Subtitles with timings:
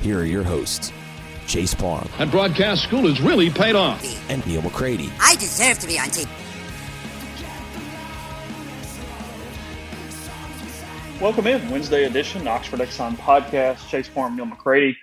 [0.00, 0.92] here are your hosts,
[1.46, 4.02] Chase Parham And broadcast school has really paid off.
[4.30, 5.10] and Neal McCready.
[5.20, 6.28] I deserve to be on TV.
[11.20, 13.86] Welcome in Wednesday edition Oxford Exxon podcast.
[13.88, 14.96] Chase Parham, Neal McCready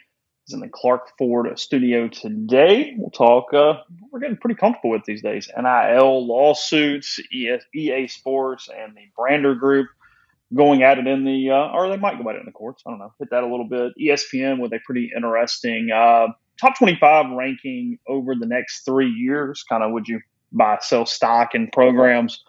[0.48, 2.96] is in the Clark Ford studio today.
[2.98, 3.54] We'll talk.
[3.54, 3.82] Uh,
[4.12, 5.48] we're getting pretty comfortable with these days.
[5.56, 9.90] NIL lawsuits, EA Sports, and the Brandr Group
[10.54, 12.84] going at it in the, uh, or they might go at it in the courts.
[12.86, 13.14] I don't know.
[13.20, 13.94] Hit that a little bit.
[14.00, 16.28] ESPN with a pretty interesting uh,
[16.60, 19.64] top 25 ranking over the next three years.
[19.68, 22.44] Kind of would you buy, sell stock in programs?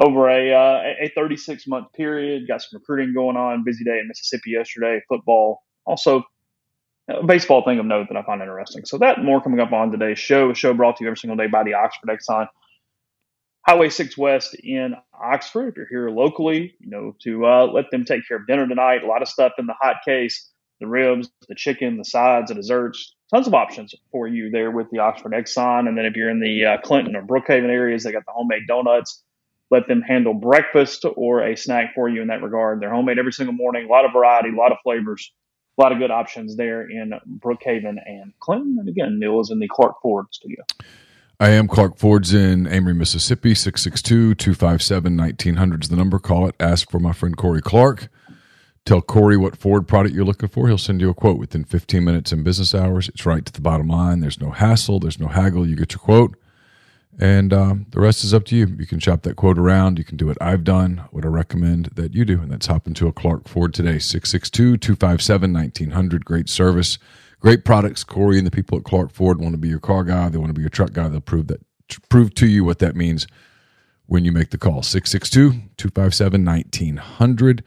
[0.00, 2.48] over a uh, a 36 month period.
[2.48, 3.62] Got some recruiting going on.
[3.64, 5.00] Busy day in Mississippi yesterday.
[5.08, 6.24] Football, also
[7.08, 8.84] a baseball thing of note that I find interesting.
[8.84, 10.50] So that more coming up on today's show.
[10.50, 12.48] A show brought to you every single day by the Oxford Exxon.
[13.66, 15.68] Highway 6 West in Oxford.
[15.68, 19.02] If you're here locally, you know, to uh, let them take care of dinner tonight.
[19.04, 20.48] A lot of stuff in the hot case
[20.80, 23.14] the ribs, the chicken, the sides, the desserts.
[23.30, 25.86] Tons of options for you there with the Oxford Exxon.
[25.86, 28.62] And then if you're in the uh, Clinton or Brookhaven areas, they got the homemade
[28.66, 29.22] donuts
[29.70, 32.80] let them handle breakfast or a snack for you in that regard.
[32.80, 35.32] They're homemade every single morning, a lot of variety, a lot of flavors,
[35.78, 38.76] a lot of good options there in Brookhaven and Clinton.
[38.80, 40.64] And again, Neal is in the Clark Ford studio.
[41.42, 46.18] I am Clark Ford's in Amory, Mississippi, 662 257 1900 is the number.
[46.18, 46.54] Call it.
[46.60, 48.08] Ask for my friend Corey Clark.
[48.84, 50.68] Tell Corey what Ford product you're looking for.
[50.68, 53.08] He'll send you a quote within 15 minutes in business hours.
[53.08, 54.20] It's right to the bottom line.
[54.20, 55.66] There's no hassle, there's no haggle.
[55.66, 56.36] You get your quote.
[57.18, 58.76] And um, the rest is up to you.
[58.78, 59.96] You can shop that quote around.
[59.96, 62.42] You can do what I've done, what I recommend that you do.
[62.42, 66.22] And that's hop into a Clark Ford today, 662 257 1900.
[66.26, 66.98] Great service,
[67.40, 68.04] great products.
[68.04, 70.28] Corey and the people at Clark Ford want to be your car guy.
[70.28, 71.08] They want to be your truck guy.
[71.08, 71.60] They'll prove that,
[72.08, 73.26] prove to you what that means
[74.06, 74.82] when you make the call.
[74.82, 77.64] 662 257 1900.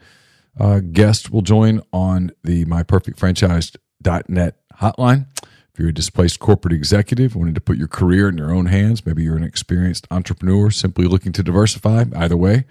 [0.58, 0.80] Uh,
[1.30, 5.26] will join on the myperfectfranchise.net hotline.
[5.42, 9.04] If you're a displaced corporate executive, wanting to put your career in your own hands,
[9.04, 12.64] maybe you're an experienced entrepreneur simply looking to diversify, either way,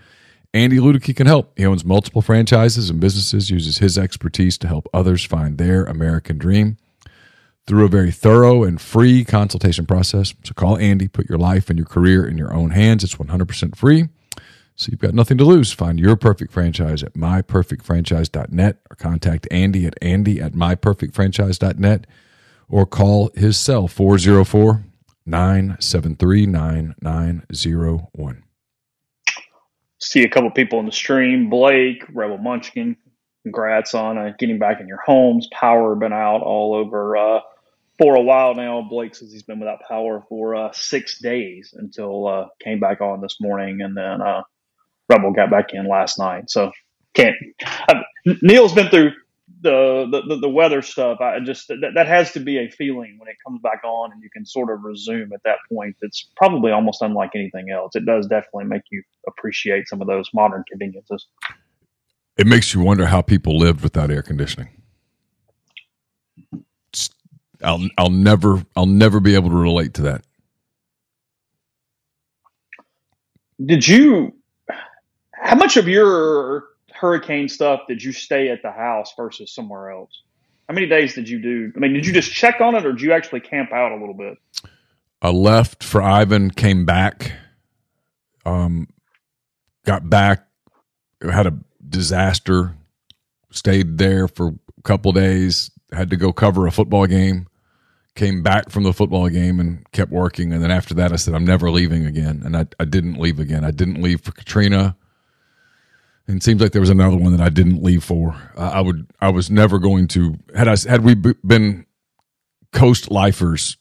[0.53, 1.51] Andy Ludicky can help.
[1.57, 6.37] He owns multiple franchises and businesses, uses his expertise to help others find their American
[6.37, 6.77] dream
[7.65, 10.33] through a very thorough and free consultation process.
[10.43, 13.03] So call Andy, put your life and your career in your own hands.
[13.03, 14.09] It's 100% free.
[14.75, 15.71] So you've got nothing to lose.
[15.71, 22.07] Find your perfect franchise at myperfectfranchise.net or contact Andy at andy at myperfectfranchise.net
[22.69, 24.83] or call his cell 404
[25.25, 28.43] 973 9901.
[29.99, 31.49] See a couple people in the stream.
[31.49, 32.97] Blake, Rebel Munchkin,
[33.43, 35.47] congrats on uh, getting back in your homes.
[35.53, 37.39] Power been out all over uh,
[38.03, 38.81] for a while now.
[38.81, 43.21] Blake says he's been without power for uh, six days until uh, came back on
[43.21, 44.43] this morning, and then uh,
[45.09, 46.49] Rebel got back in last night.
[46.49, 46.71] So
[47.13, 47.35] can't.
[47.87, 48.01] Uh,
[48.41, 49.11] Neal's been through
[49.61, 51.21] the, the the weather stuff.
[51.21, 54.21] I just that, that has to be a feeling when it comes back on, and
[54.21, 55.95] you can sort of resume at that point.
[56.01, 57.95] That's probably almost unlike anything else.
[57.95, 61.25] It does definitely make you appreciate some of those modern conveniences.
[62.35, 64.82] It makes you wonder how people lived without air conditioning.
[67.63, 70.23] I'll I'll never I'll never be able to relate to that.
[73.63, 74.33] Did you?
[75.31, 80.21] How much of your hurricane stuff did you stay at the house versus somewhere else?
[80.67, 81.71] How many days did you do?
[81.75, 83.95] I mean, did you just check on it, or did you actually camp out a
[83.95, 84.37] little bit?
[85.21, 87.33] I left for Ivan, came back.
[88.45, 88.87] Um,
[89.85, 90.47] got back,
[91.21, 91.57] had a
[91.87, 92.75] disaster,
[93.51, 97.47] stayed there for a couple days, had to go cover a football game,
[98.15, 100.53] came back from the football game and kept working.
[100.53, 102.41] And then after that, I said, I'm never leaving again.
[102.45, 103.63] And I, I didn't leave again.
[103.63, 104.95] I didn't leave for Katrina.
[106.27, 108.35] And it seems like there was another one that I didn't leave for.
[108.55, 111.85] Uh, I would, I was never going to, had I, had we been
[112.71, 113.77] coast lifers,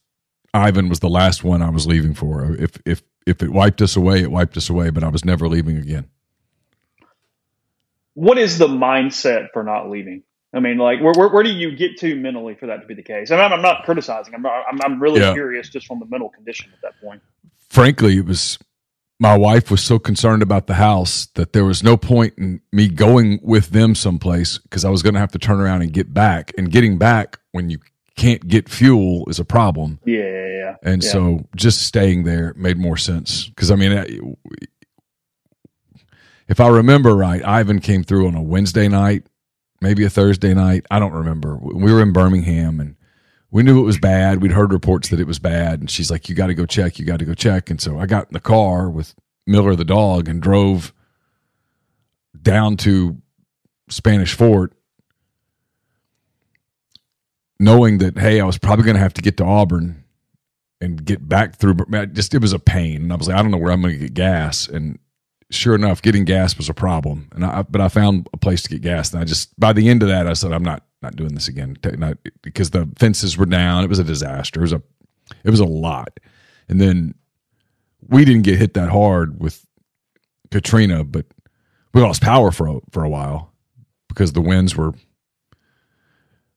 [0.55, 2.55] Ivan was the last one I was leaving for.
[2.57, 5.49] If, if, if it wiped us away, it wiped us away, but I was never
[5.49, 6.09] leaving again.
[8.15, 10.23] What is the mindset for not leaving?
[10.55, 12.95] I mean, like, where, where, where, do you get to mentally for that to be
[12.95, 13.31] the case?
[13.31, 14.35] I mean, I'm, I'm not criticizing.
[14.35, 15.33] I'm, I'm, I'm really yeah.
[15.33, 17.23] curious just from the mental condition at that point.
[17.71, 18.59] Frankly, it was
[19.19, 22.89] my wife was so concerned about the house that there was no point in me
[22.89, 26.13] going with them someplace because I was going to have to turn around and get
[26.13, 26.53] back.
[26.59, 27.79] And getting back when you
[28.17, 30.01] can't get fuel is a problem.
[30.05, 30.77] Yeah, yeah, yeah.
[30.83, 31.11] And yeah.
[31.11, 34.37] so just staying there made more sense because I mean,
[36.49, 39.25] if I remember right, Ivan came through on a Wednesday night
[39.83, 40.87] maybe a Thursday night.
[40.91, 41.57] I don't remember.
[41.57, 42.97] We were in Birmingham and
[43.51, 44.41] we knew it was bad.
[44.41, 45.81] We'd heard reports that it was bad.
[45.81, 46.99] And she's like, You got to go check.
[46.99, 47.69] You got to go check.
[47.69, 49.15] And so I got in the car with
[49.47, 50.95] Miller the dog and drove
[52.41, 53.21] down to
[53.91, 54.73] Spanish Fort,
[57.61, 60.05] knowing that, hey, I was probably going to have to get to Auburn
[60.81, 61.75] and get back through.
[62.13, 63.03] Just, it was a pain.
[63.03, 64.67] And I was like, I don't know where I'm going to get gas.
[64.67, 64.99] And
[65.53, 67.29] sure enough, getting gas was a problem.
[67.33, 69.13] And I, but I found a place to get gas.
[69.13, 71.49] And I just, by the end of that, I said, I'm not, not doing this
[71.49, 71.77] again.
[71.85, 73.85] Not, because the fences were down.
[73.85, 74.61] It was a disaster.
[74.61, 74.83] It was a,
[75.45, 76.19] it was a lot.
[76.69, 77.15] And then
[78.09, 79.67] we didn't get hit that hard with
[80.51, 81.27] Katrina, but
[81.93, 83.53] we lost power for a, for a while
[84.09, 84.95] because the winds were,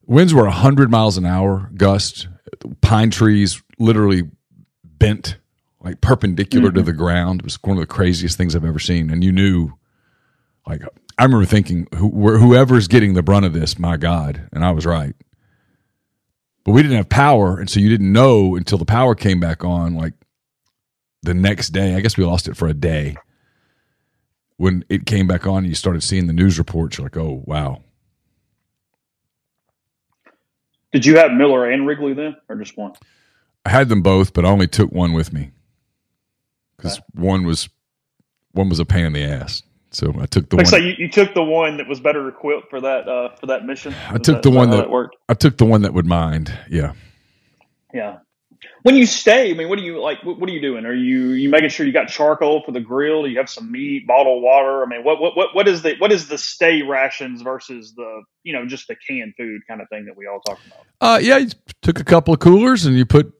[0.06, 2.28] winds were 100 miles an hour gust.
[2.82, 4.24] Pine trees literally
[4.84, 5.38] bent
[5.86, 6.78] like perpendicular mm-hmm.
[6.78, 7.42] to the ground.
[7.42, 9.12] It was one of the craziest things I've ever seen.
[9.12, 9.72] And you knew,
[10.68, 10.82] like,
[11.18, 14.50] I remember thinking, Who, whoever's getting the brunt of this, my God.
[14.52, 15.16] And I was right.
[16.64, 17.60] But we didn't have power.
[17.60, 20.14] And so you didn't know until the power came back on, like
[21.22, 21.94] the next day.
[21.94, 23.16] I guess we lost it for a day.
[24.58, 27.44] When it came back on and you started seeing the news reports, you're like, oh,
[27.46, 27.84] wow.
[30.92, 32.94] Did you have Miller and Wrigley then, or just one?
[33.66, 35.52] I had them both, but I only took one with me
[36.78, 37.70] because one was
[38.52, 39.62] one was a pain in the ass.
[39.92, 40.66] So I took the one.
[40.66, 43.66] So you, you, took the one that was better equipped for that uh, for that
[43.66, 43.96] mission.
[44.10, 45.16] I took that, the one that, that, worked.
[45.30, 46.52] I took the one that would mind.
[46.70, 46.94] Yeah.
[47.94, 48.18] Yeah.
[48.84, 50.22] When you stay, I mean, what do you like?
[50.24, 50.86] What, what, are you doing?
[50.86, 53.24] Are you you making sure you got charcoal for the grill?
[53.24, 54.84] Do you have some meat, bottled water?
[54.84, 58.24] I mean, what what what what is the what is the stay rations versus the
[58.44, 60.86] you know just the canned food kind of thing that we all talk about?
[61.00, 61.50] Uh, yeah, you
[61.82, 63.32] took a couple of coolers and you put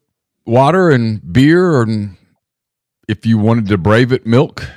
[0.46, 2.16] water and beer and
[3.08, 4.68] if you wanted to brave it, milk.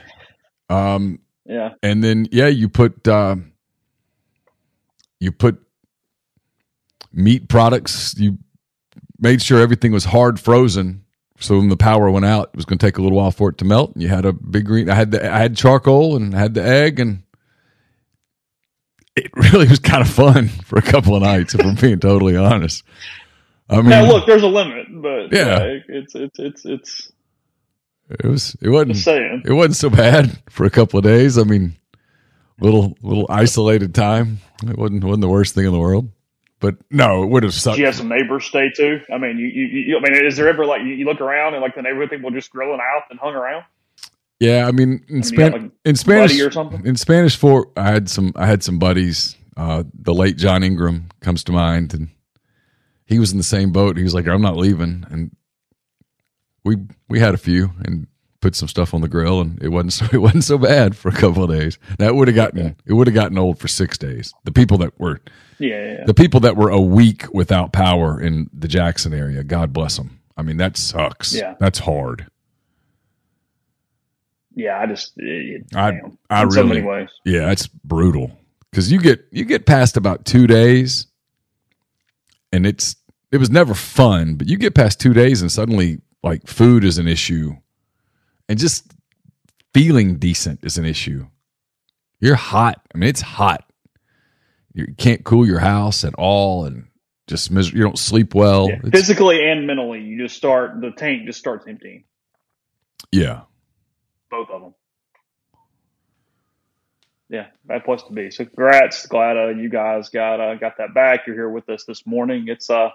[0.69, 3.37] Um, yeah, and then yeah, you put uh,
[5.21, 5.61] you put
[7.13, 8.15] meat products.
[8.19, 8.39] You
[9.19, 11.05] made sure everything was hard frozen.
[11.41, 13.49] So when the power went out, it was going to take a little while for
[13.51, 13.95] it to melt.
[13.95, 14.91] And you had a big green.
[14.91, 17.23] I had the I had charcoal and I had the egg, and
[19.17, 21.55] it really was kind of fun for a couple of nights.
[21.55, 22.83] if I'm being totally honest.
[23.71, 27.13] I mean, now look, there's a limit, but yeah, uh, it's it's it's it's
[28.11, 31.39] it was it wasn't it wasn't so bad for a couple of days.
[31.39, 31.77] I mean,
[32.61, 34.39] little little isolated time.
[34.67, 36.11] It wasn't wasn't the worst thing in the world.
[36.61, 37.77] But no, it would have sucked.
[37.77, 39.01] Did you have some neighbors stay too?
[39.13, 41.55] I mean, you, you, you I mean, is there ever like you, you, look around
[41.55, 43.65] and like the neighborhood people just grilling out and hung around?
[44.41, 46.85] Yeah, I mean, in, Span- like in Spanish or something.
[46.85, 49.37] In Spanish Fort, I had some I had some buddies.
[49.57, 52.09] Uh, the late John Ingram comes to mind, and
[53.07, 53.97] he was in the same boat.
[53.97, 55.31] He was like, "I'm not leaving," and
[56.69, 56.77] we
[57.09, 58.07] we had a few and
[58.41, 61.09] put some stuff on the grill, and it wasn't so, it wasn't so bad for
[61.09, 61.79] a couple of days.
[61.99, 64.35] That would have gotten it would have gotten old for six days.
[64.45, 65.21] The people that were
[65.59, 69.73] yeah, yeah, the people that were a week without power in the Jackson area, God
[69.73, 70.21] bless them.
[70.37, 71.35] I mean, that sucks.
[71.35, 72.27] Yeah, that's hard.
[74.55, 77.09] Yeah, I just it, I I really so many ways.
[77.25, 78.39] Yeah, it's brutal
[78.71, 81.07] because you get you get past about two days,
[82.53, 82.97] and it's
[83.31, 86.99] it was never fun, but you get past two days and suddenly like food is
[86.99, 87.57] an issue
[88.49, 88.93] and just
[89.75, 91.27] feeling decent is an issue.
[92.21, 92.81] You're hot.
[92.95, 93.65] I mean, it's hot.
[94.75, 96.89] You can't cool your house at all, and
[97.27, 98.69] just miser- you don't sleep well.
[98.69, 98.91] Yeah.
[98.91, 102.05] Physically and mentally, you just start the tank just starts emptying.
[103.13, 103.43] Yeah,
[104.31, 104.75] both of them.
[107.31, 108.31] Yeah, bad place to be.
[108.31, 109.07] So, congrats!
[109.07, 111.27] Glad uh, you guys got uh, got that back.
[111.27, 112.47] You're here with us this morning.
[112.49, 112.91] It's uh,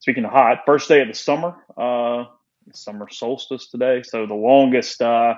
[0.00, 1.54] speaking of hot, first day of the summer.
[1.76, 2.24] Uh,
[2.74, 4.02] summer solstice today.
[4.02, 5.34] So the longest uh,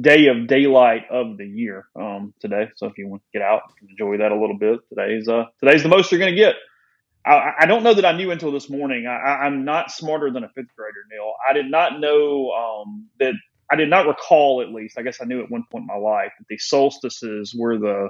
[0.00, 2.70] day of daylight of the year um, today.
[2.76, 4.80] So if you want to get out, enjoy that a little bit.
[4.88, 6.54] Today's uh, today's the most you're going to get.
[7.24, 9.06] I, I, don't know that I knew until this morning.
[9.06, 11.32] I, am not smarter than a fifth grader, Neal.
[11.48, 13.34] I did not know um, that.
[13.70, 14.98] I did not recall, at least.
[14.98, 18.08] I guess I knew at one point in my life that the solstices were the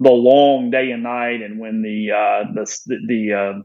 [0.00, 3.62] the long day and night, and when the uh, the the uh,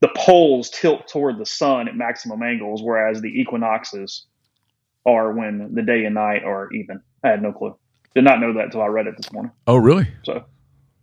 [0.00, 4.26] the poles tilt toward the sun at maximum angles, whereas the equinoxes
[5.04, 7.00] are when the day and night are even.
[7.24, 7.76] I had no clue.
[8.14, 9.52] Did not know that until I read it this morning.
[9.66, 10.08] Oh, really?
[10.22, 10.44] So,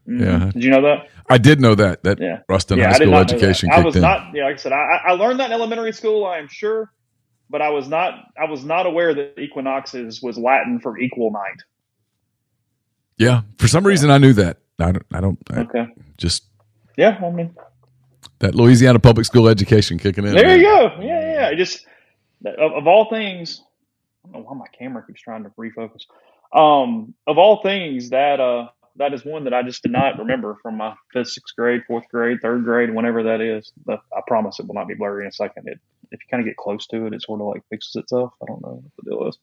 [0.08, 0.24] mm-hmm.
[0.24, 0.52] yeah.
[0.52, 1.10] Did you know that?
[1.30, 2.04] I did know that.
[2.04, 2.40] That yeah.
[2.48, 3.70] Ruston yeah, High School education.
[3.72, 4.02] I was in.
[4.02, 4.34] not.
[4.34, 6.26] Yeah, like I said, I, I learned that in elementary school.
[6.26, 6.92] I am sure,
[7.50, 8.14] but I was not.
[8.40, 11.62] I was not aware that equinoxes was Latin for equal night.
[13.18, 14.58] Yeah, for some reason I knew that.
[14.80, 15.06] I don't.
[15.14, 15.40] I don't.
[15.52, 15.88] I okay.
[16.18, 16.46] Just.
[16.98, 17.56] Yeah, I mean.
[18.40, 20.34] That Louisiana public school education kicking in.
[20.34, 20.60] There man.
[20.60, 20.98] you go.
[21.02, 21.48] Yeah, yeah.
[21.48, 21.86] I Just
[22.46, 23.62] of, of all things,
[24.26, 26.06] I don't know why my camera keeps trying to refocus.
[26.54, 30.58] Um, of all things, that uh, that is one that I just did not remember
[30.62, 33.72] from my fifth, sixth grade, fourth grade, third grade, whenever that is.
[33.90, 35.68] I promise it will not be blurry in a second.
[35.68, 35.80] It,
[36.12, 38.34] if you kind of get close to it, it sort of like fixes itself.
[38.42, 39.38] I don't know what the deal is.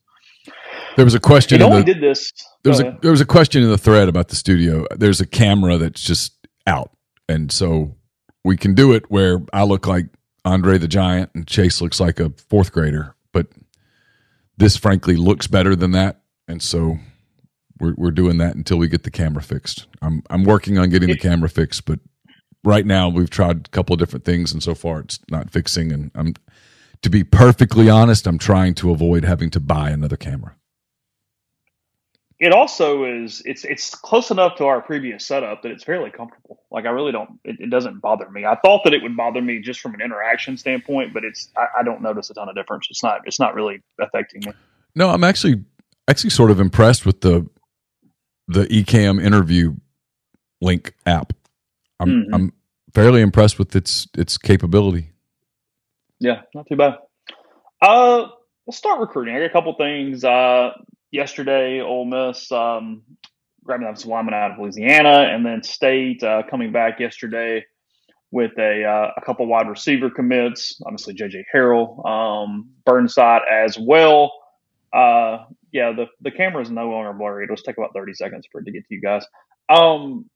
[0.97, 1.61] There was a question.
[1.61, 2.33] It only the, did this.
[2.63, 4.87] There was a there was a question in the thread about the studio.
[4.97, 6.35] There's a camera that's just
[6.67, 6.91] out,
[7.29, 7.97] and so
[8.45, 10.07] we can do it where I look like
[10.45, 13.47] Andre the Giant and Chase looks like a fourth grader, but
[14.57, 16.99] this frankly looks better than that, and so
[17.79, 19.87] we're we're doing that until we get the camera fixed.
[20.01, 22.01] I'm I'm working on getting the camera fixed, but
[22.65, 25.93] right now we've tried a couple of different things, and so far it's not fixing.
[25.93, 26.35] And I'm
[27.03, 30.57] to be perfectly honest, I'm trying to avoid having to buy another camera.
[32.43, 36.61] It also is it's it's close enough to our previous setup that it's fairly comfortable.
[36.73, 38.45] Like I really don't it, it doesn't bother me.
[38.45, 41.67] I thought that it would bother me just from an interaction standpoint, but it's I,
[41.79, 42.89] I don't notice a ton of difference.
[42.91, 44.53] It's not it's not really affecting me.
[44.97, 45.63] No, I'm actually
[46.09, 47.49] actually sort of impressed with the
[48.49, 49.77] the Ecamm interview
[50.61, 51.33] link app.
[52.01, 52.35] I'm mm-hmm.
[52.35, 52.53] I'm
[52.93, 55.13] fairly impressed with its its capability.
[56.19, 56.99] Yeah, not too bad.
[57.81, 58.27] Uh,
[58.67, 59.37] we'll start recruiting.
[59.37, 60.25] I got a couple things.
[60.25, 60.73] Uh,
[61.13, 63.03] yesterday, Ole Miss um,
[63.65, 67.65] grabbing some linemen out of Louisiana, and then State uh, coming back yesterday
[68.33, 70.81] with a uh, a couple wide receiver commits.
[70.85, 74.33] Obviously, JJ Harrell, um, Burnside as well.
[74.93, 77.45] Uh, yeah, the the camera is no longer blurry.
[77.45, 79.25] It'll take about thirty seconds for it to get to you guys.
[79.69, 80.27] Um,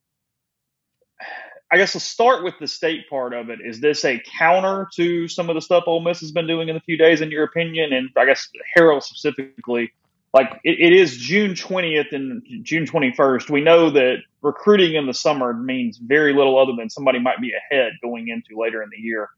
[1.71, 3.59] I guess let's start with the state part of it.
[3.65, 6.77] Is this a counter to some of the stuff Ole Miss has been doing in
[6.77, 7.93] a few days, in your opinion?
[7.93, 9.93] And I guess Harrell specifically,
[10.37, 13.49] like it, it is June 20th and June 21st.
[13.49, 17.53] We know that recruiting in the summer means very little other than somebody might be
[17.55, 19.31] ahead going into later in the year.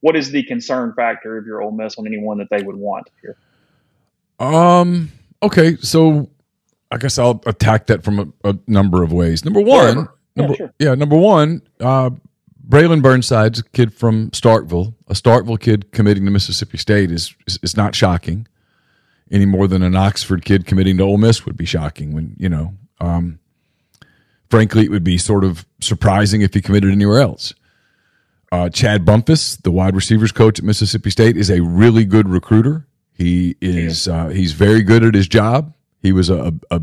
[0.00, 3.08] What is the concern factor if you're Ole Miss on anyone that they would want
[3.22, 3.36] here?
[4.38, 5.10] Um.
[5.42, 6.28] Okay, so
[6.90, 9.46] I guess I'll attack that from a, a number of ways.
[9.46, 10.06] Number one,
[10.36, 10.74] Number, yeah, sure.
[10.78, 12.10] yeah, number one, uh,
[12.68, 14.94] Braylon Burnside's a kid from Starkville.
[15.08, 18.46] A Starkville kid committing to Mississippi State is, is, is not shocking
[19.32, 22.12] any more than an Oxford kid committing to Ole Miss would be shocking.
[22.12, 23.40] When you know, um,
[24.50, 27.54] frankly, it would be sort of surprising if he committed anywhere else.
[28.52, 32.86] Uh, Chad Bumphis, the wide receivers coach at Mississippi State, is a really good recruiter.
[33.14, 35.74] He is uh, he's very good at his job.
[36.02, 36.82] He was a, a,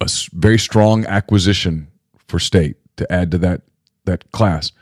[0.00, 1.88] a very strong acquisition
[2.28, 3.62] for state to add to that
[4.04, 4.72] that class.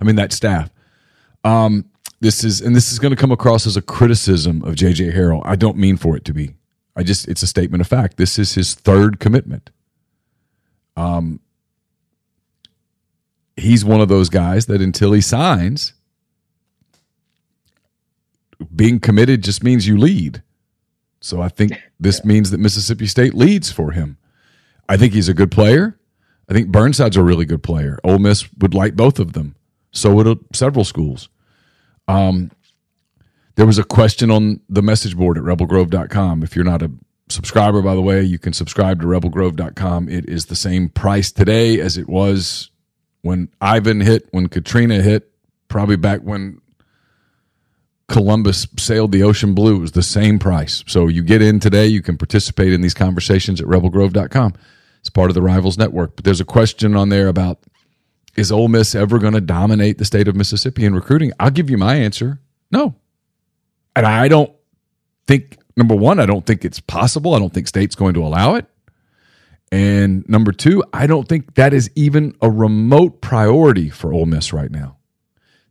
[0.00, 0.70] I mean that staff.
[1.42, 1.86] Um,
[2.20, 5.42] this is and this is going to come across as a criticism of JJ Harrell.
[5.44, 6.54] I don't mean for it to be.
[6.96, 8.16] I just it's a statement of fact.
[8.16, 9.70] This is his third commitment.
[10.96, 11.40] Um,
[13.56, 15.92] he's one of those guys that until he signs,
[18.74, 20.42] being committed just means you lead.
[21.20, 22.28] So I think this yeah.
[22.28, 24.18] means that Mississippi State leads for him.
[24.88, 25.98] I think he's a good player.
[26.48, 27.98] I think Burnside's a really good player.
[28.02, 29.54] Ole Miss would like both of them.
[29.92, 31.28] So would several schools.
[32.08, 32.50] Um,
[33.54, 36.42] there was a question on the message board at rebelgrove.com.
[36.42, 36.90] If you're not a
[37.28, 40.08] subscriber, by the way, you can subscribe to rebelgrove.com.
[40.08, 42.70] It is the same price today as it was
[43.22, 45.30] when Ivan hit, when Katrina hit,
[45.68, 46.60] probably back when
[48.08, 49.76] Columbus sailed the ocean blue.
[49.76, 50.82] It was the same price.
[50.86, 54.54] So you get in today, you can participate in these conversations at rebelgrove.com.
[55.00, 56.16] It's part of the Rivals Network.
[56.16, 57.58] But there's a question on there about
[58.38, 61.32] is Ole Miss ever going to dominate the state of Mississippi in recruiting?
[61.40, 62.40] I'll give you my answer.
[62.70, 62.94] No.
[63.96, 64.52] And I don't
[65.26, 67.34] think, number one, I don't think it's possible.
[67.34, 68.66] I don't think state's going to allow it.
[69.72, 74.52] And number two, I don't think that is even a remote priority for Ole Miss
[74.52, 74.96] right now.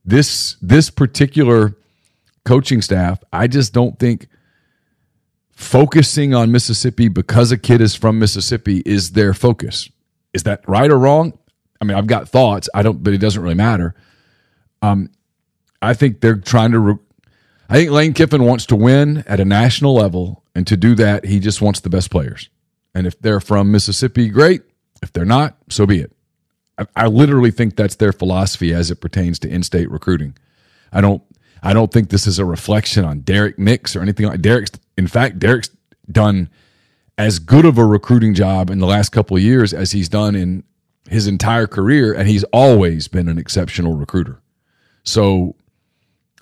[0.06, 1.76] This this particular
[2.46, 4.28] coaching staff, I just don't think
[5.52, 9.90] focusing on Mississippi because a kid is from Mississippi is their focus.
[10.34, 11.38] Is that right or wrong?
[11.82, 12.70] I mean, I've got thoughts.
[12.74, 13.96] I don't, but it doesn't really matter.
[14.82, 15.10] Um,
[15.82, 16.80] I think they're trying to.
[16.80, 17.00] Re-
[17.70, 21.26] I think Lane Kiffin wants to win at a national level, and to do that,
[21.26, 22.50] he just wants the best players.
[22.96, 24.62] And if they're from Mississippi, great.
[25.04, 26.12] If they're not, so be it.
[26.78, 30.36] I, I literally think that's their philosophy as it pertains to in-state recruiting.
[30.92, 31.22] I don't.
[31.64, 34.72] I don't think this is a reflection on Derek Nix or anything like Derek's.
[34.98, 35.70] In fact, Derek's
[36.12, 36.50] done
[37.18, 40.64] as good of a recruiting job in the last couple years as he's done in
[41.10, 44.42] his entire career, and he's always been an exceptional recruiter.
[45.04, 45.56] So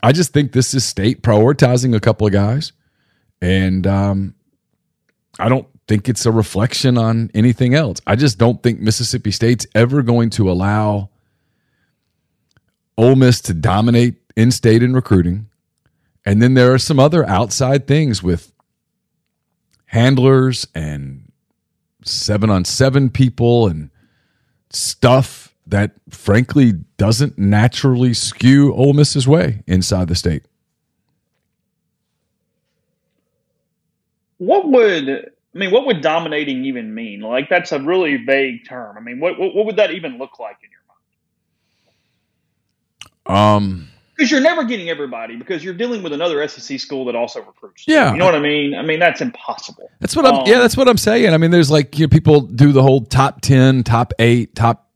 [0.02, 2.72] I just think this is state prioritizing a couple of guys,
[3.42, 4.36] and um,
[5.40, 8.02] I don't think it's a reflection on anything else.
[8.08, 11.10] I just don't think Mississippi State's ever going to allow
[12.98, 15.50] Ole Miss to dominate in state in recruiting.
[16.26, 18.52] And then there are some other outside things with
[19.86, 21.32] handlers and
[22.04, 23.92] seven on seven people and
[24.76, 30.44] stuff that frankly doesn't naturally skew Ole Miss's way inside the state.
[34.38, 35.72] What would I mean?
[35.72, 37.22] What would dominating even mean?
[37.22, 38.98] Like that's a really vague term.
[38.98, 40.82] I mean, what what, what would that even look like in your
[43.28, 43.56] mind?
[43.56, 47.42] Um, because you're never getting everybody because you're dealing with another SEC school that also
[47.42, 47.86] recruits.
[47.88, 48.74] Yeah, you know what I mean.
[48.76, 49.90] I mean that's impossible.
[50.00, 50.36] That's what I'm.
[50.36, 51.34] Um, yeah, that's what I'm saying.
[51.34, 54.90] I mean, there's like you know, people do the whole top ten, top eight, top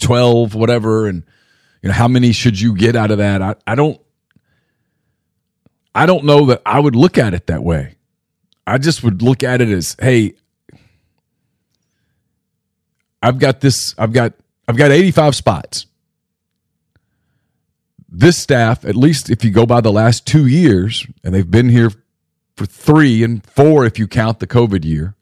[0.00, 1.24] twelve, whatever, and
[1.82, 3.42] you know how many should you get out of that?
[3.42, 4.00] I, I don't.
[5.94, 7.96] I don't know that I would look at it that way.
[8.66, 10.34] I just would look at it as, hey,
[13.22, 13.94] I've got this.
[13.96, 14.34] I've got
[14.68, 15.86] I've got 85 spots
[18.18, 21.68] this staff, at least if you go by the last two years, and they've been
[21.68, 21.90] here
[22.56, 25.14] for three and four if you count the COVID year,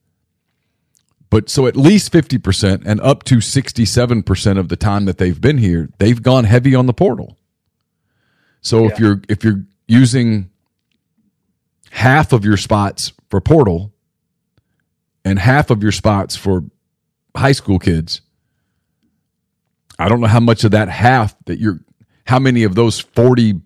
[1.29, 5.59] but so at least 50% and up to 67% of the time that they've been
[5.59, 7.37] here, they've gone heavy on the portal.
[8.61, 8.93] So yeah.
[8.93, 10.51] if you're if you're using
[11.91, 13.93] half of your spots for portal
[15.25, 16.65] and half of your spots for
[17.37, 18.21] high school kids,
[19.99, 21.81] I don't know how much of that half that you're
[22.25, 23.61] how many of those 40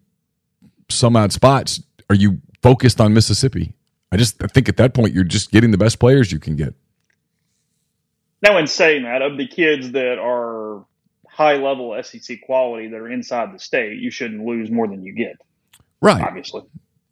[0.90, 3.74] some odd spots are you focused on Mississippi?
[4.10, 6.56] I just I think at that point you're just getting the best players you can
[6.56, 6.74] get.
[8.40, 10.84] Now, in saying that, of the kids that are
[11.28, 15.12] high level SEC quality that are inside the state, you shouldn't lose more than you
[15.12, 15.36] get.
[16.00, 16.22] Right.
[16.22, 16.62] Obviously.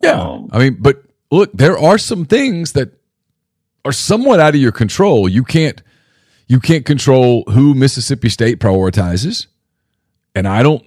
[0.03, 0.21] Yeah.
[0.21, 2.93] Um, I mean, but look, there are some things that
[3.85, 5.29] are somewhat out of your control.
[5.29, 5.83] You can't
[6.49, 9.47] you can't control who Mississippi State prioritizes.
[10.35, 10.85] And I don't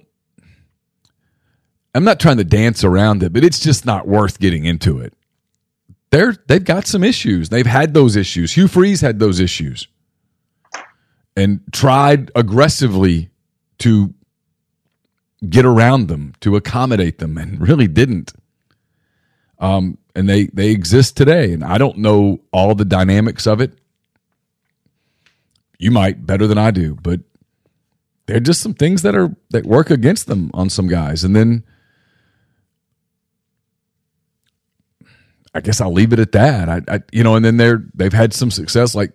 [1.94, 5.14] I'm not trying to dance around it, but it's just not worth getting into it.
[6.10, 7.48] They're they've got some issues.
[7.48, 8.52] They've had those issues.
[8.52, 9.88] Hugh Freeze had those issues.
[11.36, 13.30] And tried aggressively
[13.78, 14.12] to
[15.48, 18.32] get around them, to accommodate them, and really didn't.
[19.58, 21.52] Um, and they they exist today.
[21.52, 23.72] And I don't know all the dynamics of it.
[25.78, 27.20] You might better than I do, but
[28.26, 31.24] there are just some things that are that work against them on some guys.
[31.24, 31.64] And then
[35.54, 36.68] I guess I'll leave it at that.
[36.68, 39.12] I, I, you know, and then they're they've had some success, like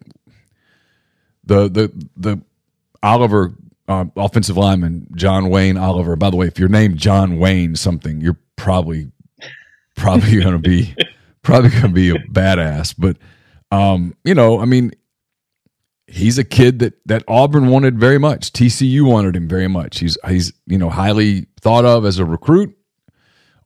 [1.44, 2.42] the the the
[3.02, 3.56] Oliver
[3.88, 6.16] uh, offensive lineman John Wayne Oliver.
[6.16, 9.12] By the way, if you're named John Wayne something, you're probably
[9.96, 10.96] probably to be
[11.42, 12.96] probably to be a badass.
[12.98, 13.18] But
[13.72, 14.92] um, you know, I mean,
[16.08, 18.52] he's a kid that that Auburn wanted very much.
[18.52, 20.00] TCU wanted him very much.
[20.00, 22.75] He's he's you know highly thought of as a recruit.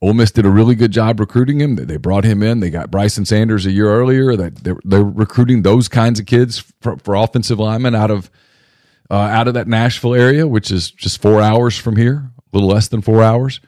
[0.02, 1.76] Ole Miss did a really good job recruiting him.
[1.76, 2.62] They brought him in.
[2.62, 4.36] They got Bryson Sanders a year earlier.
[4.36, 8.32] They're, they're, recruiting those kinds of kids for, for offensive linemen out of
[9.12, 12.70] uh, out of that Nashville area, which is just four hours from here, a little
[12.70, 13.60] less than four hours.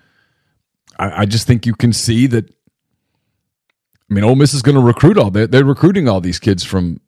[0.98, 2.50] I, I just think you can see that.
[2.50, 5.32] I mean, Ole Miss is going to recruit all.
[5.32, 7.02] They're, they're recruiting all these kids from.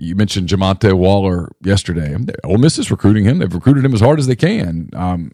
[0.00, 2.16] You mentioned Jamonte Waller yesterday.
[2.44, 3.38] Ole Miss is recruiting him.
[3.38, 4.90] They've recruited him as hard as they can.
[4.92, 5.32] Um,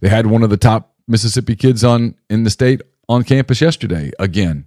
[0.00, 4.10] they had one of the top Mississippi kids on in the state on campus yesterday
[4.18, 4.66] again.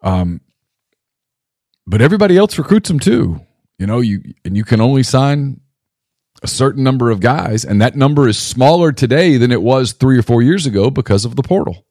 [0.00, 0.40] Um,
[1.86, 3.40] but everybody else recruits them too.
[3.78, 5.60] You know, you and you can only sign
[6.42, 10.18] a certain number of guys, and that number is smaller today than it was three
[10.18, 11.84] or four years ago because of the portal.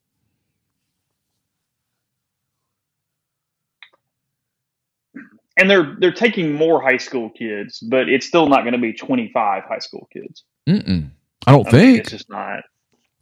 [5.58, 8.94] And they're they're taking more high school kids, but it's still not going to be
[8.94, 10.44] twenty five high school kids.
[10.68, 11.12] Mm-mm.
[11.46, 12.64] I don't I think it's just not.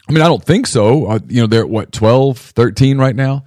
[0.09, 1.05] I mean, I don't think so.
[1.05, 3.43] Uh, you know, they're at what 12, 13 right now.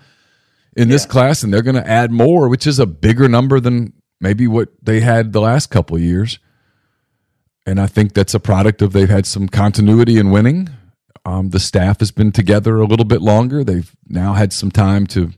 [0.75, 1.09] in this Yeah.
[1.11, 4.71] class, and they're going to add more, which is a bigger number than maybe what
[4.83, 6.39] they had the last couple of years.
[7.67, 10.71] And I think that's a product of they've had some continuity in winning.
[11.27, 13.63] Um, the staff has been together a little bit longer.
[13.63, 15.33] They've now had some time to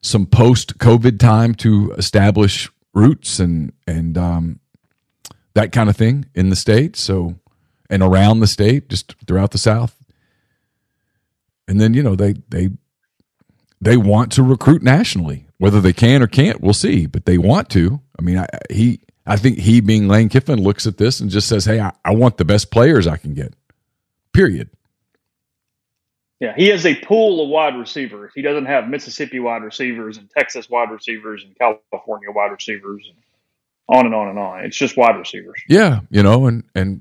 [0.00, 4.60] some post COVID time to establish roots and and um,
[5.52, 6.96] that kind of thing in the state.
[6.96, 7.34] So
[7.90, 9.94] and around the state, just throughout the South.
[11.68, 12.70] And then you know they they
[13.80, 15.46] they want to recruit nationally.
[15.58, 17.06] Whether they can or can't, we'll see.
[17.06, 18.00] But they want to.
[18.18, 21.48] I mean, I, he I think he being Lane Kiffin looks at this and just
[21.48, 23.54] says, "Hey, I, I want the best players I can get."
[24.32, 24.70] Period.
[26.38, 28.32] Yeah, he has a pool of wide receivers.
[28.34, 33.16] He doesn't have Mississippi wide receivers and Texas wide receivers and California wide receivers and
[33.88, 34.64] on and on and on.
[34.64, 35.60] It's just wide receivers.
[35.68, 37.00] Yeah, you know, and and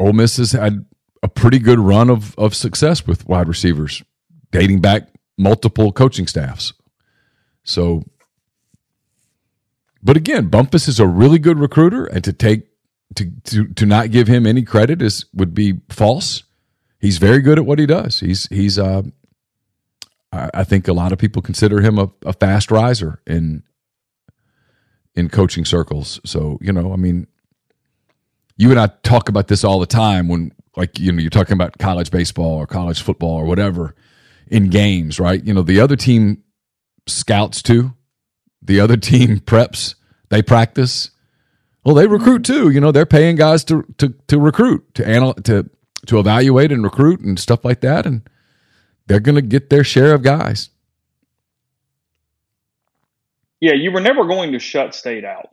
[0.00, 0.84] Ole Miss has had
[1.24, 4.02] a pretty good run of of success with wide receivers,
[4.52, 6.72] dating back multiple coaching staffs.
[7.64, 8.04] So,
[10.02, 12.68] but again, Bumphis is a really good recruiter, and to take
[13.16, 16.44] to to to not give him any credit is would be false.
[17.00, 18.20] He's very good at what he does.
[18.20, 19.02] He's he's uh,
[20.34, 23.62] I, think a lot of people consider him a, a fast riser in
[25.14, 26.20] in coaching circles.
[26.24, 27.28] So, you know, I mean,
[28.56, 31.54] you and I talk about this all the time when, like, you know, you're talking
[31.54, 33.94] about college baseball or college football or whatever
[34.48, 35.44] in games, right?
[35.44, 36.42] You know, the other team
[37.06, 37.94] scouts too,
[38.62, 39.94] the other team preps,
[40.30, 41.10] they practice.
[41.84, 42.70] Well, they recruit too.
[42.70, 45.68] You know, they're paying guys to to to recruit, to anal to
[46.06, 48.28] to evaluate and recruit and stuff like that, and
[49.06, 50.70] they're going to get their share of guys.
[53.60, 55.50] Yeah, you were never going to shut state out.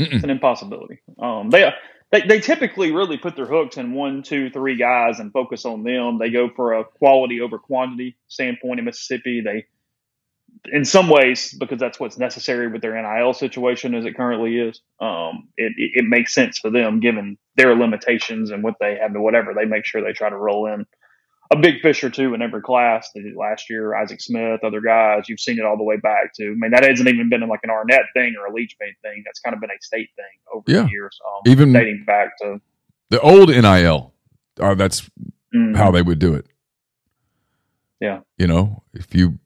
[0.00, 0.12] Mm-mm.
[0.12, 1.00] It's an impossibility.
[1.18, 1.72] Um, they,
[2.12, 5.84] they they typically really put their hooks in one, two, three guys and focus on
[5.84, 6.18] them.
[6.18, 9.42] They go for a quality over quantity standpoint in Mississippi.
[9.42, 9.66] They,
[10.72, 14.80] in some ways, because that's what's necessary with their NIL situation as it currently is.
[15.00, 19.14] Um, it, it it makes sense for them given their limitations and what they have
[19.14, 19.54] to whatever.
[19.54, 20.86] They make sure they try to roll in
[21.52, 23.10] a big fish or two in every class.
[23.14, 25.28] They did last year, Isaac Smith, other guys.
[25.28, 26.44] You've seen it all the way back to.
[26.46, 29.22] I mean, that hasn't even been like an Arnett thing or a Leach Bay thing.
[29.26, 30.82] That's kind of been a state thing over Yeah.
[30.84, 31.18] the years.
[31.26, 32.60] Um, Even- dating back to
[33.10, 34.12] The old NIL,
[34.58, 35.08] uh, that's
[35.54, 36.46] mm, how they would do it.
[38.00, 38.20] Yeah.
[38.38, 39.38] You know, if you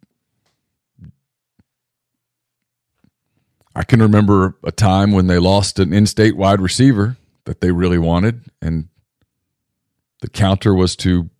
[3.74, 7.98] I can remember a time when they lost an in-state wide receiver that they really
[7.98, 8.88] wanted and
[10.20, 11.30] the counter was to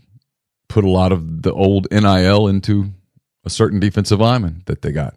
[0.78, 2.92] put a lot of the old NIL into
[3.44, 5.16] a certain defensive lineman that they got.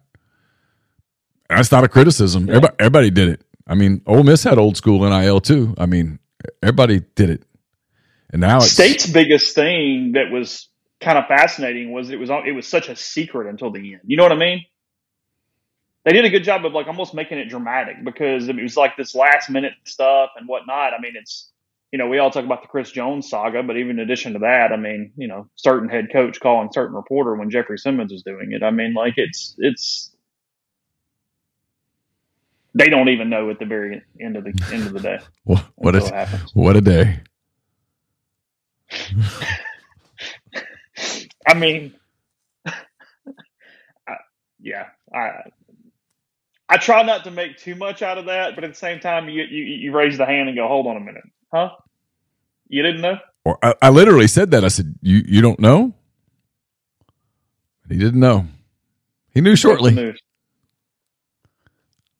[1.48, 2.48] And that's not a criticism.
[2.48, 3.42] Everybody, everybody did it.
[3.64, 5.72] I mean, Ole Miss had old school NIL too.
[5.78, 6.18] I mean,
[6.64, 7.44] everybody did it.
[8.30, 10.68] And now it's state's biggest thing that was
[11.00, 14.00] kind of fascinating was it was it was such a secret until the end.
[14.04, 14.64] You know what I mean?
[16.04, 18.96] They did a good job of like almost making it dramatic because it was like
[18.96, 20.92] this last minute stuff and whatnot.
[20.92, 21.51] I mean, it's
[21.92, 24.40] you know we all talk about the Chris Jones saga, but even in addition to
[24.40, 28.22] that, I mean, you know, certain head coach calling certain reporter when Jeffrey Simmons is
[28.22, 28.62] doing it.
[28.62, 30.10] I mean, like it's it's
[32.74, 35.18] they don't even know at the very end of the end of the day.
[35.44, 36.50] what, what a happens.
[36.54, 37.20] what a day.
[41.46, 41.94] I mean,
[42.66, 42.72] I,
[44.60, 45.50] yeah, I
[46.70, 49.28] I try not to make too much out of that, but at the same time,
[49.28, 51.70] you you, you raise the hand and go, "Hold on a minute, huh?
[52.68, 54.64] You didn't know?" Or I, I literally said that.
[54.64, 55.94] I said, "You you don't know?"
[57.88, 58.46] He didn't know.
[59.34, 60.14] He knew shortly.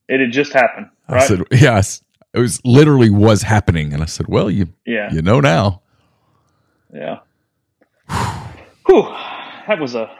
[0.09, 1.27] It had just happened, I right?
[1.27, 5.39] said, "Yes." It was literally was happening, and I said, "Well, you yeah, you know
[5.39, 5.81] now."
[6.93, 7.19] yeah.
[8.87, 9.03] Whew,
[9.67, 10.11] that was a.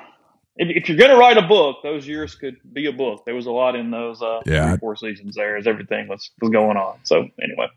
[0.55, 3.25] If, if you're gonna write a book, those years could be a book.
[3.25, 4.69] There was a lot in those uh, Yeah.
[4.69, 6.99] three, four seasons there as everything was was going on.
[7.03, 7.67] So anyway,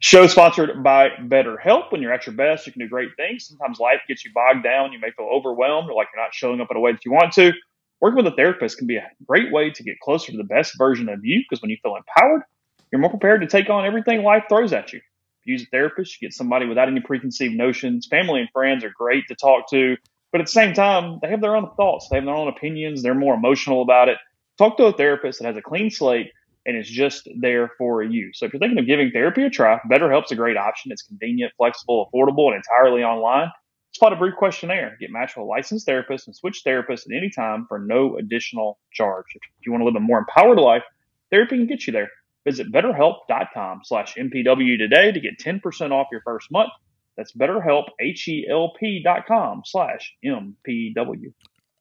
[0.00, 1.90] show sponsored by BetterHelp.
[1.90, 3.46] When you're at your best, you can do great things.
[3.46, 4.92] Sometimes life gets you bogged down.
[4.92, 7.12] You may feel overwhelmed or like you're not showing up in a way that you
[7.12, 7.52] want to.
[8.00, 10.76] Working with a therapist can be a great way to get closer to the best
[10.76, 12.42] version of you because when you feel empowered,
[12.90, 14.98] you're more prepared to take on everything life throws at you.
[14.98, 18.06] If you use a therapist, you get somebody without any preconceived notions.
[18.06, 19.96] Family and friends are great to talk to,
[20.30, 23.02] but at the same time, they have their own thoughts, they have their own opinions,
[23.02, 24.18] they're more emotional about it.
[24.58, 26.30] Talk to a therapist that has a clean slate
[26.66, 28.30] and it's just there for you.
[28.34, 30.92] So if you're thinking of giving therapy a try, BetterHelp's a great option.
[30.92, 33.50] It's convenient, flexible, affordable, and entirely online.
[33.92, 34.96] Spot a brief questionnaire.
[35.00, 38.78] Get matched with a licensed therapist and switch therapists at any time for no additional
[38.92, 39.26] charge.
[39.34, 40.82] If you want to live a more empowered life,
[41.30, 42.10] therapy can get you there.
[42.44, 46.70] Visit betterhelp.com slash MPW today to get 10% off your first month.
[47.16, 51.32] That's betterhelp, H-E-L-P dot com slash MPW.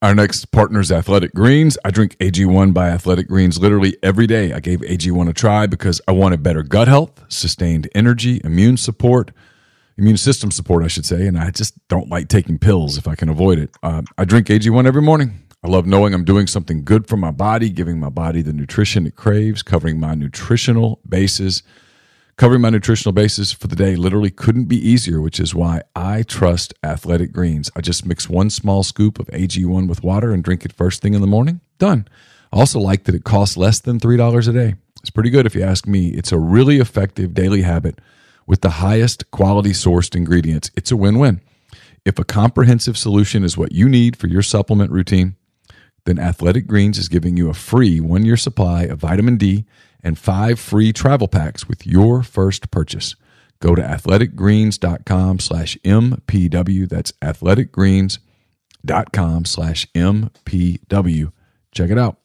[0.02, 1.78] Our next partner is Athletic Greens.
[1.86, 4.52] I drink AG1 by Athletic Greens literally every day.
[4.52, 9.32] I gave AG1 a try because I wanted better gut health, sustained energy, immune support,
[9.98, 13.16] immune system support, I should say, and I just don't like taking pills if I
[13.16, 13.72] can avoid it.
[13.82, 15.40] Uh, I drink AG1 every morning.
[15.64, 19.08] I love knowing I'm doing something good for my body, giving my body the nutrition
[19.08, 21.64] it craves, covering my nutritional bases.
[22.38, 26.24] Covering my nutritional basis for the day literally couldn't be easier, which is why I
[26.24, 27.72] trust Athletic Greens.
[27.78, 31.14] I just mix one small scoop of AG1 with water and drink it first thing
[31.14, 31.62] in the morning.
[31.80, 32.10] Done.
[32.52, 34.76] I also like that it costs less than $3 a day.
[35.00, 36.10] It's pretty good if you ask me.
[36.10, 38.00] It's a really effective daily habit
[38.46, 40.72] with the highest quality sourced ingredients.
[40.76, 41.40] It's a win win.
[42.04, 45.38] If a comprehensive solution is what you need for your supplement routine,
[46.04, 49.64] then Athletic Greens is giving you a free one year supply of vitamin D
[50.06, 53.18] and five free travel packs with your first purchase.
[53.60, 56.88] Go to athleticgreens.com slash MPW.
[56.88, 61.32] That's athleticgreens.com slash MPW.
[61.72, 62.20] Check it out.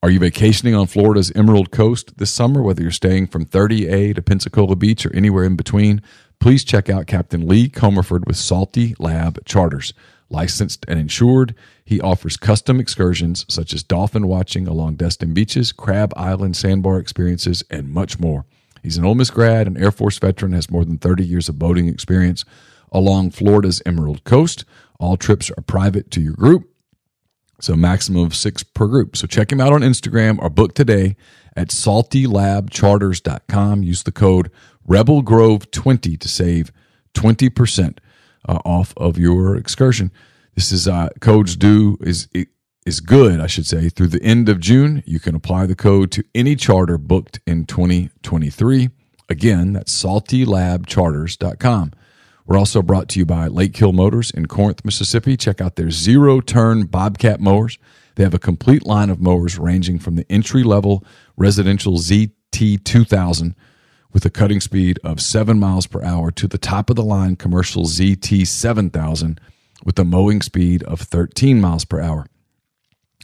[0.00, 4.22] Are you vacationing on Florida's Emerald Coast this summer, whether you're staying from 30A to
[4.22, 6.02] Pensacola Beach or anywhere in between?
[6.38, 9.92] Please check out Captain Lee Comerford with Salty Lab Charters.
[10.30, 11.52] Licensed and insured,
[11.88, 17.64] he offers custom excursions such as dolphin watching along Destin beaches, Crab Island sandbar experiences,
[17.70, 18.44] and much more.
[18.82, 21.58] He's an Ole Miss grad, an Air Force veteran, has more than 30 years of
[21.58, 22.44] boating experience
[22.92, 24.66] along Florida's Emerald Coast.
[25.00, 26.68] All trips are private to your group,
[27.58, 29.16] so maximum of six per group.
[29.16, 31.16] So check him out on Instagram or book today
[31.56, 33.82] at saltylabcharters.com.
[33.82, 34.50] Use the code
[34.86, 36.70] Rebel Grove 20 to save
[37.14, 37.96] 20%
[38.46, 40.12] uh, off of your excursion.
[40.58, 42.26] This is uh, codes due is
[42.84, 45.04] is good, I should say, through the end of June.
[45.06, 48.90] You can apply the code to any charter booked in 2023.
[49.28, 51.92] Again, that's saltylabcharters.com.
[52.44, 55.36] We're also brought to you by Lake Hill Motors in Corinth, Mississippi.
[55.36, 57.78] Check out their zero turn Bobcat mowers.
[58.16, 61.04] They have a complete line of mowers ranging from the entry level
[61.36, 63.54] residential ZT2000
[64.12, 67.36] with a cutting speed of 7 miles per hour to the top of the line
[67.36, 69.38] commercial ZT7000
[69.84, 72.26] with a mowing speed of 13 miles per hour.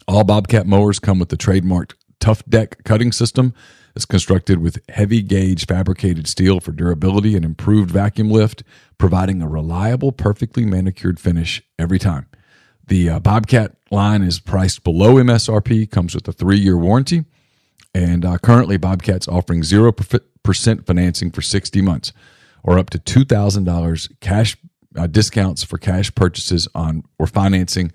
[0.06, 3.54] All Bobcat mowers come with the trademarked Tough Deck cutting system
[3.94, 8.62] that's constructed with heavy gauge fabricated steel for durability and improved vacuum lift,
[8.98, 12.26] providing a reliable, perfectly manicured finish every time.
[12.86, 17.24] The uh, Bobcat line is priced below MSRP, comes with a three year warranty,
[17.94, 22.12] and uh, currently Bobcat's offering 0% financing for 60 months
[22.62, 24.56] or up to $2,000 cash
[24.96, 27.92] uh, discounts for cash purchases on or financing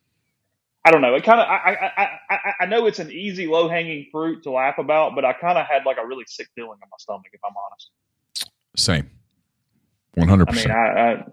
[0.85, 1.13] I don't know.
[1.15, 4.51] It kind of, I, I, I, I know it's an easy, low hanging fruit to
[4.51, 7.27] laugh about, but I kind of had like a really sick feeling in my stomach,
[7.33, 7.91] if I'm honest.
[8.75, 9.09] Same,
[10.13, 10.71] one hundred percent.
[10.71, 11.25] I mean,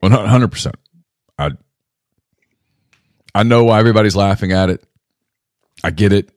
[0.00, 0.76] one hundred percent.
[1.38, 1.52] I,
[3.34, 4.84] I know why everybody's laughing at it.
[5.82, 6.30] I get it.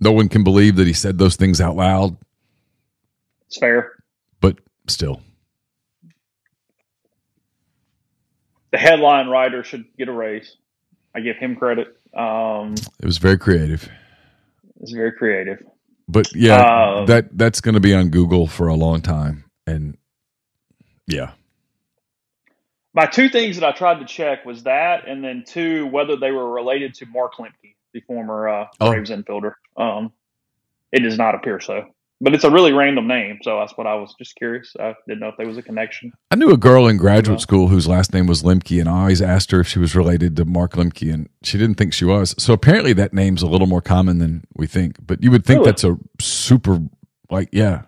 [0.00, 2.16] No one can believe that he said those things out loud.
[3.46, 3.92] It's fair,
[4.40, 5.22] but still.
[8.72, 10.56] The headline writer should get a raise.
[11.14, 11.96] I give him credit.
[12.16, 13.84] Um, it was very creative.
[13.84, 15.62] It was very creative.
[16.08, 19.96] But yeah, uh, that that's going to be on Google for a long time, and
[21.06, 21.32] yeah.
[22.94, 26.30] My two things that I tried to check was that, and then two whether they
[26.30, 27.74] were related to Mark Lemke.
[27.94, 28.90] the former uh, Oh.
[28.90, 29.54] Braves infielder.
[29.76, 30.12] Um,
[30.90, 31.86] it does not appear so,
[32.22, 34.72] but it's a really random name, so that's what I was just curious.
[34.78, 36.12] I didn't know if there was a connection.
[36.30, 39.20] I knew a girl in graduate school whose last name was Limke, and I always
[39.20, 42.36] asked her if she was related to Mark Lemke, and she didn't think she was.
[42.38, 45.04] So apparently, that name's a little more common than we think.
[45.04, 45.70] But you would think Really?
[45.72, 46.78] that's a super,
[47.28, 47.82] like, yeah.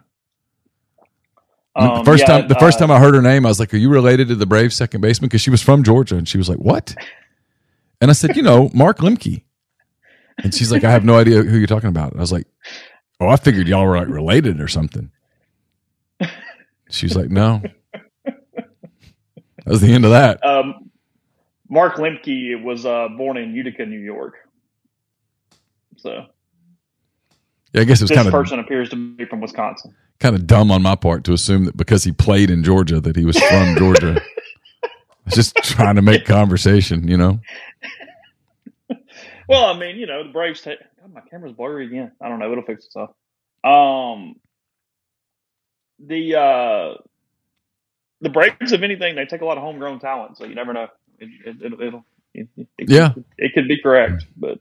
[1.77, 3.49] Mean, the Um, first yeah, time, the first uh, time I heard her name, I
[3.49, 6.17] was like, "Are you related to the Braves second baseman?" Because she was from Georgia,
[6.17, 6.95] and she was like, "What?"
[8.01, 9.43] And I said, "You know, Mark Lemke."
[10.43, 12.47] And she's like, "I have no idea who you're talking about." And I was like,
[13.25, 15.11] "Oh, I figured y'all were like related or something."
[16.91, 17.63] She's like, "No."
[18.25, 20.45] That was the end of that.
[20.45, 20.91] Um,
[21.71, 24.35] Mark Lemke was uh, born in Utica, New York.
[25.97, 26.27] So
[27.73, 29.95] Yeah, I guess it was this kind of person appears to be from Wisconsin.
[30.21, 33.17] kind of dumb on my part to assume that because he played in Georgia that
[33.17, 34.21] he was from Georgia.
[34.85, 34.89] I
[35.25, 37.41] was just trying to make conversation, you know.
[39.49, 40.79] Well, I mean, you know, the Braves take.
[41.01, 42.13] God, my camera's blurry again.
[42.21, 42.51] I don't know.
[42.51, 43.11] It'll fix itself.
[43.63, 44.37] Um,
[45.99, 46.95] the uh,
[48.21, 50.89] the Braves, if anything, they take a lot of homegrown talent, so you never know.
[51.19, 52.05] It, it, it'll, it'll
[52.35, 53.13] it, it, Yeah.
[53.39, 54.59] it, could be correct, but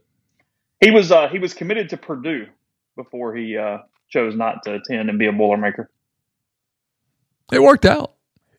[0.79, 2.47] he was uh, he was committed to Purdue
[2.95, 5.87] before he uh, chose not to attend and be a Boilermaker.
[7.51, 8.13] It worked out.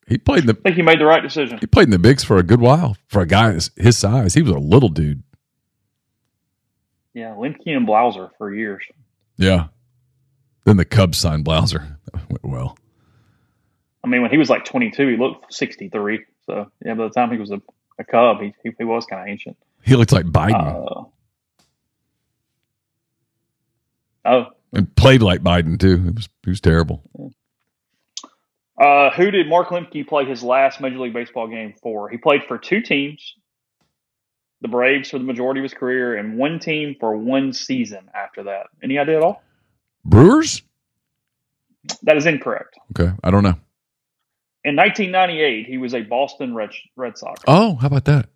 [0.07, 1.59] He played in the I think he made the right decision.
[1.59, 4.35] he played in the bigs for a good while for a guy his size.
[4.35, 5.23] He was a little dude.
[7.15, 8.83] Yeah, Lemke and Blauser for years.
[9.37, 9.69] Yeah.
[10.65, 11.97] Then the Cubs signed Blauser.
[12.13, 12.77] That went well.
[14.03, 16.21] I mean, when he was like 22, he looked 63.
[16.47, 17.63] So yeah, by the time he was a,
[17.99, 19.57] a Cub, he he, he was kind of ancient.
[19.83, 21.05] He looked like Biden Uh,
[24.27, 26.03] oh, and played like Biden too.
[26.09, 27.03] It was he was terrible.
[28.79, 32.09] uh, who did Mark Lemke play his last Major League Baseball game for?
[32.09, 33.35] He played for two teams,
[34.65, 38.45] the Braves for the majority of his career, and one team for one season after
[38.45, 38.67] that.
[38.83, 39.43] Any idea at all?
[40.05, 40.63] Brewers?
[42.03, 42.79] That is incorrect.
[42.99, 43.57] Okay, I don't know.
[44.65, 47.43] In 1998, he was a Boston Red, Red Sox.
[47.47, 48.29] Oh, how about that?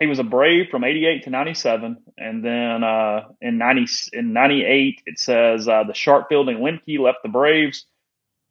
[0.00, 5.02] he was a Brave from '88 to '97, and then uh, in '90 in '98
[5.06, 7.86] it says uh, the Sharp Building Lemke left the Braves,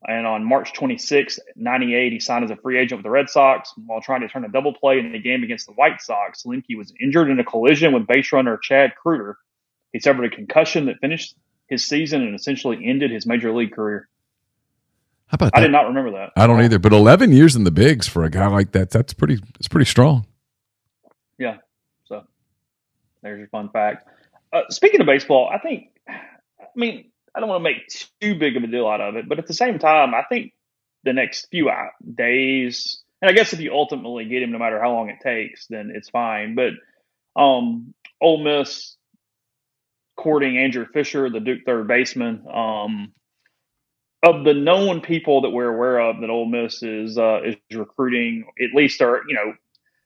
[0.08, 3.74] and on March 26, '98 he signed as a free agent with the Red Sox
[3.86, 6.44] while trying to turn a double play in the game against the White Sox.
[6.44, 9.36] Lemke was injured in a collision with base runner Chad Kreuter.
[9.92, 11.36] He suffered a concussion that finished
[11.70, 14.10] his season and essentially ended his major league career.
[15.28, 15.68] How about I that?
[15.68, 16.32] did not remember that.
[16.36, 16.80] I don't either.
[16.80, 19.90] But eleven years in the bigs for a guy like that, that's pretty that's pretty
[19.90, 20.28] strong.
[21.40, 21.58] Yeah.
[22.06, 22.24] So
[23.22, 24.08] there's your fun fact.
[24.52, 26.14] Uh, speaking of baseball, I think, I
[26.76, 27.88] mean, I don't want to make
[28.22, 30.54] too big of a deal out of it, but at the same time, I think
[31.04, 31.70] the next few
[32.16, 35.68] days, and I guess if you ultimately get him, no matter how long it takes,
[35.68, 36.56] then it's fine.
[36.56, 36.74] But
[37.40, 38.96] um, Ole Miss
[40.16, 42.46] courting Andrew Fischer, the Duke third baseman.
[42.52, 43.14] Um,
[44.24, 48.46] of the known people that we're aware of that Ole Miss is uh, is recruiting,
[48.62, 49.54] at least are you know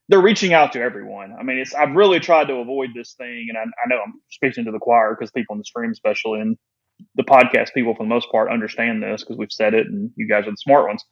[0.09, 1.35] they're reaching out to everyone.
[1.37, 4.13] I mean, it's I've really tried to avoid this thing, and I, I know I'm
[4.29, 6.57] speaking to the choir because people in the stream, especially and
[7.15, 10.27] the podcast people for the most part, understand this because we've said it, and you
[10.27, 11.03] guys are the smart ones.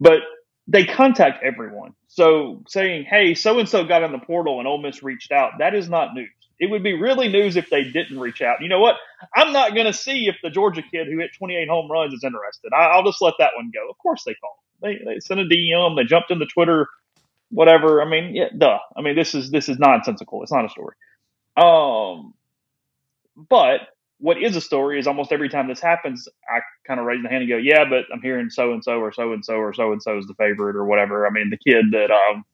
[0.00, 0.20] But
[0.66, 1.94] they contact everyone.
[2.08, 5.52] So saying, "Hey, so and so got in the portal and Ole Miss reached out,"
[5.58, 6.30] that is not news.
[6.58, 8.60] It would be really news if they didn't reach out.
[8.60, 8.96] You know what?
[9.34, 12.22] I'm not going to see if the Georgia kid who hit 28 home runs is
[12.22, 12.70] interested.
[12.74, 13.88] I, I'll just let that one go.
[13.90, 14.56] Of course they called.
[14.82, 15.96] They, they sent a DM.
[15.96, 16.86] They jumped into Twitter
[17.50, 18.00] whatever.
[18.02, 18.78] I mean, yeah, duh.
[18.96, 20.42] I mean, this is this is nonsensical.
[20.42, 20.96] It's not a story.
[21.56, 22.34] Um,
[23.48, 23.80] but
[24.20, 27.30] what is a story is almost every time this happens, I kind of raise my
[27.30, 29.72] hand and go, "Yeah, but I'm hearing so and so or so and so or
[29.74, 32.44] so and so is the favorite or whatever." I mean, the kid that um,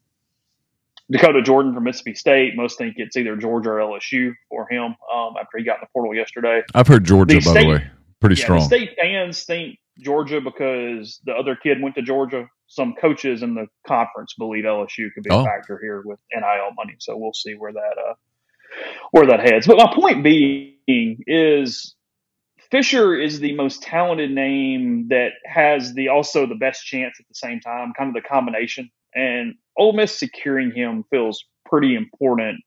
[1.10, 4.96] Dakota Jordan from Mississippi State, most think it's either Georgia or LSU for him.
[5.14, 7.68] Um, after he got in the portal yesterday, I've heard Georgia, The by state- the
[7.70, 8.58] way, pretty yeah, strong.
[8.60, 12.48] the state fans think Georgia because the other kid went to Georgia.
[12.68, 15.40] Some coaches in the conference believe LSU could be Oh.
[15.42, 16.96] a factor here with NIL money.
[16.98, 18.14] So we'll see where that uh,
[19.10, 19.66] where that heads.
[19.66, 21.94] But my point being is
[22.70, 27.34] Fischer is the most talented name that has the also the best chance at the
[27.34, 28.90] same time, kind of the combination.
[29.14, 32.60] And Ole Miss securing him feels pretty important.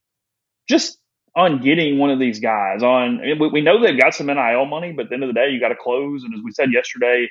[0.68, 0.98] Just
[1.36, 4.92] on getting one of these guys on, we, we know they've got some NIL money,
[4.92, 6.24] but at the end of the day, you got to close.
[6.24, 7.28] And as we said yesterday,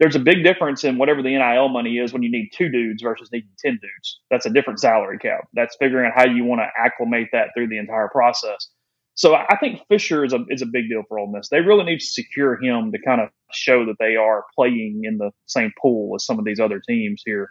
[0.00, 3.02] there's a big difference in whatever the NIL money is when you need two dudes
[3.02, 4.20] versus needing 10 dudes.
[4.30, 5.46] That's a different salary cap.
[5.52, 8.70] That's figuring out how you want to acclimate that through the entire process.
[9.14, 11.50] So I think Fischer is a is a big deal for Ole Miss.
[11.50, 15.18] They really need to secure him to kind of show that they are playing in
[15.18, 17.50] the same pool as some of these other teams here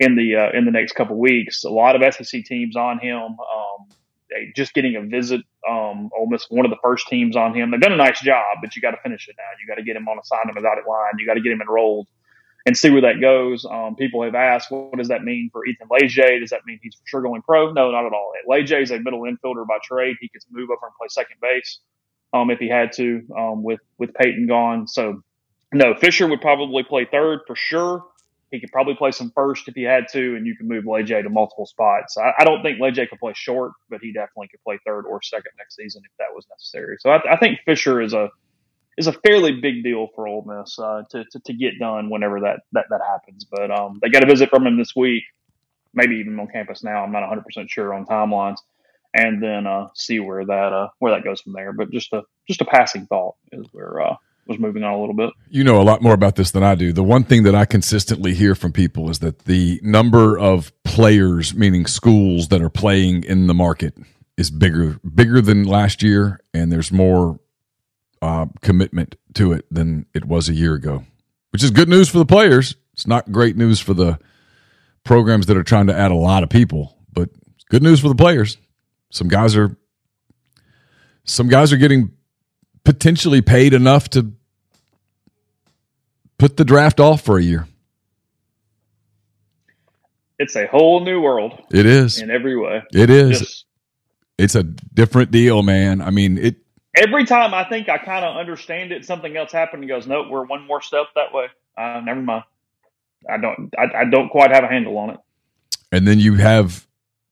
[0.00, 1.62] in the uh, in the next couple weeks.
[1.62, 3.20] A lot of SEC teams on him.
[3.22, 3.86] Um,
[4.56, 5.42] just getting a visit.
[5.68, 7.70] Um, Ole Miss, one of the first teams on him.
[7.70, 9.44] They've done a nice job, but you got to finish it now.
[9.60, 11.12] You got to get him on a assignment dotted line.
[11.18, 12.08] You got to get him enrolled
[12.66, 13.64] and see where that goes.
[13.64, 16.40] Um, people have asked, what does that mean for Ethan Leger?
[16.40, 17.72] Does that mean he's for sure going pro?
[17.72, 18.32] No, not at all.
[18.48, 20.16] Leger is a middle infielder by trade.
[20.20, 21.80] He could move over and play second base
[22.32, 24.88] um, if he had to um, with with Peyton gone.
[24.88, 25.22] So
[25.72, 28.04] no, Fischer would probably play third for sure.
[28.54, 31.20] He could probably play some first if he had to, and you can move Leger
[31.24, 32.16] to multiple spots.
[32.16, 35.20] I, I don't think Leger could play short, but he definitely could play third or
[35.22, 36.96] second next season if that was necessary.
[37.00, 38.30] So I, I think Fischer is a
[38.96, 42.38] is a fairly big deal for Ole Miss uh, to, to, to get done whenever
[42.42, 43.44] that that, that happens.
[43.44, 45.24] But um, they got a visit from him this week,
[45.94, 47.02] maybe even on campus now.
[47.02, 48.58] I'm not 100 percent sure on timelines,
[49.14, 51.72] and then uh, see where that uh, where that goes from there.
[51.72, 54.16] But just a just a passing thought is where uh,
[54.46, 55.30] was moving on a little bit.
[55.48, 56.92] You know a lot more about this than I do.
[56.92, 61.54] The one thing that I consistently hear from people is that the number of players,
[61.54, 63.96] meaning schools that are playing in the market,
[64.36, 67.40] is bigger bigger than last year, and there's more
[68.20, 71.04] uh, commitment to it than it was a year ago,
[71.50, 72.76] which is good news for the players.
[72.92, 74.18] It's not great news for the
[75.04, 77.30] programs that are trying to add a lot of people, but
[77.68, 78.56] good news for the players.
[79.10, 79.76] Some guys are
[81.24, 82.12] some guys are getting
[82.84, 84.32] potentially paid enough to
[86.38, 87.66] put the draft off for a year.
[90.38, 91.60] It's a whole new world.
[91.70, 92.82] It is in every way.
[92.92, 93.38] It is.
[93.38, 93.64] Just,
[94.36, 96.00] it's a different deal, man.
[96.00, 96.56] I mean, it.
[96.96, 100.28] Every time I think I kind of understand it, something else happened and goes, "Nope,
[100.30, 101.46] we're one more step that way."
[101.78, 102.44] Uh, never mind.
[103.28, 103.72] I don't.
[103.78, 105.20] I, I don't quite have a handle on it.
[105.92, 106.86] And then you have.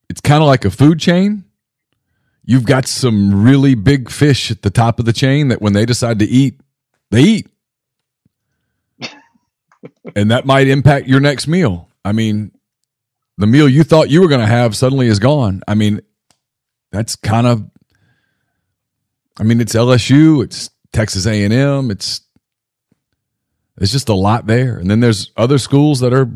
[0.08, 1.44] It's kind of like a food chain
[2.44, 5.86] you've got some really big fish at the top of the chain that when they
[5.86, 6.60] decide to eat,
[7.10, 7.48] they eat.
[10.16, 11.88] and that might impact your next meal.
[12.04, 12.52] I mean,
[13.38, 15.62] the meal you thought you were going to have suddenly is gone.
[15.66, 16.00] I mean,
[16.90, 17.68] that's kind of
[19.38, 22.20] I mean, it's LSU, it's Texas A&M, it's
[23.78, 24.76] it's just a lot there.
[24.76, 26.30] And then there's other schools that are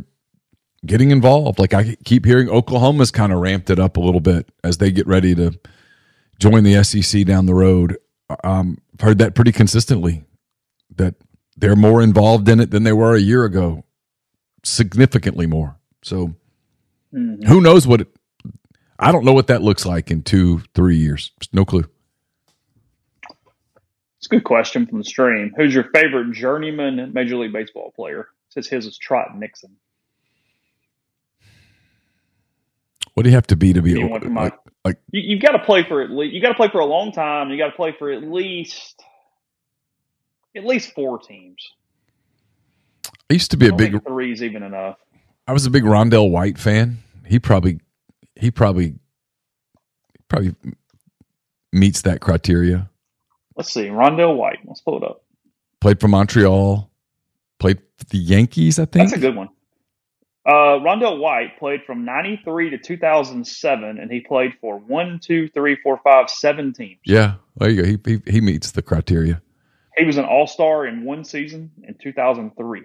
[0.84, 1.58] getting involved.
[1.58, 4.90] Like I keep hearing Oklahoma's kind of ramped it up a little bit as they
[4.90, 5.58] get ready to
[6.38, 7.98] join the SEC down the road.
[8.44, 10.24] Um, I've heard that pretty consistently
[10.96, 11.14] that
[11.56, 13.84] they're more involved in it than they were a year ago,
[14.64, 15.76] significantly more.
[16.02, 16.34] So
[17.14, 17.46] mm-hmm.
[17.46, 18.08] who knows what it,
[18.98, 21.32] I don't know what that looks like in two, three years.
[21.52, 21.84] No clue.
[24.18, 25.52] It's a good question from the stream.
[25.56, 28.28] Who's your favorite journeyman Major League Baseball player?
[28.48, 29.76] Says his is Trot Nixon.
[33.14, 34.54] What do you have to be to be like,
[34.86, 36.86] like you, have got to play for at least you got to play for a
[36.86, 37.50] long time.
[37.50, 39.02] You got to play for at least
[40.56, 41.56] at least four teams.
[43.28, 44.98] I used to be a big threes even enough.
[45.48, 46.98] I was a big Rondell White fan.
[47.26, 47.80] He probably
[48.36, 48.94] he probably
[50.28, 50.54] probably
[51.72, 52.88] meets that criteria.
[53.56, 54.58] Let's see, Rondell White.
[54.64, 55.24] Let's pull it up.
[55.80, 56.90] Played for Montreal.
[57.58, 59.08] Played for the Yankees, I think.
[59.08, 59.48] That's a good one.
[60.46, 65.76] Uh, Rondell White played from 93 to 2007, and he played for one, two, three,
[65.82, 67.00] four, five, seven teams.
[67.04, 67.88] Yeah, there you go.
[67.88, 69.42] He, he, he meets the criteria.
[69.96, 72.84] He was an all star in one season in 2003.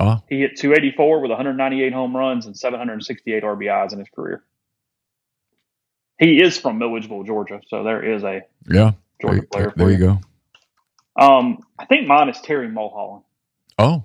[0.00, 4.42] Uh, he hit 284 with 198 home runs and 768 RBIs in his career.
[6.18, 9.72] He is from Milledgeville, Georgia, so there is a yeah Georgia there, player.
[9.76, 10.20] There you go.
[11.20, 13.24] Um, I think mine is Terry Mulholland.
[13.78, 14.04] Oh,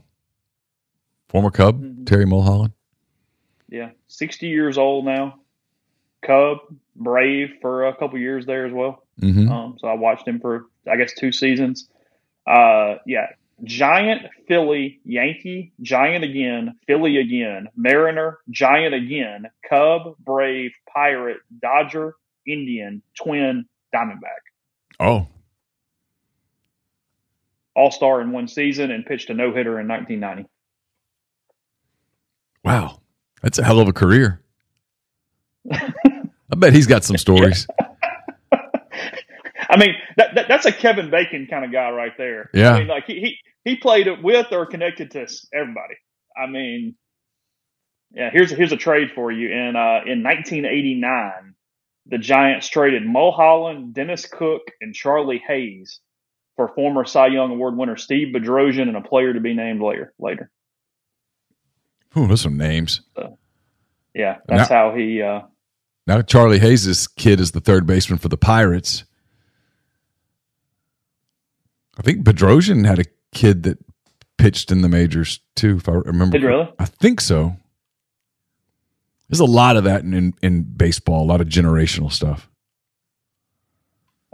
[1.29, 1.98] Former Cub, mm-hmm.
[2.09, 2.73] Terry Mulholland.
[3.69, 5.39] Yeah, 60 years old now.
[6.25, 6.57] Cub,
[6.95, 9.05] Brave for a couple years there as well.
[9.21, 9.49] Mm-hmm.
[9.49, 11.87] Um, so I watched him for, I guess, two seasons.
[12.47, 13.27] Uh, yeah,
[13.63, 22.15] Giant, Philly, Yankee, Giant again, Philly again, Mariner, Giant again, Cub, Brave, Pirate, Dodger,
[22.47, 24.41] Indian, Twin, Diamondback.
[24.99, 25.27] Oh.
[27.75, 30.49] All star in one season and pitched a no hitter in 1990.
[32.69, 33.01] Wow,
[33.41, 34.43] that's a hell of a career.
[35.71, 37.65] I bet he's got some stories.
[38.51, 42.51] I mean, that, that, that's a Kevin Bacon kind of guy right there.
[42.53, 42.73] Yeah.
[42.73, 43.37] I mean, like he, he,
[43.71, 45.95] he played with or connected to everybody.
[46.37, 46.93] I mean,
[48.11, 49.49] yeah, here's, here's a trade for you.
[49.49, 51.55] In, uh, in 1989,
[52.05, 56.01] the Giants traded Mulholland, Dennis Cook, and Charlie Hayes
[56.55, 60.13] for former Cy Young Award winner Steve Bedrosian and a player to be named later.
[60.19, 60.51] Later.
[62.17, 63.01] Ooh, those some names.
[63.15, 63.37] So,
[64.13, 65.21] yeah, that's now, how he.
[65.21, 65.41] Uh,
[66.07, 69.03] now Charlie Hayes' kid is the third baseman for the Pirates.
[71.97, 73.77] I think Bedrosian had a kid that
[74.37, 75.77] pitched in the majors too.
[75.77, 76.73] If I remember, Did really?
[76.79, 77.57] I think so.
[79.27, 82.49] There's a lot of that in, in, in baseball, a lot of generational stuff.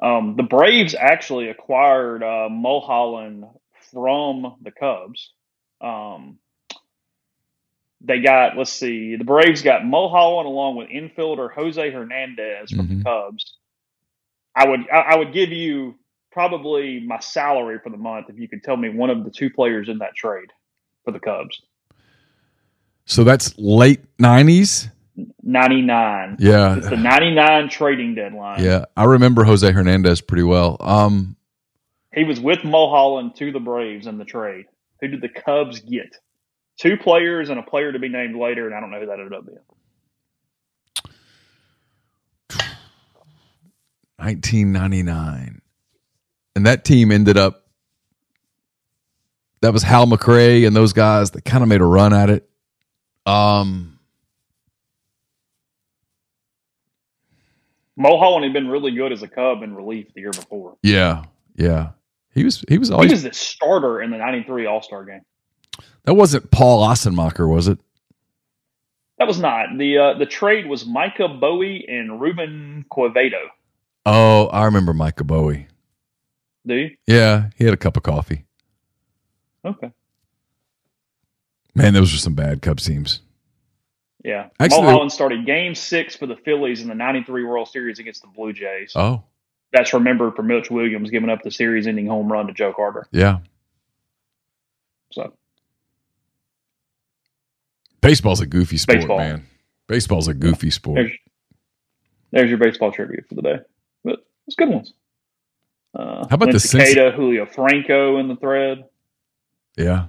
[0.02, 3.46] Um, the Braves actually acquired uh, Mulholland
[3.92, 5.32] from the Cubs.
[5.82, 6.40] Um,
[8.06, 12.98] they got, let's see, the Braves got Mulholland along with infielder Jose Hernandez from Mhm.
[13.00, 13.58] the Cubs.
[14.56, 15.96] I would I, I would give you
[16.32, 19.50] probably my salary for the month if you could tell me one of the two
[19.50, 20.50] players in that trade
[21.04, 21.62] for the Cubs.
[23.06, 24.90] So that's late 90s.
[25.44, 26.38] 99.
[26.40, 26.76] Yeah.
[26.78, 28.64] It's the 99 trading deadline.
[28.64, 28.86] Yeah.
[28.98, 30.78] I remember Jose Hernandez pretty well.
[30.80, 31.36] Um,
[32.14, 34.66] He was with Mulholland to the Braves in the trade.
[35.02, 36.18] Who did the Cubs get?
[36.78, 39.20] Two players and a player to be named later, and I don't know who that
[39.20, 39.60] ended up being.
[44.18, 45.62] 1999.
[46.56, 47.64] And that team ended up
[49.62, 52.50] that was Hal McRae and those guys that kind of made a run at it.
[53.26, 54.00] Um
[57.98, 60.78] Mulholland had been really good as a Cub in relief the year before.
[60.84, 61.24] yeah,
[61.56, 61.92] yeah.
[62.34, 65.22] He was he was He always was the starter in the 93 All Star game.
[66.06, 67.80] That wasn't Paul Assenmacher, was it?
[69.18, 69.78] That was not.
[69.78, 73.48] The uh, the trade was Micah Bowie and Ruben Quevedo.
[74.06, 75.68] Oh, I remember Micah Bowie.
[76.68, 76.92] Do you?
[77.08, 78.46] Yeah, he had a cup of coffee.
[79.64, 79.92] Okay.
[81.74, 83.22] Man, those were some bad Cubs teams.
[84.24, 84.50] Yeah.
[84.60, 88.28] Actually- Mulholland started game six for the Phillies in the 93 World Series against the
[88.28, 88.94] Blue Jays.
[88.96, 89.24] Oh,
[89.74, 93.08] That's remembered for Mitch Williams giving up the series ending home run to Joe Carter.
[93.12, 93.40] yeah.
[95.12, 95.34] So,
[98.06, 99.18] Baseball's a goofy sport, Baseball.
[99.18, 99.46] man.
[99.88, 100.96] Baseball's a goofy sport.
[100.96, 101.12] there's,
[102.32, 103.58] there's your baseball trivia for the day.
[104.04, 104.94] But it's good ones.
[105.94, 108.86] Uh, How about the Lince Cincy- Julio Franco in the thread?
[109.78, 110.08] Yeah.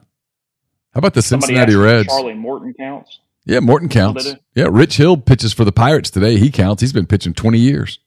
[0.92, 2.08] How about the Somebody Cincinnati Reds?
[2.08, 3.20] Charlie Morton counts.
[3.44, 4.34] Yeah, Morton counts.
[4.54, 6.36] Yeah, Rich Hill pitches for the Pirates today.
[6.38, 6.80] He counts.
[6.80, 8.00] He's been pitching 20 years.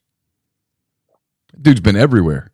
[1.60, 2.52] Dude's been everywhere.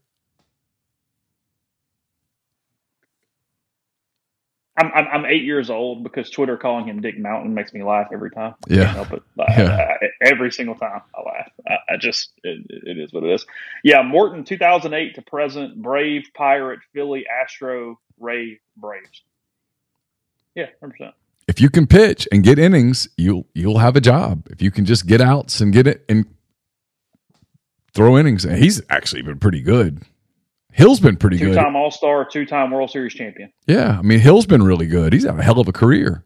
[4.77, 8.07] I'm, I'm I'm eight years old because Twitter calling him Dick Mountain makes me laugh
[8.13, 8.55] every time.
[8.69, 8.83] Uh, I Yeah.
[8.85, 9.23] can't help it.
[9.39, 9.93] I- Yeah.
[10.01, 11.51] I- every single time I laugh.
[11.67, 13.45] I, I just it, it is what it is.
[13.83, 19.21] Yeah, Morton, 2008 to present, Brave, Pirate, Philly, Astro, Ray, Braves.
[20.55, 21.15] Yeah, hundred percent.
[21.47, 24.47] If you can pitch and get innings, you'll you'll have a job.
[24.49, 26.25] If you can just get outs and get it and
[27.93, 30.01] throw innings, and he's actually been pretty good.
[30.75, 31.55] Hill's been pretty Two good.
[31.55, 33.49] time All Star, two time World Series champion.
[33.65, 35.13] Yeah, I mean Hill's been really good.
[35.13, 36.25] He's had a hell of a career.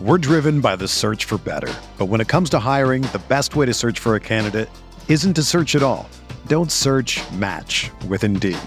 [0.00, 1.72] We're driven by the search for better.
[1.98, 4.68] But when it comes to hiring, the best way to search for a candidate
[5.08, 6.08] isn't to search at all.
[6.46, 8.58] Don't search match with Indeed.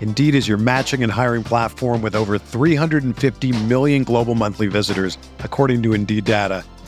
[0.00, 5.82] Indeed is your matching and hiring platform with over 350 million global monthly visitors, according
[5.84, 6.64] to Indeed data,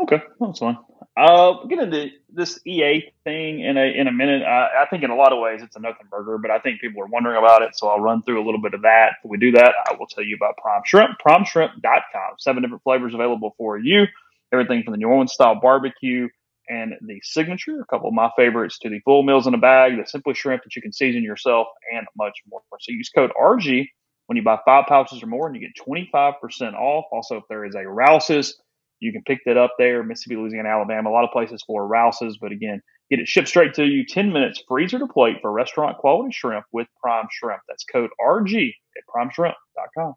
[0.00, 0.78] Okay, that's fine.
[1.16, 4.42] Uh, get into this EA thing in a in a minute.
[4.42, 6.80] I, I think in a lot of ways it's a nothing burger, but I think
[6.80, 9.14] people are wondering about it, so I'll run through a little bit of that.
[9.24, 12.34] If we do that, I will tell you about Prime Shrimp, PrimeShrimp.com.
[12.38, 14.04] Seven different flavors available for you.
[14.52, 16.28] Everything from the New Orleans style barbecue
[16.68, 19.92] and the signature, a couple of my favorites, to the full meals in a bag,
[19.96, 22.60] the simply shrimp that you can season yourself, and much more.
[22.80, 23.88] So use code RG
[24.26, 27.06] when you buy five pouches or more, and you get 25% off.
[27.12, 28.60] Also, if there is a Rouse's
[29.00, 32.38] You can pick that up there, Mississippi, Louisiana, Alabama, a lot of places for Rouse's.
[32.40, 35.98] But again, get it shipped straight to you, 10 minutes freezer to plate for restaurant
[35.98, 37.60] quality shrimp with Prime Shrimp.
[37.68, 40.14] That's code RG at primeshrimp.com.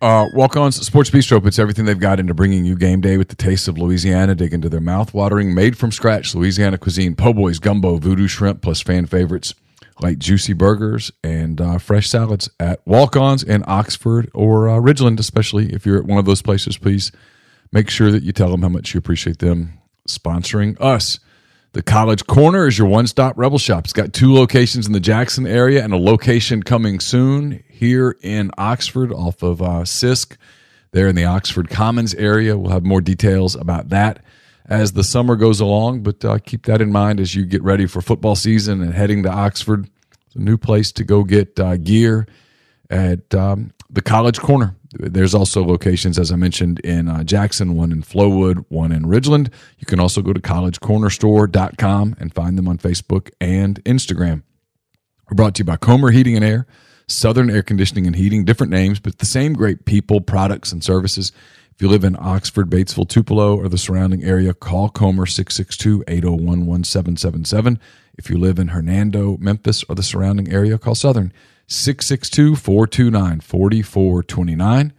[0.00, 3.28] Uh, Walk On's Sports Bistro puts everything they've got into bringing you game day with
[3.28, 4.36] the taste of Louisiana.
[4.36, 8.80] Dig into their mouth-watering, made from scratch Louisiana cuisine, po' boys, gumbo, voodoo shrimp, plus
[8.80, 9.54] fan favorites
[10.00, 15.18] like juicy burgers and uh, fresh salads at Walk On's in Oxford or uh, Ridgeland,
[15.18, 16.78] especially if you're at one of those places.
[16.78, 17.10] Please
[17.72, 19.78] make sure that you tell them how much you appreciate them
[20.08, 21.18] sponsoring us.
[21.72, 23.84] The College Corner is your one stop Rebel Shop.
[23.84, 28.50] It's got two locations in the Jackson area and a location coming soon here in
[28.56, 30.36] Oxford off of uh, Sisk,
[30.92, 32.56] there in the Oxford Commons area.
[32.56, 34.24] We'll have more details about that
[34.68, 37.86] as the summer goes along, but uh, keep that in mind as you get ready
[37.86, 39.88] for football season and heading to Oxford.
[40.26, 42.26] It's a new place to go get uh, gear
[42.90, 44.76] at um, the College Corner.
[44.92, 49.52] There's also locations, as I mentioned, in uh, Jackson, one in Flowood, one in Ridgeland.
[49.78, 54.42] You can also go to collegecornerstore.com and find them on Facebook and Instagram.
[55.30, 56.66] We're brought to you by Comer Heating and Air,
[57.06, 61.32] Southern Air Conditioning and Heating, different names, but the same great people, products, and services.
[61.78, 66.66] If you live in Oxford, Batesville, Tupelo, or the surrounding area, call Comer 662 801
[66.66, 67.78] 1777.
[68.18, 71.32] If you live in Hernando, Memphis, or the surrounding area, call Southern
[71.68, 74.92] 662 429 4429.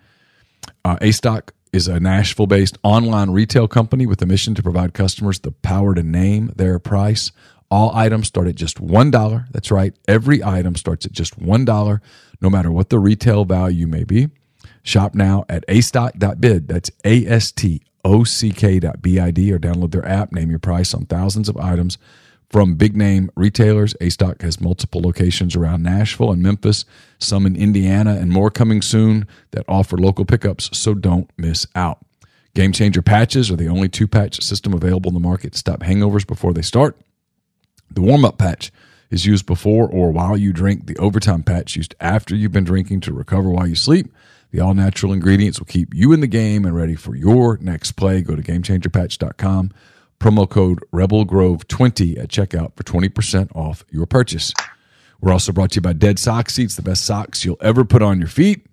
[0.86, 4.94] Uh, a Stock is a Nashville based online retail company with a mission to provide
[4.94, 7.34] customers the power to name their price.
[7.70, 9.48] All items start at just $1.
[9.52, 9.94] That's right.
[10.08, 12.00] Every item starts at just $1,
[12.40, 14.30] no matter what the retail value may be.
[14.84, 16.68] Shop now at astock.bid.
[16.68, 18.52] That's A S T O C
[19.02, 20.32] B I D or download their app.
[20.32, 21.98] Name your price on thousands of items
[22.50, 23.96] from big name retailers.
[24.02, 26.86] A Stock has multiple locations around Nashville and Memphis,
[27.20, 32.00] some in Indiana, and more coming soon that offer local pickups, so don't miss out.
[32.56, 35.82] Game Changer patches are the only two patch system available in the market to stop
[35.82, 36.98] hangovers before they start.
[37.92, 38.72] The warm up patch
[39.12, 40.88] is used before or while you drink.
[40.88, 44.12] The overtime patch used after you've been drinking to recover while you sleep.
[44.52, 47.93] The all natural ingredients will keep you in the game and ready for your next
[47.93, 48.22] play.
[48.22, 49.72] Go to gamechangerpatch.com.
[50.20, 54.54] Promo code Rebel Grove 20 at checkout for 20% off your purchase.
[55.22, 58.02] We're also brought to you by Dead Sock Seats, the best socks you'll ever put
[58.02, 58.66] on your feet.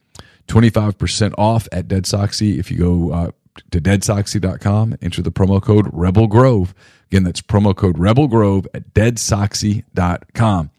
[0.48, 3.30] 25% off at Dead Soxy if you go uh,
[3.70, 6.74] to deadsoxy.com, enter the promo code Rebel Grove.
[7.10, 10.70] Again, that's promo code Rebel Grove at deadsoxy.com.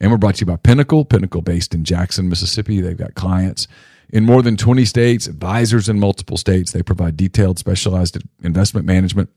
[0.00, 2.80] And we're brought to you by Pinnacle, Pinnacle based in Jackson, Mississippi.
[2.80, 3.66] They've got clients
[4.10, 6.72] in more than 20 states, advisors in multiple states.
[6.72, 9.30] They provide detailed, specialized investment management,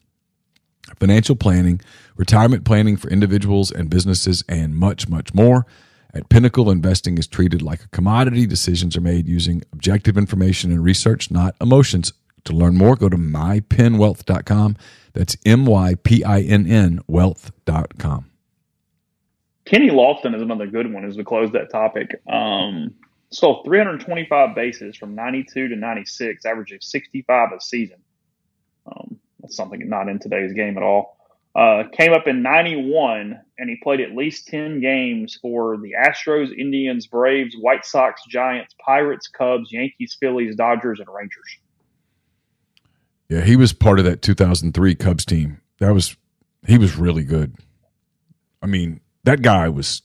[1.00, 1.82] financial planning,
[2.16, 5.66] retirement planning for individuals and businesses, and much, much more.
[6.14, 8.48] At Pinnacle, investing is treated like a commodity.
[8.48, 12.14] Decisions are made using objective information and research, not emotions.
[12.46, 14.78] To learn more, go to mypinwealth.com.
[15.14, 18.26] That's M Y P I N N wealth.com.
[19.66, 22.22] Kenny Lofton is another good one as we close that topic.
[22.28, 22.96] Um,
[23.32, 27.98] stole 325 bases from 92 to 96, averaging 65 a season.
[28.86, 31.18] Um, that's something not in today's game at all.
[31.56, 36.56] Uh, came up in 91 and he played at least 10 games for the Astros,
[36.56, 41.58] Indians, Braves, White Sox, Giants, Pirates, Cubs, Yankees, Phillies, Dodgers, and Rangers.
[43.30, 45.62] Yeah, he was part of that 2003 Cubs team.
[45.80, 46.16] That was
[46.68, 47.56] he was really good.
[48.62, 50.02] I mean, that guy was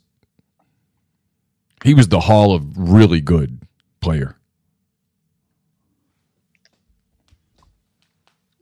[1.84, 3.60] he was the hall of really good
[4.00, 4.36] player.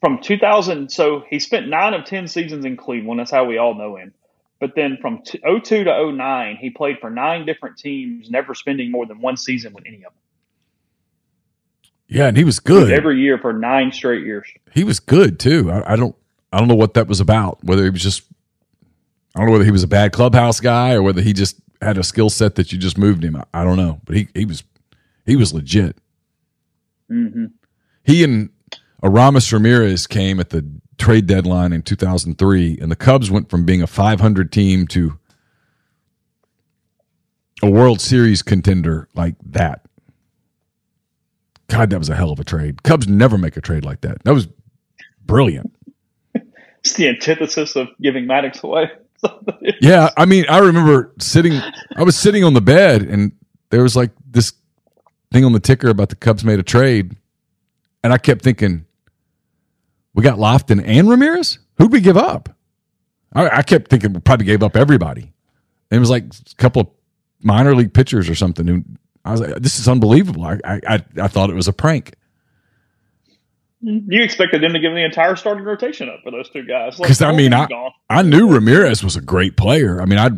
[0.01, 3.21] From 2000, so he spent nine of 10 seasons in Cleveland.
[3.21, 4.13] That's how we all know him.
[4.59, 9.07] But then from 02 to 09, he played for nine different teams, never spending more
[9.07, 10.13] than one season with any of them.
[12.09, 14.47] Yeah, and he was good every year for nine straight years.
[14.73, 15.71] He was good too.
[15.71, 16.15] I, I, don't
[16.53, 17.63] I don't know what that was about.
[17.65, 18.25] Whether he was just
[19.35, 21.99] I don't know whether he was a bad clubhouse guy or whether he just had
[21.99, 23.37] a skill set that you just moved him.
[23.37, 24.65] I, I, don't know, but he he was
[25.27, 25.97] he was legit.
[27.11, 27.47] Mm-hmm.
[28.05, 28.51] He and
[29.03, 30.67] Aramis Ramirez came at the
[30.99, 35.19] trade deadline in 2003, and the Cubs went from being a 500 team to
[37.63, 39.83] a World Series contender like that.
[41.69, 42.83] God, that was a hell of a trade.
[42.83, 44.23] Cubs never make a trade like that.
[44.25, 44.49] That was
[45.25, 45.73] brilliant.
[46.35, 48.91] it's the antithesis of giving Maddux away.
[49.81, 51.61] Yeah, I mean, I remember sitting.
[51.97, 53.33] I was sitting on the bed, and
[53.71, 54.53] there was like this
[55.33, 57.17] thing on the ticker about the Cubs made a trade,
[58.03, 58.87] and I kept thinking,
[60.15, 61.59] we got Lofton and Ramirez.
[61.79, 62.49] Who'd we give up?
[63.35, 65.33] I, I kept thinking we probably gave up everybody.
[65.91, 66.89] And it was like a couple of
[67.41, 68.99] minor league pitchers or something.
[69.25, 70.45] I was like, this is unbelievable.
[70.45, 72.15] I, I, I thought it was a prank.
[73.83, 76.97] You expected them to give the entire starting rotation up for those two guys.
[76.97, 77.67] Because like, I mean, I,
[78.09, 80.01] I knew Ramirez was a great player.
[80.01, 80.31] I mean, I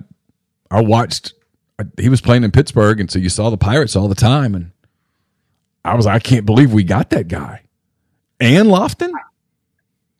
[0.71, 1.35] I watched
[1.79, 4.55] I, he was playing in Pittsburgh, and so you saw the Pirates all the time,
[4.55, 4.73] and
[5.85, 7.65] I was I can't believe we got that guy
[8.41, 9.13] and Lofton.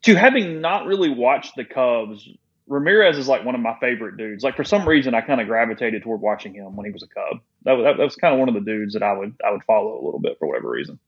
[0.03, 2.29] To having not really watched the Cubs,
[2.67, 4.45] Ramirez is like one of my favorite dudes.
[4.45, 7.07] Like for some reason, I kind of gravitated toward watching him when he was a
[7.07, 7.41] Cub.
[7.63, 9.51] That was, that, that was kind of one of the dudes that I would I
[9.51, 10.99] would follow a little bit for whatever reason.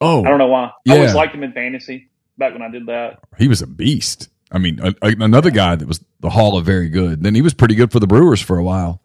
[0.00, 0.72] Oh, I don't know why.
[0.84, 0.94] Yeah.
[0.94, 3.20] I always liked him in fantasy back when I did that.
[3.38, 4.28] He was a beast.
[4.50, 7.22] I mean, a, a, another guy that was the Hall of Very Good.
[7.22, 9.00] Then he was pretty good for the Brewers for a while.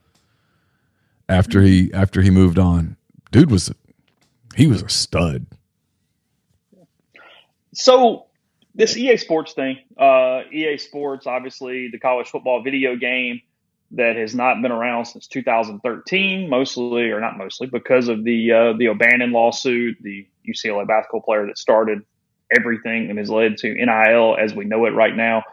[1.29, 2.97] After he after he moved on,
[3.31, 3.71] dude was
[4.55, 5.45] he was a stud.
[7.73, 8.25] So
[8.75, 13.41] this EA Sports thing, uh, EA Sports, obviously the college football video game
[13.93, 18.73] that has not been around since 2013, mostly or not mostly because of the uh,
[18.77, 22.03] the O'Bannon lawsuit, the UCLA basketball player that started
[22.55, 25.43] everything and has led to NIL as we know it right now.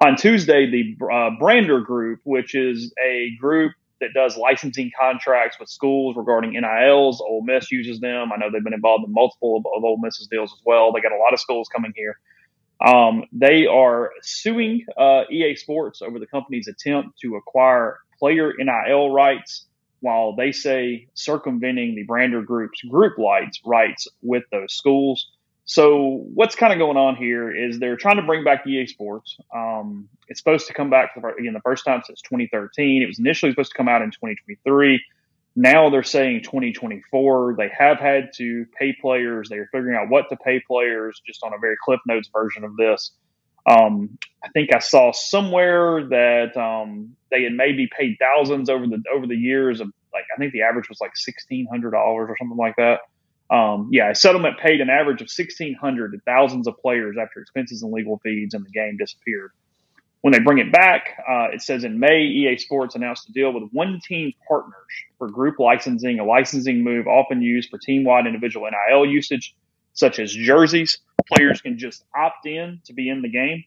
[0.00, 5.68] On Tuesday, the uh, Brandr Group, which is a group that does licensing contracts with
[5.68, 8.32] schools regarding NILs, Ole Miss uses them.
[8.32, 10.92] I know they've been involved in multiple of, of Ole Miss's deals as well.
[10.92, 12.18] They got a lot of schools coming here.
[12.84, 19.10] Um, they are suing uh, EA Sports over the company's attempt to acquire player NIL
[19.10, 19.66] rights
[20.00, 25.28] while they say circumventing the Brandr Group's group rights rights with those schools.
[25.64, 29.36] So what's kind of going on here is they're trying to bring back EA Sports.
[29.54, 33.02] Um, it's supposed to come back for, again the first time since 2013.
[33.02, 35.02] It was initially supposed to come out in 2023.
[35.58, 37.56] Now they're saying 2024.
[37.58, 39.48] They have had to pay players.
[39.48, 42.62] They are figuring out what to pay players just on a very Cliff Notes version
[42.62, 43.10] of this.
[43.68, 49.02] Um, I think I saw somewhere that um, they had maybe paid thousands over the
[49.12, 52.36] over the years of like I think the average was like sixteen hundred dollars or
[52.38, 53.00] something like that.
[53.50, 57.40] Um, yeah, a settlement paid an average of sixteen hundred to thousands of players after
[57.40, 59.50] expenses and legal fees, and the game disappeared.
[60.20, 63.52] When they bring it back, uh, it says in May, EA Sports announced a deal
[63.52, 64.74] with one team partners
[65.16, 69.54] for group licensing, a licensing move often used for team wide individual NIL usage,
[69.92, 70.98] such as jerseys.
[71.32, 73.64] Players can just opt in to be in the game.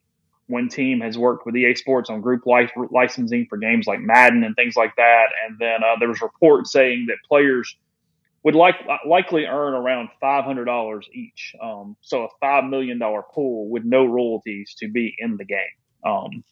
[0.47, 4.54] One team has worked with EA Sports on group licensing for games like Madden and
[4.56, 5.28] things like that.
[5.47, 7.74] And then uh, there was reports saying that players
[8.43, 8.76] would like
[9.08, 11.56] likely earn around five hundred dollars each.
[11.62, 15.60] Um, so a five million dollar pool with no royalties to be in the game.
[16.06, 16.43] Um,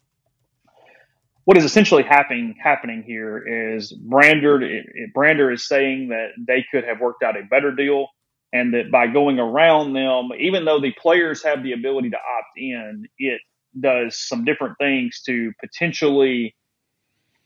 [1.46, 4.84] what is essentially happening happening here is Brandr
[5.16, 8.08] Brandr is saying that they could have worked out a better deal,
[8.54, 12.58] and that by going around them, even though the players have the ability to opt
[12.58, 13.42] in, it
[13.80, 16.56] does some different things to potentially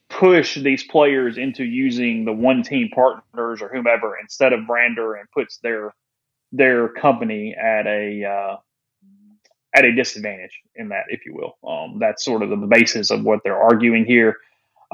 [0.10, 5.30] push these players into using the one team partners or whomever instead of Brandr and
[5.32, 5.93] puts their
[6.51, 8.58] their company at a uh,
[9.76, 11.57] at a disadvantage in that, if you will.
[11.67, 14.38] Um, that's sort of the basis of what they're arguing here.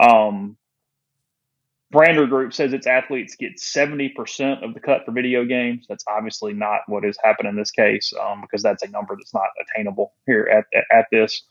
[0.01, 0.57] Um,
[1.93, 5.86] Brandr Group says its athletes get 70% of the cut for video games.
[5.89, 9.34] That's obviously not what has happened in this case um, because that's a number that's
[9.34, 11.41] not attainable here at, at, at this.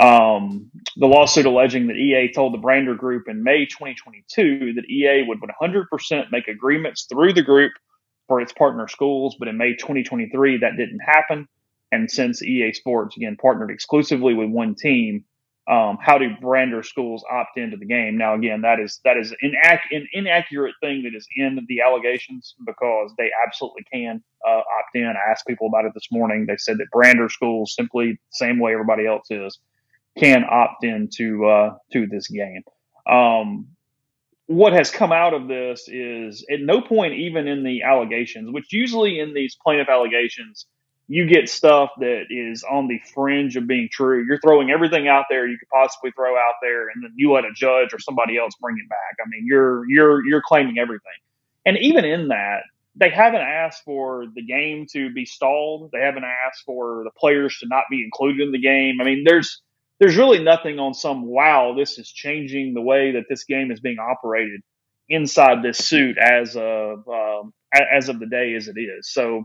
[0.00, 5.24] Um, the lawsuit alleging that EA told the Brandr Group in May 2022 that EA
[5.26, 7.72] would 100% make agreements through the group
[8.28, 11.48] for its partner schools, but in May 2023 that didn't happen.
[11.92, 15.24] And since EA Sports again partnered exclusively with one team,
[15.70, 18.16] um, how do Brandr schools opt into the game?
[18.18, 19.54] Now, again, that is that is an,
[20.12, 25.06] inaccurate thing that is in the allegations because they absolutely can uh, opt in.
[25.06, 26.46] I asked people about it this morning.
[26.46, 29.58] They said that Brandr schools simply the same way everybody else is
[30.18, 32.62] can opt into uh, to this game.
[33.08, 33.68] Um,
[34.46, 38.72] what has come out of this is at no point, even in the allegations, which
[38.72, 40.66] usually in these plaintiff allegations,
[41.12, 44.24] you get stuff that is on the fringe of being true.
[44.26, 47.44] You're throwing everything out there you could possibly throw out there, and then you let
[47.44, 49.16] a judge or somebody else bring it back.
[49.22, 51.12] I mean, you're you're you're claiming everything,
[51.66, 52.62] and even in that,
[52.96, 55.90] they haven't asked for the game to be stalled.
[55.92, 58.98] They haven't asked for the players to not be included in the game.
[58.98, 59.60] I mean, there's
[59.98, 63.80] there's really nothing on some wow, this is changing the way that this game is
[63.80, 64.62] being operated
[65.10, 69.12] inside this suit as of um, as of the day as it is.
[69.12, 69.44] So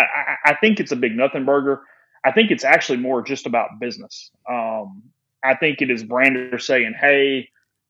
[0.00, 1.82] I, I, think it's a big nothing burger.
[2.24, 4.30] I think it's actually more just about business.
[4.48, 5.02] Um,
[5.42, 7.48] I think it is Brandr saying, "Hey,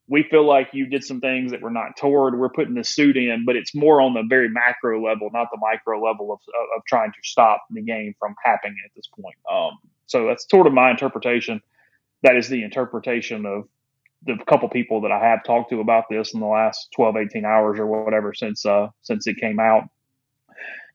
[0.08, 2.38] we feel like you did some things that were not toward.
[2.38, 5.58] We're putting the suit in, but it's more on the very macro level, not the
[5.60, 9.36] micro level of, of, of trying to stop the game from happening at this point.
[9.50, 11.60] Um, so that's sort of my interpretation.
[12.22, 13.68] That is the interpretation of
[14.24, 17.44] the couple people that I have talked to about this in the last 12, 18
[17.44, 19.84] hours or whatever since uh, since it came out.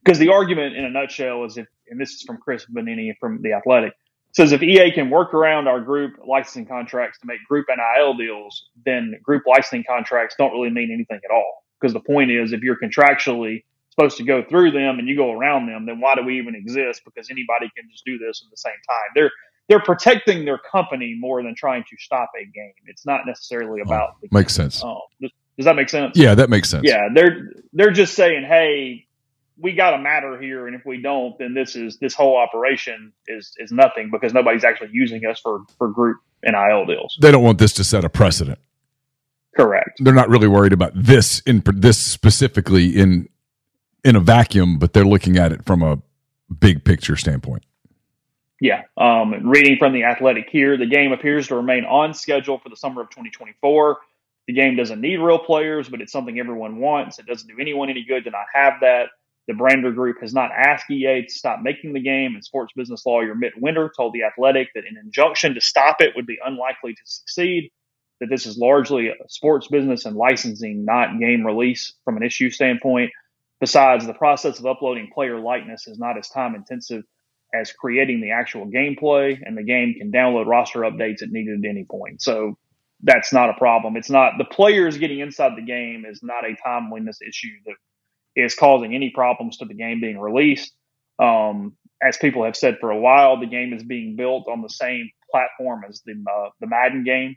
[0.03, 3.41] Because the argument in a nutshell is if and this is from Chris Vannini from
[3.41, 3.93] The Athletic,
[4.33, 8.69] says if EA can work around our group licensing contracts to make group NIL deals,
[8.85, 11.65] then group licensing contracts don't really mean anything at all.
[11.79, 15.31] Because the point is, if you're contractually supposed to go through them and you go
[15.31, 17.01] around them, then why do we even exist?
[17.03, 19.09] Because anybody can just do this at the same time.
[19.15, 19.31] They're
[19.67, 22.73] they're protecting their company more than trying to stop a game.
[22.87, 24.83] It's not necessarily about oh, makes sense.
[24.83, 26.17] Um, does, does that make sense?
[26.17, 26.83] Yeah, that makes sense.
[26.85, 29.07] Yeah, they're they're just saying, hey,
[29.57, 33.13] we got a matter here, and if we don't, then this is this whole operation
[33.27, 37.17] is is nothing because nobody's actually using us for for group NIL deals.
[37.21, 38.59] They don't want this to set a precedent.
[39.55, 39.99] Correct.
[39.99, 43.27] They're not really worried about this in this specifically in
[44.03, 46.01] in a vacuum, but they're looking at it from a
[46.59, 47.63] big picture standpoint.
[48.59, 48.83] Yeah.
[48.95, 52.75] Um, reading from the Athletic here, the game appears to remain on schedule for the
[52.75, 53.97] summer of 2024.
[54.47, 57.19] The game doesn't need real players, but it's something everyone wants.
[57.19, 59.09] It doesn't do anyone any good to not have that.
[59.47, 63.05] The Brandr Group has not asked EA to stop making the game, and sports business
[63.05, 66.93] lawyer Mit Winter told The Athletic that an injunction to stop it would be unlikely
[66.93, 67.71] to succeed,
[68.19, 72.49] that this is largely a sports business and licensing, not game release from an issue
[72.51, 73.11] standpoint.
[73.59, 77.03] Besides, the process of uploading player likeness is not as time intensive
[77.53, 81.69] as creating the actual gameplay, and the game can download roster updates at needed at
[81.69, 82.21] any point.
[82.21, 82.57] So
[83.03, 83.97] that's not a problem.
[83.97, 87.75] It's not the players getting inside the game is not a timeliness issue that
[88.35, 90.73] is causing any problems to the game being released.
[91.19, 94.69] Um, as people have said for a while, the game is being built on the
[94.69, 97.35] same platform as the uh, the Madden game,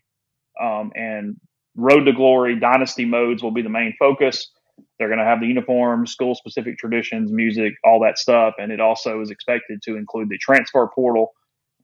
[0.61, 1.37] um, and
[1.77, 4.51] Road to Glory Dynasty modes will be the main focus.
[4.99, 8.81] They're going to have the uniforms, school specific traditions, music, all that stuff, and it
[8.81, 11.33] also is expected to include the transfer portal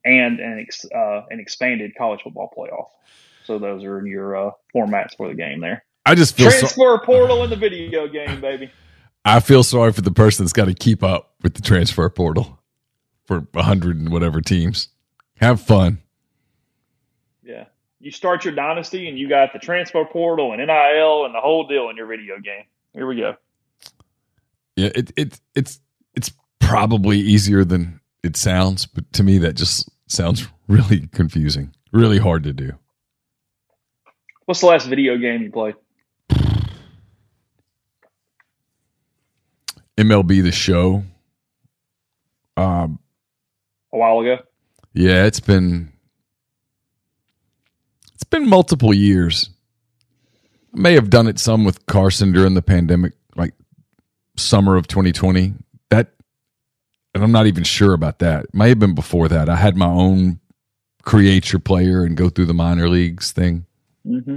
[0.05, 2.89] and an ex, uh, an expanded college football playoff.
[3.45, 5.85] So those are your uh, formats for the game there.
[6.07, 8.71] I just feel transfer so- portal in the video game, baby.
[9.25, 12.59] I feel sorry for the person that's got to keep up with the transfer portal
[13.25, 14.89] for a hundred and whatever teams.
[15.37, 15.99] Have fun.
[17.43, 17.67] Yeah.
[17.99, 21.67] You start your dynasty and you got the transfer portal and NIL and the whole
[21.67, 22.65] deal in your video game.
[22.95, 23.37] Here we go.
[24.77, 25.81] Yeah, it, it it's
[26.15, 31.75] it's probably easier than it sounds, but to me that just sounds really confusing.
[31.93, 32.73] Really hard to do.
[34.47, 35.75] What's the last video game you played?
[40.01, 41.05] MLB The Show.
[42.57, 42.99] Um,
[43.93, 44.39] a while ago.
[44.95, 45.93] Yeah, it's been
[48.15, 49.51] it's been multiple years.
[50.75, 53.55] I may have done it some with Carson during the pandemic, like
[54.37, 55.55] summer of 2020.
[55.91, 56.13] That,
[57.15, 58.45] and I'm not even sure about that.
[58.45, 59.49] It may have been before that.
[59.49, 60.41] I had my own
[61.03, 63.67] create your player and go through the minor leagues thing.
[64.07, 64.37] Mm-hmm.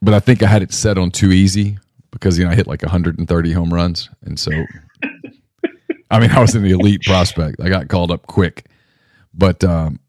[0.00, 1.78] But I think I had it set on too easy
[2.18, 4.50] because you know I hit like 130 home runs, and so
[6.10, 7.60] I mean I was an elite prospect.
[7.60, 8.66] I got called up quick,
[9.34, 10.00] but um,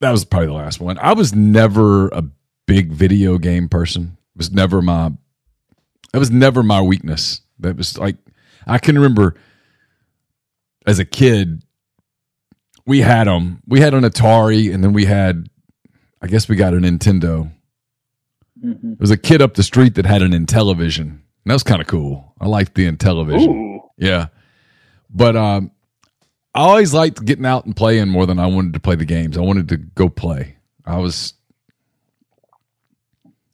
[0.00, 0.98] that was probably the last one.
[0.98, 2.22] I was never a
[2.66, 4.16] big video game person.
[4.34, 5.10] It was never my.
[6.14, 7.40] It was never my weakness.
[7.58, 8.16] That was like
[8.66, 9.34] I can remember
[10.86, 11.64] as a kid.
[12.86, 13.62] We had them.
[13.66, 15.50] We had an Atari, and then we had,
[16.22, 17.52] I guess we got a Nintendo
[18.64, 18.88] Mm-hmm.
[18.90, 21.00] There was a kid up the street that had an Intellivision.
[21.00, 22.34] And that was kind of cool.
[22.40, 23.48] I liked the Intellivision.
[23.48, 23.80] Ooh.
[23.96, 24.26] Yeah.
[25.10, 25.70] But um,
[26.54, 29.38] I always liked getting out and playing more than I wanted to play the games.
[29.38, 30.56] I wanted to go play.
[30.84, 31.34] I was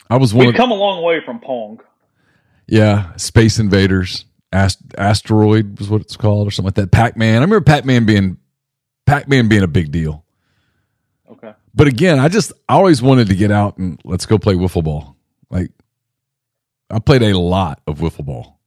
[0.09, 1.81] I was one We've come a long way from Pong.
[2.67, 6.93] Yeah, Space Invaders, Ast- Asteroid was what it's called, or something like that.
[6.93, 7.37] Pac Man.
[7.37, 8.39] I remember Pac Man being
[9.07, 10.24] Pac Man being a big deal.
[11.75, 14.85] But again, I just I always wanted to get out and let's go play wiffle
[14.85, 15.17] ball.
[15.51, 15.71] Like
[16.91, 18.61] I played a lot of wiffle ball.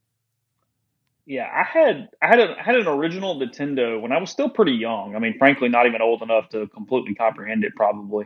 [1.25, 4.49] Yeah, I had I had a I had an original Nintendo when I was still
[4.49, 5.15] pretty young.
[5.15, 8.25] I mean, frankly, not even old enough to completely comprehend it, probably.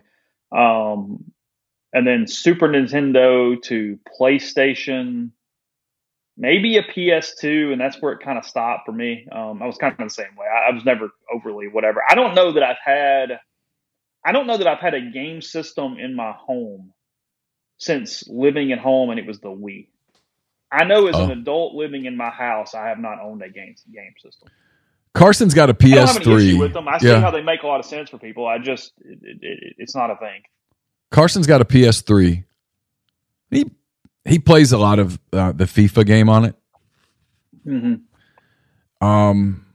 [0.51, 1.31] Um,
[1.93, 5.31] and then Super Nintendo to PlayStation,
[6.37, 9.27] maybe a PS2, and that's where it kind of stopped for me.
[9.31, 10.45] Um, I was kind of the same way.
[10.47, 12.01] I, I was never overly whatever.
[12.07, 13.39] I don't know that I've had
[14.23, 16.93] I don't know that I've had a game system in my home
[17.77, 19.87] since living at home, and it was the Wii.
[20.71, 21.25] I know as oh.
[21.25, 24.49] an adult living in my house, I have not owned a game game system.
[25.13, 26.87] Carson's got a PS3 with them.
[26.87, 28.47] I see how they make a lot of sense for people.
[28.47, 30.43] I just it, it, it, it's not a thing.
[31.09, 32.45] Carson's got a PS3.
[33.49, 33.69] He
[34.23, 36.55] he plays a lot of uh, the FIFA game on it.
[37.65, 39.05] Mm-hmm.
[39.05, 39.65] Um,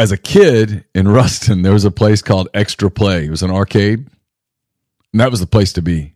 [0.00, 3.26] as a kid in Ruston, there was a place called Extra Play.
[3.26, 4.08] It was an arcade,
[5.12, 6.14] and that was the place to be.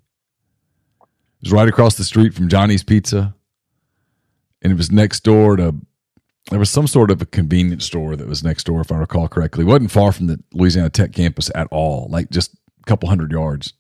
[1.03, 3.35] It was right across the street from Johnny's Pizza,
[4.63, 5.75] and it was next door to
[6.51, 9.29] there was some sort of a convenience store that was next door, if I recall
[9.29, 9.65] correctly.
[9.65, 13.33] It wasn't far from the Louisiana Tech campus at all, like just a couple hundred
[13.33, 13.75] yards.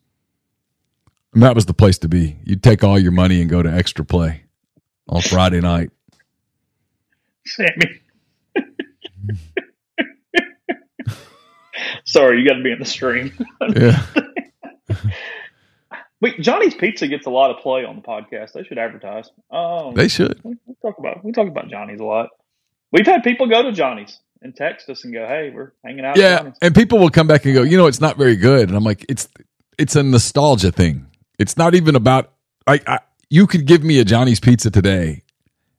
[1.33, 2.37] And that was the place to be.
[2.45, 4.45] You'd take all your money and go to extra play
[5.09, 5.93] on Friday night.
[7.47, 8.01] Sammy.
[12.05, 13.33] Sorry, you got to be in the stream.
[13.77, 14.05] Yeah.
[16.21, 18.53] Wait, Johnny's Pizza gets a lot of play on the podcast.
[18.53, 19.29] They should advertise.
[19.51, 20.41] Um, They should.
[20.43, 22.31] we, we talk about we talk about Johnny's a lot.
[22.93, 26.17] We've had people go to Johnny's and text us and go, "Hey, we're hanging out."
[26.17, 28.69] Yeah, Johnny's." and people will come back and go, you know, it's not very good,
[28.69, 29.29] and I'm like, it's
[29.79, 31.07] it's a nostalgia thing.
[31.39, 32.33] It's not even about
[32.67, 35.25] like I, you could give me a Johnny's Pizza today,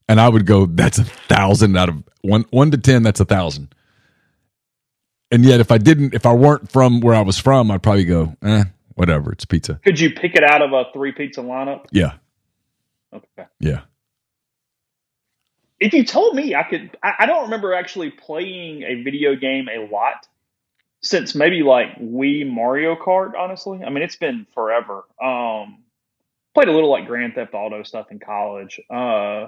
[0.07, 3.01] and I would go, that's a thousand out of one one to ten.
[3.03, 3.73] That's a thousand.
[5.31, 8.05] And yet, if I didn't, if I weren't from where I was from, I'd probably
[8.05, 9.31] go, eh, whatever.
[9.31, 9.79] It's pizza.
[9.83, 11.85] Could you pick it out of a three pizza lineup?
[11.91, 12.13] Yeah,
[13.13, 13.47] Okay.
[13.59, 13.81] yeah.
[15.79, 19.67] If you told me I could, I, I don't remember actually playing a video game
[19.67, 20.27] a lot
[21.01, 23.33] since maybe like Wii Mario Kart.
[23.37, 25.03] Honestly, I mean it's been forever.
[25.21, 25.83] Um,
[26.53, 28.79] played a little like Grand Theft Auto stuff in college.
[28.89, 29.47] Uh,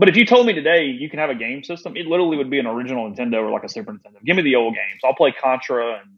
[0.00, 2.48] but if you told me today you can have a game system, it literally would
[2.48, 4.24] be an original Nintendo or like a Super Nintendo.
[4.24, 5.00] Give me the old games.
[5.04, 6.16] I'll play Contra and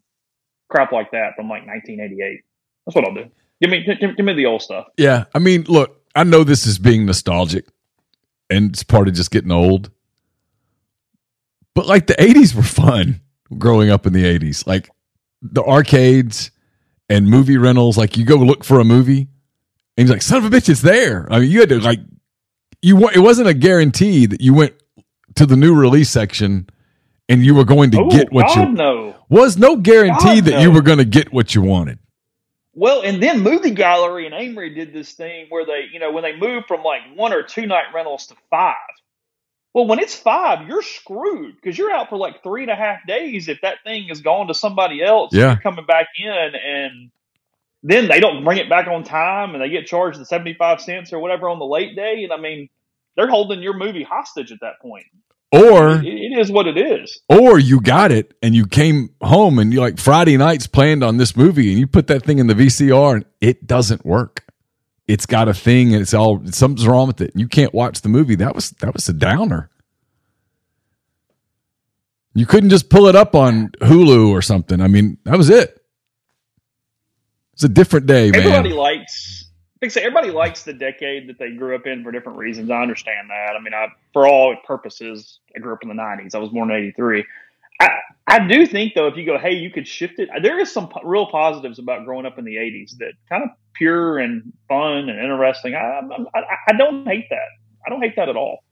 [0.71, 2.41] crap like that from like 1988.
[2.87, 3.29] That's what I'll do.
[3.61, 4.87] Give me, give, give me the old stuff.
[4.97, 7.67] Yeah, I mean, look, I know this is being nostalgic,
[8.49, 9.91] and it's part of just getting old.
[11.75, 13.21] But like the '80s were fun
[13.59, 14.91] growing up in the '80s, like
[15.43, 16.53] the arcades
[17.09, 17.99] and movie rentals.
[17.99, 19.27] Like you go look for a movie,
[19.97, 22.01] and you're like, "Son of a bitch, it's there!" I mean, you had to like,
[22.83, 23.09] you.
[23.09, 24.75] It wasn't a guarantee that you went
[25.37, 26.69] to the new release section
[27.29, 29.15] and you were going to Oh, get what God, you no.
[29.29, 31.99] was no guarantee God, that you were going to get what you wanted.
[32.75, 36.23] Well, and then Movie Gallery and Amory did this thing where they, you know, when
[36.23, 38.77] they moved from like one or two night rentals to five.
[39.75, 43.07] Well, when it's five, you're screwed because you're out for like three and a half
[43.07, 45.33] days if that thing is gone to somebody else.
[45.35, 45.53] Yeah.
[45.53, 47.11] You're coming back in and
[47.83, 51.13] then they don't bring it back on time and they get charged the 75 cents
[51.13, 52.23] or whatever on the late day.
[52.25, 52.69] And I mean,
[53.17, 55.07] they're holding your movie hostage at that point.
[55.51, 57.21] Or It, it is what it is.
[57.29, 61.19] or you got it and you came home and you like Friday nights planned on
[61.19, 64.45] this movie and you put that thing in the VCR and it doesn't work.
[65.07, 67.33] It's got a thing and it's all something's wrong with it.
[67.35, 68.37] You can't watch the movie.
[68.37, 69.69] That was that was a downer.
[72.35, 74.81] You couldn't just pull it up on Hulu or something.
[74.81, 75.82] I mean, that was it.
[77.55, 78.41] It's a different day, man.
[78.41, 79.43] everybody likes
[79.83, 82.71] like say, everybody likes the decade that they grew up in for different reasons.
[82.71, 83.57] I understand that.
[83.59, 86.37] I mean, I for all purposes, I grew up in the '90s.
[86.37, 87.25] I was born in '83.
[87.81, 87.89] I
[88.29, 90.29] I do think though, if you go, hey, you could shift it.
[90.41, 93.51] There is some po- real positives about growing up in the '80s that kind of
[93.75, 95.75] pure and fun and interesting.
[95.75, 96.01] I
[96.33, 97.49] I, I don't hate that.
[97.85, 98.63] I don't hate that at all.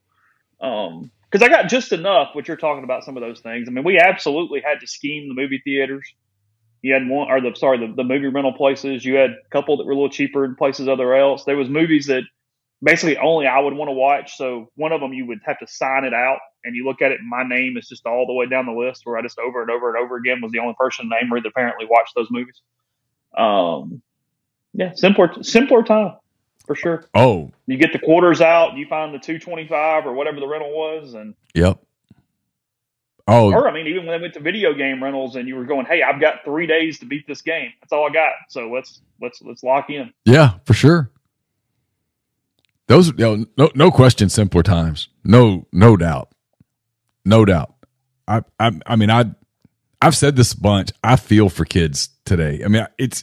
[0.61, 2.31] Um, because I got just enough.
[2.35, 3.69] What you're talking about, some of those things.
[3.69, 6.13] I mean, we absolutely had to scheme the movie theaters.
[6.83, 9.05] You had one, or the sorry, the, the movie rental places.
[9.05, 11.45] You had a couple that were a little cheaper in places other else.
[11.45, 12.23] There was movies that
[12.83, 14.37] basically only I would want to watch.
[14.37, 17.13] So one of them you would have to sign it out, and you look at
[17.13, 19.03] it, my name is just all the way down the list.
[19.05, 21.49] Where I just over and over and over again was the only person named that
[21.49, 22.61] apparently watched those movies.
[23.37, 24.03] Um,
[24.73, 26.17] yeah, simpler, simpler time
[26.67, 27.05] for sure.
[27.15, 30.47] oh, You get the quarters out, you find the two twenty five or whatever the
[30.47, 31.81] rental was, and yep.
[33.27, 35.65] Oh, or I mean, even when they went to video game rentals and you were
[35.65, 37.73] going, "Hey, I've got three days to beat this game.
[37.81, 38.33] That's all I got.
[38.49, 41.11] So let's let's let's lock in." Yeah, for sure.
[42.91, 45.09] Those, you know, no, no question, simpler times.
[45.23, 46.33] No, no doubt,
[47.25, 47.73] no doubt.
[48.27, 49.27] I, I, I mean, I,
[50.03, 50.91] I've said this a bunch.
[51.05, 52.63] I feel for kids today.
[52.65, 53.23] I mean, it's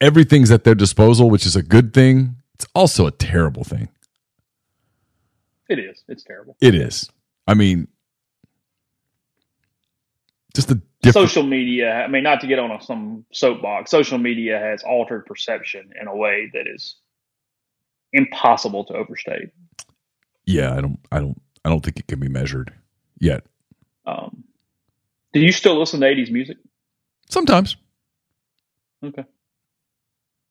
[0.00, 2.36] everything's at their disposal, which is a good thing.
[2.54, 3.88] It's also a terrible thing.
[5.68, 6.02] It is.
[6.08, 6.56] It's terrible.
[6.60, 7.08] It is.
[7.46, 7.86] I mean,
[10.54, 11.28] just a different.
[11.28, 11.92] Social media.
[11.92, 13.90] I mean, not to get on a, some soapbox.
[13.90, 16.96] Social media has altered perception in a way that is
[18.12, 19.50] impossible to overstate.
[20.46, 22.72] yeah, I don't, I don't, I don't think it can be measured
[23.18, 23.44] yet.
[24.04, 24.44] Um,
[25.32, 26.58] do you still listen to '80s music?
[27.30, 27.76] Sometimes,
[29.04, 29.24] Okay,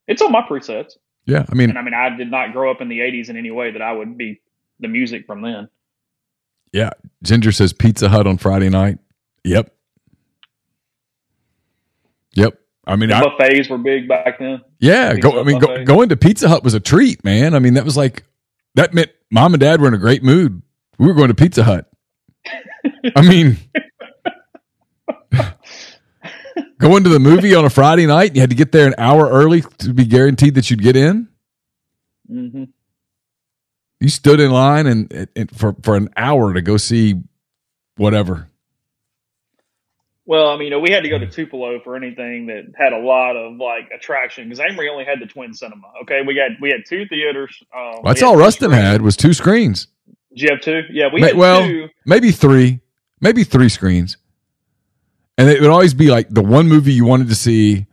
[0.08, 0.94] it's on my presets.
[1.26, 1.46] yeah.
[1.50, 3.52] I mean, And I mean, I did not grow up in the '80s in any
[3.52, 4.42] way that I would be
[4.80, 5.70] the music from then.
[6.74, 6.92] Yeah.
[7.22, 8.98] Ginger says Pizza Hut on Friday night.
[9.44, 9.72] Yep.
[12.36, 12.58] Yep.
[12.88, 14.62] I mean, The I, buffets were big back then.
[14.80, 15.14] yeah.
[15.14, 17.54] Pizza Go, I mean, go, going to Pizza Hut was a treat, man.
[17.54, 18.24] I mean, that was like
[18.76, 20.62] that meant mom and dad were in a great mood.
[20.98, 21.90] We were going to Pizza Hut.
[23.16, 23.58] I mean,
[26.80, 29.30] going to the movie on a Friday night, you had to get there an hour
[29.30, 31.28] early to be guaranteed that you'd get in.
[32.28, 32.64] hmm
[34.00, 37.22] You stood in line and, and for for an hour to go see
[37.98, 38.50] whatever.
[40.32, 42.94] Well, I mean, you know, we had to go to Tupelo for anything that had
[42.94, 45.88] a lot of like attraction because Amory only had the twin cinema.
[46.04, 47.54] Okay, we got we had two theaters.
[47.76, 48.86] Um, That's all Ruston screens.
[48.88, 49.88] had was two screens.
[50.34, 50.84] Did you have two?
[50.90, 51.90] Yeah, we Ma- had well, two.
[52.06, 52.80] maybe three,
[53.20, 54.16] maybe three screens,
[55.38, 57.88] and it would always be like the one movie you wanted to see,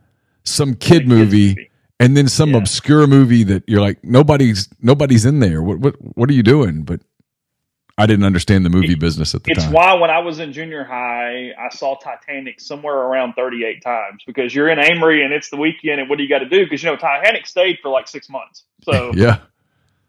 [0.45, 1.69] some kid movie, movie.
[1.99, 2.59] and then some Yeah.
[2.59, 5.61] obscure movie that you're like nobody's nobody's in there.
[5.61, 6.83] What what what are you doing?
[6.83, 7.01] But
[7.99, 9.69] I didn't understand the movie business at the It's time.
[9.71, 14.23] It's why when I was in junior high, I saw Titanic somewhere around 38 times
[14.25, 16.63] because you're in Amory and it's the weekend, and what do you got to do?
[16.63, 19.39] Because you know Titanic stayed for like six months, so yeah,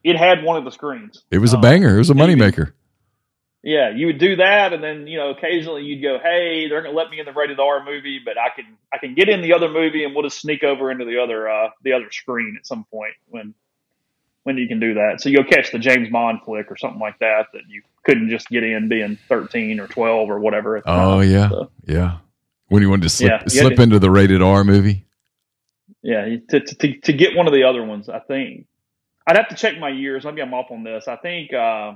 [0.04, 1.24] it had one of the screens.
[1.30, 1.96] it was a Um, banger.
[1.96, 2.72] It was a moneymaker.
[3.62, 6.94] Yeah, you would do that, and then you know occasionally you'd go, "Hey, they're going
[6.94, 9.42] to let me in the rated R movie, but I can I can get in
[9.42, 12.56] the other movie, and we'll just sneak over into the other uh, the other screen
[12.58, 13.52] at some point when
[14.50, 15.20] when you can do that.
[15.20, 18.48] So you'll catch the James Bond flick or something like that that you couldn't just
[18.48, 20.82] get in being thirteen or twelve or whatever.
[20.86, 22.18] Oh yeah, So, yeah.
[22.68, 25.06] When you wanted to slip Yeah, slip to- into the rated R movie.
[26.02, 28.66] yeah, to, to to get one of the other ones, I think
[29.26, 30.24] I'd have to check my years.
[30.24, 31.06] Maybe I'm off on this.
[31.08, 31.52] I think.
[31.52, 31.94] Uh,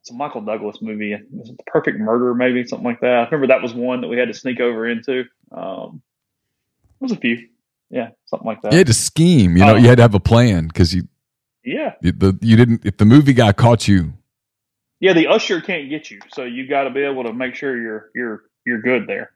[0.00, 1.16] it's a Michael Douglas movie.
[1.32, 3.12] Was it The Perfect Murder, maybe something like that.
[3.12, 5.24] I remember that was one that we had to sneak over into.
[5.50, 6.00] Um,
[7.00, 7.48] it was a few,
[7.90, 8.70] yeah, something like that.
[8.72, 9.56] You had to scheme.
[9.56, 9.76] You know, Oh.
[9.76, 11.08] you had to have a plan because you
[11.74, 12.84] yeah, the you didn't.
[12.84, 14.14] If the movie guy caught you,
[15.00, 15.12] yeah.
[15.12, 18.10] The usher can't get you, so you got to be able to make sure you're
[18.14, 19.32] you're you're good there.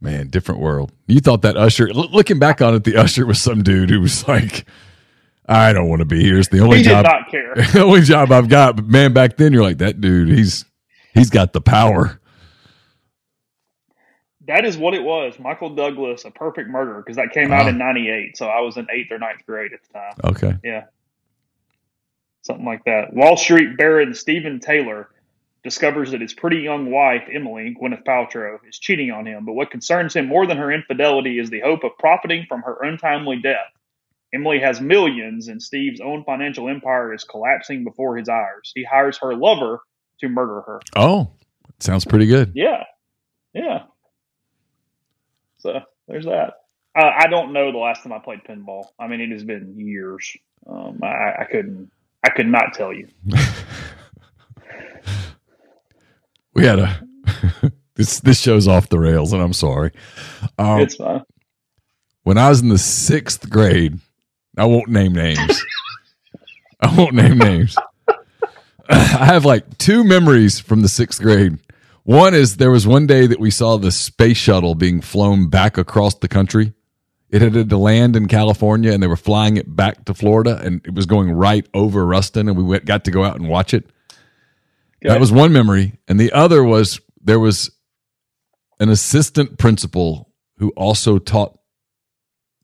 [0.00, 0.92] man, different world.
[1.06, 1.88] You thought that usher.
[1.92, 4.66] Looking back on it, the usher was some dude who was like,
[5.48, 6.38] "I don't want to be here.
[6.38, 7.04] It's the only he job.
[7.04, 7.54] did not care.
[7.72, 10.28] the only job I've got." But man, back then you're like that dude.
[10.28, 10.64] He's
[11.14, 12.20] he's got the power.
[14.46, 15.38] that is what it was.
[15.40, 18.86] Michael Douglas, A Perfect Murder, because that came out in '98, so I was in
[18.92, 20.14] eighth or ninth grade at the time.
[20.24, 20.54] Okay.
[20.62, 20.84] Yeah.
[22.46, 23.12] Something like that.
[23.12, 25.08] Wall Street Baron Stephen Taylor
[25.64, 29.44] discovers that his pretty young wife, Emily, Gwyneth Paltrow, is cheating on him.
[29.44, 32.78] But what concerns him more than her infidelity is the hope of profiting from her
[32.82, 33.72] untimely death.
[34.32, 38.70] Emily has millions, and Steve's own financial empire is collapsing before his eyes.
[38.76, 39.80] He hires her lover
[40.20, 40.80] to murder her.
[40.94, 41.32] Oh,
[41.80, 42.52] sounds pretty good.
[42.54, 42.84] Yeah.
[43.54, 43.86] Yeah.
[45.58, 46.54] So there's that.
[46.96, 48.84] Uh, I don't know the last time I played pinball.
[49.00, 50.36] I mean, it has been years.
[50.64, 51.90] Um, I, I couldn't.
[52.26, 53.08] I could not tell you.
[56.56, 56.98] We had a
[57.96, 59.90] this this show's off the rails, and I'm sorry.
[60.58, 61.22] Um, it's fine.
[62.22, 63.98] when I was in the sixth grade,
[64.56, 65.62] I won't name names.
[66.80, 67.76] I won't name names.
[68.88, 71.58] I have like two memories from the sixth grade.
[72.04, 75.76] One is there was one day that we saw the space shuttle being flown back
[75.76, 76.72] across the country.
[77.28, 80.80] It had to land in California and they were flying it back to Florida and
[80.86, 83.74] it was going right over Ruston and we went, got to go out and watch
[83.74, 83.90] it.
[85.02, 85.98] That was one memory.
[86.08, 87.70] And the other was there was
[88.80, 91.58] an assistant principal who also taught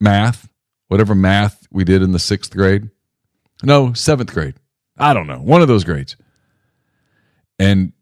[0.01, 0.49] math,
[0.89, 2.91] whatever math we did in the sixth grade.
[3.63, 4.55] No, seventh grade.
[4.97, 5.39] I don't know.
[5.39, 6.17] One of those grades.
[7.59, 7.93] And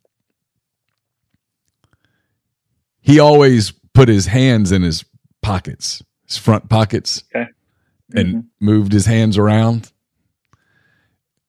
[3.01, 5.05] he always put his hands in his
[5.43, 7.51] pockets, his front pockets, Okay.
[8.15, 8.41] and mm-hmm.
[8.65, 9.93] moved his hands around.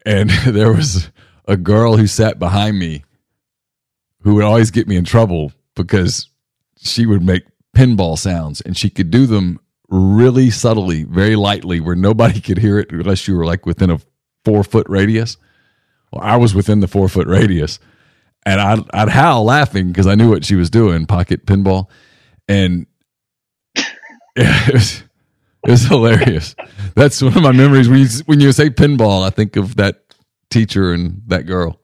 [0.05, 1.11] And there was
[1.47, 3.03] a girl who sat behind me
[4.21, 6.29] who would always get me in trouble because
[6.77, 7.43] she would make
[7.75, 9.59] pinball sounds and she could do them
[9.89, 13.99] really subtly, very lightly, where nobody could hear it unless you were like within a
[14.45, 15.37] four foot radius.
[16.11, 17.79] Well, I was within the four foot radius,
[18.45, 21.89] and I'd, I'd howl laughing because I knew what she was doing, pocket pinball,
[22.47, 22.85] and
[24.35, 25.03] it was,
[25.63, 26.55] it was hilarious.
[26.95, 27.89] That's one of my memories.
[27.89, 30.15] When you, when you say pinball, I think of that
[30.49, 31.81] teacher and that girl.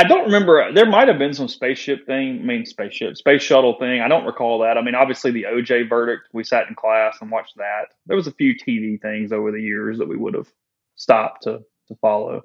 [0.00, 0.62] I don't remember.
[0.62, 2.38] Uh, there might have been some spaceship thing.
[2.40, 4.00] I mean, spaceship, space shuttle thing.
[4.00, 4.78] I don't recall that.
[4.78, 6.28] I mean, obviously the OJ verdict.
[6.32, 7.88] We sat in class and watched that.
[8.06, 10.48] There was a few TV things over the years that we would have
[10.96, 12.44] stopped to to follow.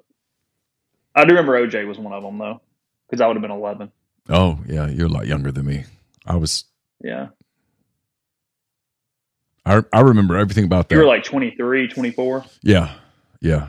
[1.14, 2.60] I do remember OJ was one of them though,
[3.08, 3.90] because I would have been eleven.
[4.28, 5.84] Oh yeah, you're a lot younger than me.
[6.26, 6.64] I was.
[7.02, 7.28] Yeah,
[9.64, 10.94] I I remember everything about that.
[10.94, 12.44] you were like 23, 24.
[12.62, 12.94] yeah,
[13.40, 13.68] yeah.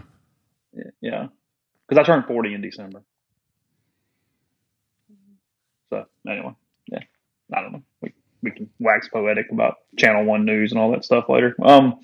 [1.01, 1.27] Yeah,
[1.87, 3.03] because I turned forty in December.
[5.89, 6.53] So anyway,
[6.91, 6.99] yeah,
[7.55, 7.83] I don't know.
[8.01, 8.13] We
[8.43, 11.55] we can wax poetic about Channel One news and all that stuff later.
[11.63, 11.99] Um,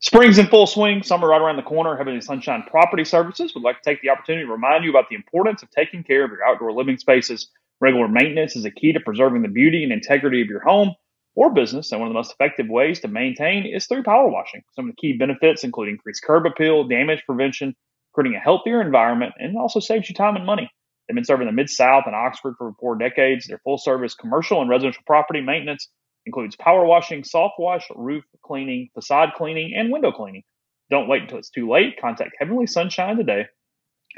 [0.00, 1.02] spring's in full swing.
[1.02, 1.96] Summer right around the corner.
[1.96, 5.16] Heavenly Sunshine Property Services would like to take the opportunity to remind you about the
[5.16, 7.48] importance of taking care of your outdoor living spaces.
[7.84, 10.94] Regular maintenance is a key to preserving the beauty and integrity of your home.
[11.36, 11.92] or business.
[11.92, 14.62] And one of the most effective ways to maintain is through power washing.
[14.74, 17.74] Some of the key benefits include increased curb appeal, damage prevention,
[18.14, 20.70] creating a healthier environment, and also saves you time and money.
[21.08, 23.46] They've been serving the Mid South and Oxford for four decades.
[23.48, 25.90] Their full service commercial and residential property maintenance
[26.24, 30.44] includes power washing, soft wash, roof cleaning, facade cleaning, and window cleaning.
[30.90, 32.00] Don't wait until it's too late.
[32.00, 33.46] Contact Heavenly Sunshine today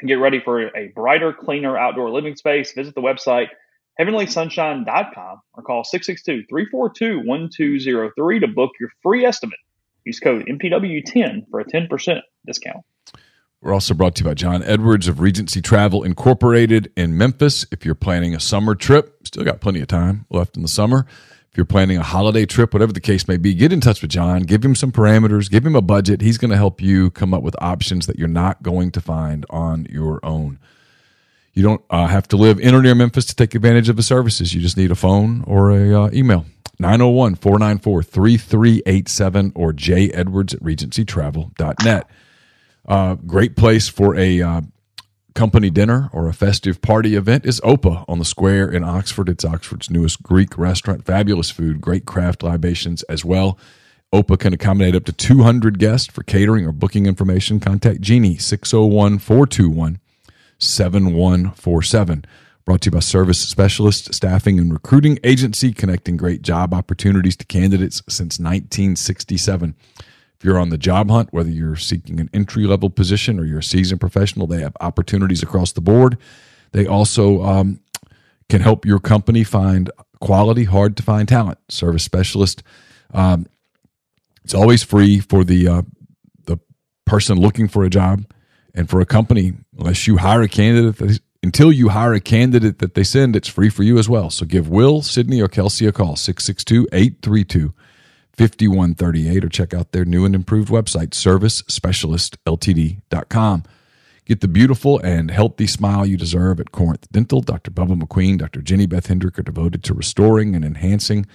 [0.04, 2.72] get ready for a brighter, cleaner outdoor living space.
[2.72, 3.48] Visit the website
[4.00, 9.58] heavenlysunshine.com or call 662-342-1203 to book your free estimate.
[10.04, 12.84] Use code MPW10 for a 10% discount.
[13.62, 17.64] We're also brought to you by John Edwards of Regency Travel Incorporated in Memphis.
[17.72, 21.06] If you're planning a summer trip, still got plenty of time left in the summer.
[21.56, 24.42] You're planning a holiday trip, whatever the case may be, get in touch with John.
[24.42, 26.20] Give him some parameters, give him a budget.
[26.20, 29.46] He's going to help you come up with options that you're not going to find
[29.48, 30.58] on your own.
[31.54, 34.02] You don't uh, have to live in or near Memphis to take advantage of the
[34.02, 34.54] services.
[34.54, 36.44] You just need a phone or a uh, email.
[36.78, 42.10] 901 494 3387 or jedwards at regencytravel.net.
[42.86, 44.60] Uh, great place for a uh,
[45.36, 49.28] company dinner or a festive party event is Opa on the square in Oxford.
[49.28, 51.04] It's Oxford's newest Greek restaurant.
[51.04, 53.58] Fabulous food, great craft libations as well.
[54.12, 57.60] Opa can accommodate up to 200 guests for catering or booking information.
[57.60, 59.98] Contact Jeannie 601 421
[60.58, 62.24] 7147.
[62.64, 67.44] Brought to you by Service Specialist Staffing and Recruiting Agency, connecting great job opportunities to
[67.44, 69.76] candidates since 1967.
[70.46, 73.64] You're on the job hunt, whether you're seeking an entry level position or you're a
[73.64, 76.16] seasoned professional, they have opportunities across the board.
[76.70, 77.80] They also um,
[78.48, 79.90] can help your company find
[80.20, 81.58] quality, hard to find talent.
[81.68, 82.62] Service specialist.
[83.12, 83.46] Um,
[84.44, 85.82] it's always free for the uh,
[86.44, 86.58] the
[87.06, 88.24] person looking for a job,
[88.72, 91.20] and for a company, unless you hire a candidate.
[91.42, 94.30] Until you hire a candidate that they send, it's free for you as well.
[94.30, 97.74] So give Will, Sydney, or Kelsey a call, 662 832
[98.36, 103.62] 5138 or check out their new and improved website, servicespecialistltd.com.
[104.26, 107.40] Get the beautiful and healthy smile you deserve at Corinth Dental.
[107.40, 107.70] Dr.
[107.70, 108.60] Bubba McQueen, Dr.
[108.60, 111.26] Jenny Beth Hendrick are devoted to restoring and enhancing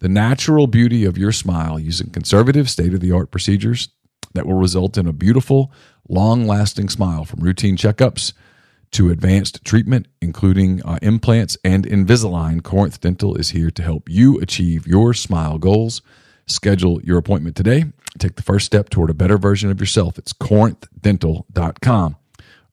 [0.00, 3.88] the natural beauty of your smile using conservative, state of the art procedures
[4.34, 5.72] that will result in a beautiful,
[6.08, 8.34] long lasting smile from routine checkups
[8.90, 12.62] to advanced treatment, including uh, implants and Invisalign.
[12.62, 16.02] Corinth Dental is here to help you achieve your smile goals.
[16.46, 17.84] Schedule your appointment today.
[18.18, 20.18] Take the first step toward a better version of yourself.
[20.18, 22.16] It's corinthdental.com.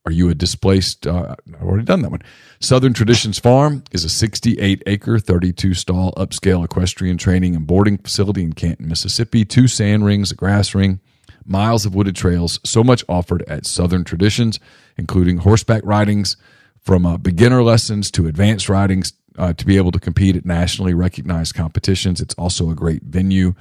[0.06, 1.06] Are you a displaced?
[1.06, 2.24] Uh, I've already done that one.
[2.60, 8.42] Southern Traditions Farm is a 68 acre, 32 stall upscale equestrian training and boarding facility
[8.42, 9.46] in Canton, Mississippi.
[9.46, 11.00] Two sand rings, a grass ring,
[11.46, 14.60] miles of wooded trails, so much offered at Southern Traditions,
[14.98, 16.36] including horseback ridings
[16.80, 20.94] from uh, beginner lessons to advanced ridings uh, to be able to compete at nationally
[20.94, 22.22] recognized competitions.
[22.22, 23.54] It's also a great venue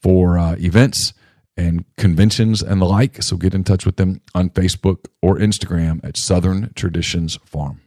[0.00, 1.12] for uh, events
[1.56, 3.22] and conventions and the like.
[3.22, 7.80] So get in touch with them on Facebook or Instagram at Southern Traditions Farm.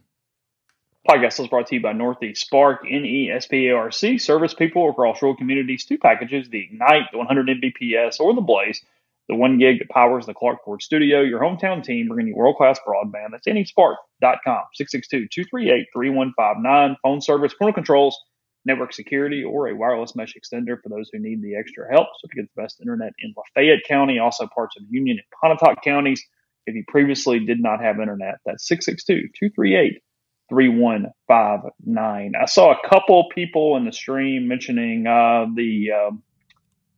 [1.08, 4.18] Podcast is brought to you by Northeast Spark, N E S P A R C,
[4.20, 5.84] service people across rural communities.
[5.84, 8.84] Two packages the Ignite, the 100 Mbps, or the Blaze
[9.32, 12.58] the one gig that powers the Clark Ford studio, your hometown team bringing you world
[12.58, 13.32] class broadband.
[13.32, 16.98] That's nesparc.com, 662 238 3159.
[17.02, 18.20] Phone service, parental controls,
[18.66, 22.08] network security, or a wireless mesh extender for those who need the extra help.
[22.20, 25.82] So to get the best internet in Lafayette County, also parts of Union and Pontotoc
[25.82, 26.22] counties.
[26.68, 30.02] If you previously did not have internet, that's 662 238
[30.50, 32.34] 3159.
[32.36, 35.92] I saw a couple people in the stream mentioning uh, the.
[35.92, 36.24] Um,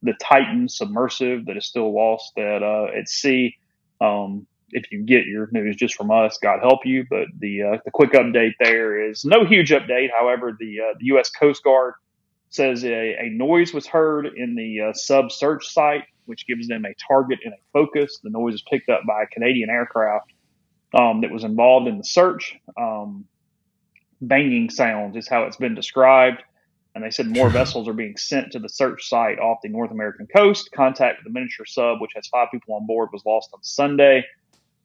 [0.04, 3.56] the Titan submersible that is still lost at uh, at sea.
[4.02, 7.06] Um, if you get your news just from us, God help you.
[7.10, 10.10] But the uh, the quick update there is no huge update.
[10.16, 11.30] However, the uh, the U.S.
[11.30, 11.94] Coast Guard
[12.50, 16.86] says a, a noise was heard in the uh, sub search site, which gives them
[16.86, 18.20] a target and a focus.
[18.22, 20.32] The noise is picked up by a Canadian aircraft
[20.94, 22.56] um, that was involved in the search.
[22.78, 23.26] Um,
[24.22, 26.44] banging sounds is how it's been described
[26.96, 29.92] and they said more vessels are being sent to the search site off the North
[29.92, 30.72] American coast.
[30.72, 34.26] Contact with the miniature sub, which has five people on board, was lost on Sunday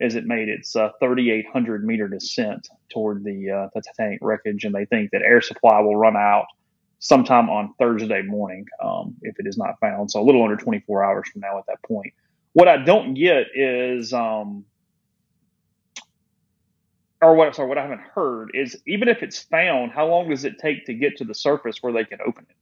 [0.00, 4.74] as it made its uh, 3,800 meter descent toward the, uh, the Titanic wreckage, and
[4.74, 6.46] they think that air supply will run out
[7.00, 10.10] sometime on Thursday morning um, if it is not found.
[10.10, 12.12] So a little under 24 hours from now at that point.
[12.52, 14.64] What I don't get is um,
[17.20, 20.44] or what sorry, what I haven't heard is even if it's found, how long does
[20.44, 22.56] it take to get to the surface where they can open it?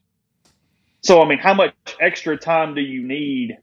[1.03, 3.59] So I mean, how much extra time do you need?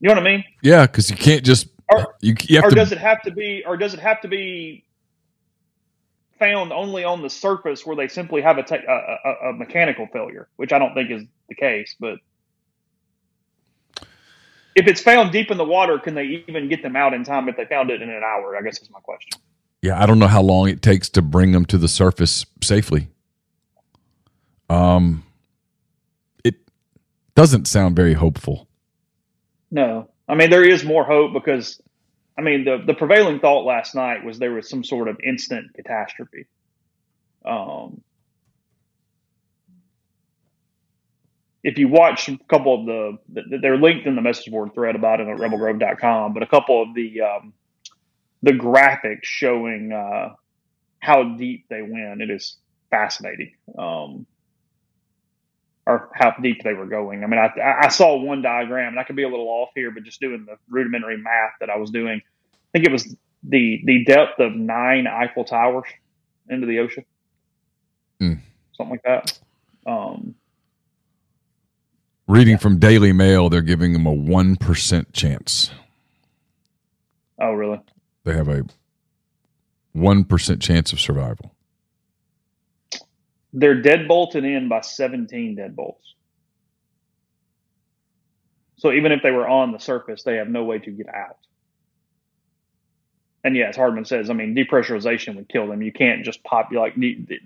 [0.00, 0.44] You know what I mean?
[0.62, 3.64] Yeah, because you can't just or, you, you or to, does it have to be
[3.66, 4.84] or does it have to be
[6.40, 10.08] found only on the surface where they simply have a, te- a, a, a mechanical
[10.12, 11.94] failure, which I don't think is the case.
[12.00, 12.18] But
[14.74, 17.48] if it's found deep in the water, can they even get them out in time
[17.48, 18.56] if they found it in an hour?
[18.56, 19.38] I guess is my question.
[19.82, 23.08] Yeah, I don't know how long it takes to bring them to the surface safely.
[24.68, 25.24] Um,
[26.44, 26.56] it
[27.34, 28.68] doesn't sound very hopeful.
[29.70, 31.80] No, I mean there is more hope because,
[32.38, 35.72] I mean the the prevailing thought last night was there was some sort of instant
[35.74, 36.46] catastrophe.
[37.44, 38.02] Um,
[41.62, 45.20] if you watch a couple of the, they're linked in the message board thread about
[45.20, 47.52] it at rebelgrove.com, but a couple of the um,
[48.42, 50.34] the graphic showing uh,
[50.98, 52.56] how deep they went, it is
[52.90, 53.52] fascinating.
[53.78, 54.26] Um,
[55.86, 57.24] or how deep they were going.
[57.24, 57.50] I mean, I,
[57.82, 60.44] I saw one diagram, and I could be a little off here, but just doing
[60.46, 64.54] the rudimentary math that I was doing, I think it was the the depth of
[64.54, 65.88] nine Eiffel Towers
[66.48, 67.04] into the ocean,
[68.20, 68.38] mm.
[68.76, 69.38] something like that.
[69.86, 70.34] Um,
[72.28, 75.70] Reading from Daily Mail, they're giving them a one percent chance.
[77.40, 77.80] Oh, really?
[78.30, 78.62] They have a
[79.90, 81.52] one percent chance of survival.
[83.52, 85.96] They're dead bolted in by 17 deadbolts.
[88.76, 91.38] So even if they were on the surface, they have no way to get out.
[93.42, 95.82] And yes, Hardman says, I mean, depressurization would kill them.
[95.82, 96.70] You can't just pop.
[96.70, 96.94] You like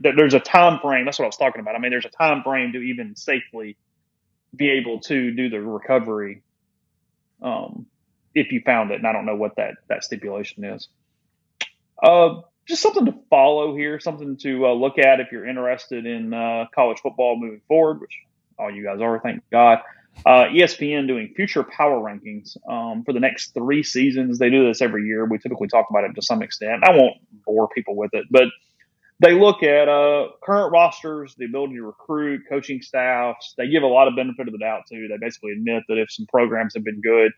[0.03, 1.07] there's a time frame.
[1.07, 1.77] That's what I was talking about.
[1.77, 3.79] I mean, there's a time frame to even safely
[4.55, 6.43] be able to do the recovery.
[7.41, 7.87] Um,
[8.35, 10.89] if you found it, and I don't know what that that stipulation is.
[12.03, 16.33] Uh, just something to follow here, something to uh, look at if you're interested in
[16.33, 18.19] uh, college football moving forward, which
[18.59, 19.81] all you guys are, thank God.
[20.25, 24.39] Uh, ESPN doing future power rankings um, for the next three seasons.
[24.39, 25.25] They do this every year.
[25.25, 26.85] We typically talk about it to some extent.
[26.85, 28.45] I won't bore people with it, but
[29.21, 33.55] they look at uh, current rosters, the ability to recruit, coaching staffs.
[33.59, 35.09] They give a lot of benefit of the doubt too.
[35.09, 37.33] They basically admit that if some programs have been good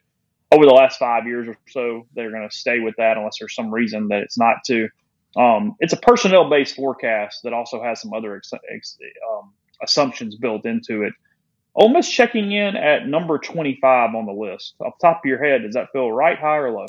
[0.52, 3.55] over the last five years or so, they're going to stay with that unless there's
[3.55, 4.89] some reason that it's not to.
[5.36, 8.98] Um, it's a personnel based forecast that also has some other ex- ex-
[9.31, 9.52] um,
[9.82, 11.12] assumptions built into it.
[11.74, 14.74] Ole Miss checking in at number 25 on the list.
[14.81, 16.86] Off the top of your head, does that feel right, high, or low?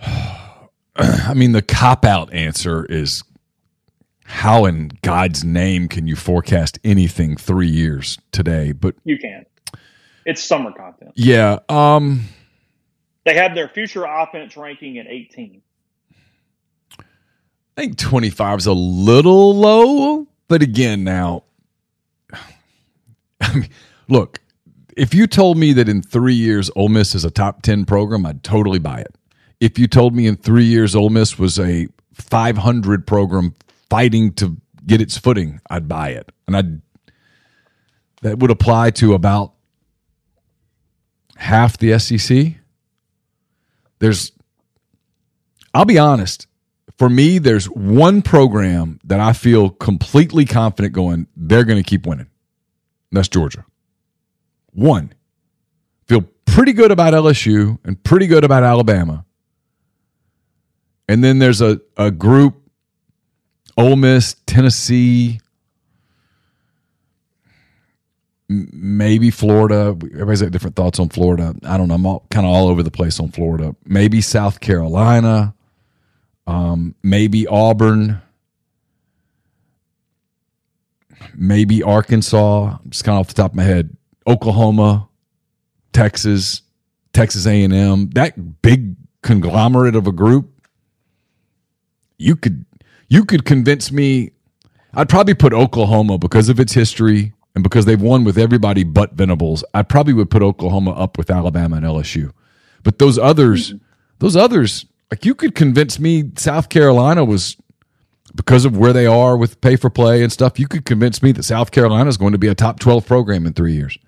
[0.96, 3.24] I mean, the cop out answer is
[4.24, 8.70] how in God's name can you forecast anything three years today?
[8.70, 9.44] But you can.
[10.30, 11.10] It's summer content.
[11.16, 11.58] Yeah.
[11.68, 12.26] Um,
[13.24, 15.60] they have their future offense ranking at 18.
[17.00, 17.02] I
[17.74, 21.42] think 25 is a little low, but again, now,
[23.40, 23.70] I mean,
[24.06, 24.38] look,
[24.96, 28.24] if you told me that in three years Ole Miss is a top 10 program,
[28.24, 29.16] I'd totally buy it.
[29.58, 33.56] If you told me in three years Ole Miss was a 500 program
[33.88, 36.30] fighting to get its footing, I'd buy it.
[36.46, 36.82] And I'd,
[38.22, 39.54] that would apply to about
[41.40, 42.54] half the SEC.
[43.98, 44.32] There's,
[45.74, 46.46] I'll be honest,
[46.98, 52.06] for me, there's one program that I feel completely confident going, they're going to keep
[52.06, 52.28] winning.
[53.10, 53.64] That's Georgia.
[54.72, 55.14] One.
[56.06, 59.24] Feel pretty good about LSU and pretty good about Alabama.
[61.08, 62.60] And then there's a, a group,
[63.76, 65.40] Ole Miss, Tennessee,
[68.50, 69.96] maybe Florida.
[70.12, 71.54] Everybody's got different thoughts on Florida.
[71.64, 71.94] I don't know.
[71.94, 73.74] I'm all, kind of all over the place on Florida.
[73.84, 75.54] Maybe South Carolina
[76.50, 78.20] um, maybe Auburn,
[81.34, 82.76] maybe Arkansas.
[82.88, 83.96] Just kind of off the top of my head,
[84.26, 85.08] Oklahoma,
[85.92, 86.62] Texas,
[87.12, 88.10] Texas A and M.
[88.10, 90.50] That big conglomerate of a group.
[92.18, 92.64] You could
[93.08, 94.32] you could convince me.
[94.92, 99.12] I'd probably put Oklahoma because of its history and because they've won with everybody but
[99.12, 99.62] Venables.
[99.74, 102.32] I probably would put Oklahoma up with Alabama and LSU.
[102.82, 103.74] But those others,
[104.18, 107.58] those others, like you could convince me South Carolina was
[108.34, 111.32] because of where they are with pay for play and stuff, you could convince me
[111.32, 113.98] that South Carolina is going to be a top 12 program in three years.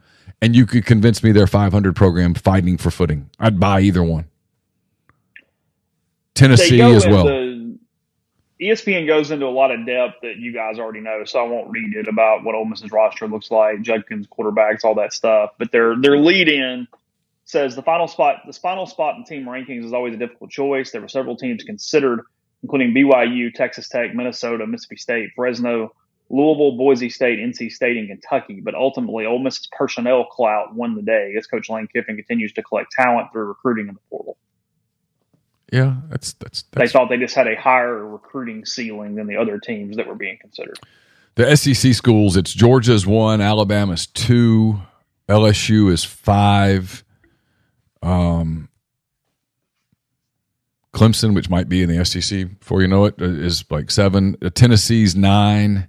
[0.40, 3.28] And you could convince me their 500 program fighting for footing.
[3.38, 4.30] I'd buy either one.
[6.34, 7.26] Tennessee as well.
[8.62, 11.70] ESPN goes into a lot of depth that you guys already know, so I won't
[11.70, 15.50] read it about what Ole Miss's roster looks like, Judkins, quarterbacks, all that stuff.
[15.58, 16.86] But their their lead in
[17.44, 20.92] says the final spot, the final spot in team rankings is always a difficult choice.
[20.92, 22.20] There were several teams considered,
[22.62, 25.92] including BYU, Texas Tech, Minnesota, Mississippi State, Fresno,
[26.30, 28.60] Louisville, Boise State, NC State, and Kentucky.
[28.60, 32.62] But ultimately, Ole Miss's personnel clout won the day as Coach Lane Kiffin continues to
[32.62, 34.36] collect talent through recruiting in the portal.
[35.72, 39.58] Yeah, that's that's, They thought they just had a higher recruiting ceiling than the other
[39.58, 40.78] teams that were being considered.
[41.34, 42.36] the SEC schools.
[42.36, 44.80] It's Georgia's one, Alabama's two,
[45.30, 47.02] LSU is five,
[48.02, 48.68] um,
[50.94, 54.36] Clemson, which might be in the SEC before you know it, is like seven.
[54.44, 55.88] Uh, Tennessee's nine.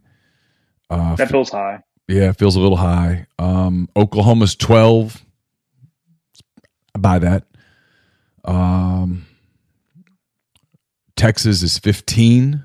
[0.89, 1.79] Uh, That feels high.
[2.07, 3.27] Yeah, it feels a little high.
[3.37, 5.21] Um, Oklahoma's 12.
[6.95, 7.43] I buy that.
[8.45, 9.25] Um,
[11.15, 12.63] Texas is 15,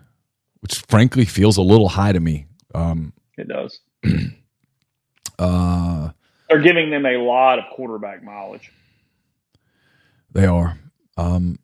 [0.60, 2.46] which frankly feels a little high to me.
[2.74, 3.78] Um, It does.
[5.38, 6.10] uh,
[6.48, 8.70] They're giving them a lot of quarterback mileage.
[10.32, 10.78] they are.
[11.16, 11.58] Um,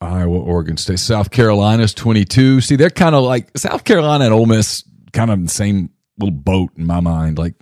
[0.00, 2.60] Iowa, Oregon State, South Carolina's 22.
[2.60, 5.90] See, they're kind of like South Carolina and Ole Miss, kind of in the same
[6.18, 7.38] little boat in my mind.
[7.38, 7.54] Like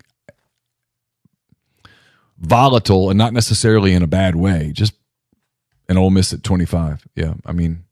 [2.39, 4.73] volatile and not necessarily in a bad way.
[4.73, 4.95] Just
[5.89, 7.07] an Ole Miss at 25.
[7.15, 7.85] Yeah, I mean,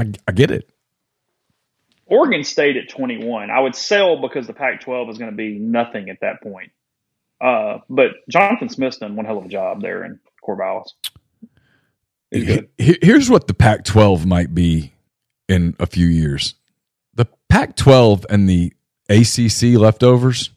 [0.00, 0.70] I, I get it.
[2.06, 3.50] Oregon State at 21.
[3.50, 6.72] I would sell because the Pac 12 is going to be nothing at that point.
[7.40, 10.88] Uh, but Jonathan Smith's done one hell of a job there in Corvallis.
[12.30, 12.68] He's good.
[12.78, 14.92] Here- Here's what the Pac 12 might be
[15.48, 16.54] in a few years
[17.14, 18.72] the Pac 12 and the
[19.08, 20.50] ACC leftovers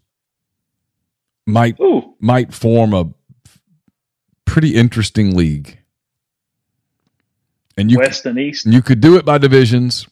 [1.47, 3.11] might Ooh, might form a
[4.45, 5.79] pretty interesting league.
[7.77, 8.65] And you West and East.
[8.65, 10.07] you could do it by divisions,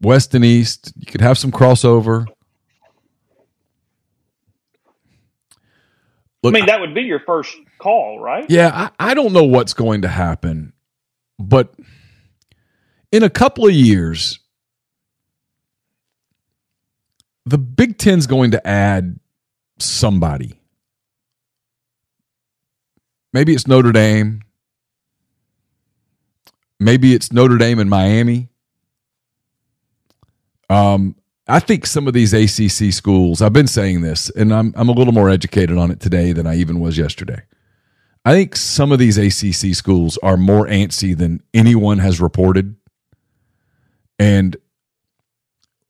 [0.00, 0.92] West and East.
[0.98, 2.26] You could have some crossover.
[6.44, 8.46] I mean, that would be your first call, right?
[8.48, 10.72] Yeah, I, I don't know what's going to happen,
[11.38, 11.74] but
[13.10, 14.38] in a couple of years,
[17.46, 19.18] the Big Ten's going to add
[19.78, 20.60] somebody.
[23.32, 24.42] Maybe it's Notre Dame.
[26.78, 28.48] Maybe it's Notre Dame and Miami.
[30.68, 31.16] Um,
[31.48, 34.92] I think some of these ACC schools, I've been saying this, and I'm, I'm a
[34.92, 37.42] little more educated on it today than I even was yesterday.
[38.24, 42.74] I think some of these ACC schools are more antsy than anyone has reported.
[44.18, 44.56] And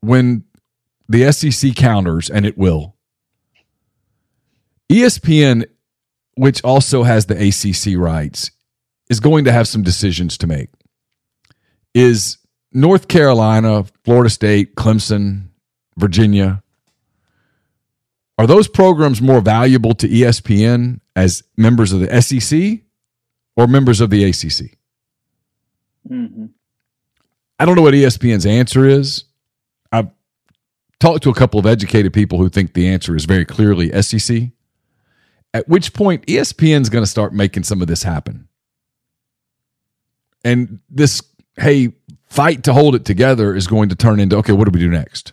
[0.00, 0.44] when
[1.08, 2.94] the SEC counters, and it will,
[4.92, 5.64] ESPN,
[6.34, 8.50] which also has the ACC rights,
[9.08, 10.68] is going to have some decisions to make.
[11.96, 12.36] Is
[12.72, 15.48] North Carolina, Florida State, Clemson,
[15.96, 16.62] Virginia,
[18.36, 22.80] are those programs more valuable to ESPN as members of the SEC
[23.56, 24.76] or members of the ACC?
[26.06, 26.46] hmm
[27.58, 29.24] I don't know what ESPN's answer is.
[29.90, 30.10] I've
[31.00, 34.50] talked to a couple of educated people who think the answer is very clearly SEC.
[35.54, 38.48] At which point, ESPN's going to start making some of this happen.
[40.44, 41.22] And this,
[41.56, 41.92] hey,
[42.26, 44.90] fight to hold it together is going to turn into, okay, what do we do
[44.90, 45.32] next?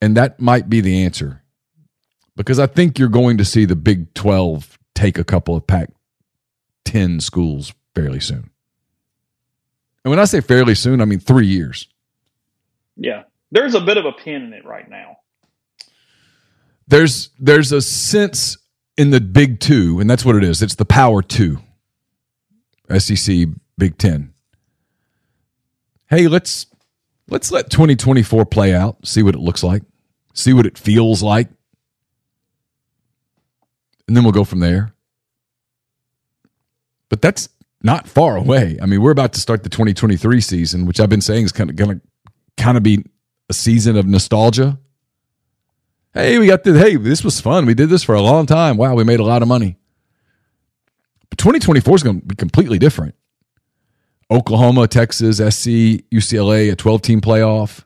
[0.00, 1.42] And that might be the answer.
[2.36, 5.90] Because I think you're going to see the Big 12 take a couple of Pac
[6.84, 8.50] 10 schools fairly soon.
[10.04, 11.88] And when I say fairly soon, I mean three years.
[12.96, 13.24] Yeah.
[13.50, 15.18] There's a bit of a pin in it right now.
[16.88, 18.56] There's there's a sense
[18.96, 20.62] in the Big Two, and that's what it is.
[20.62, 21.58] It's the Power Two,
[22.96, 24.32] SEC, Big Ten.
[26.08, 26.66] Hey, let's
[27.28, 29.06] let's let 2024 play out.
[29.06, 29.82] See what it looks like.
[30.34, 31.48] See what it feels like,
[34.06, 34.92] and then we'll go from there.
[37.08, 37.48] But that's
[37.82, 38.78] not far away.
[38.82, 41.70] I mean, we're about to start the 2023 season, which I've been saying is kind
[41.70, 42.00] of going to
[42.56, 43.04] kind of be
[43.48, 44.78] a season of nostalgia.
[46.12, 46.80] Hey, we got this.
[46.80, 47.66] Hey, this was fun.
[47.66, 48.76] We did this for a long time.
[48.76, 49.76] Wow, we made a lot of money.
[51.28, 53.14] But 2024 is going to be completely different.
[54.30, 57.84] Oklahoma, Texas, SC, UCLA, a 12 team playoff.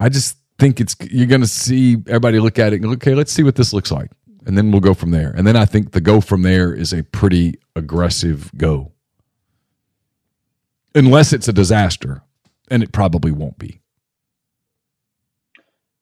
[0.00, 3.14] I just think it's you're going to see everybody look at it and go, okay,
[3.14, 4.10] let's see what this looks like.
[4.46, 5.32] And then we'll go from there.
[5.36, 8.92] And then I think the go from there is a pretty aggressive go.
[10.94, 12.22] Unless it's a disaster,
[12.70, 13.80] and it probably won't be.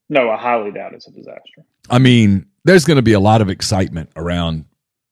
[0.09, 1.65] No, I highly doubt it's a disaster.
[1.89, 4.66] I mean, there's going to be a lot of excitement around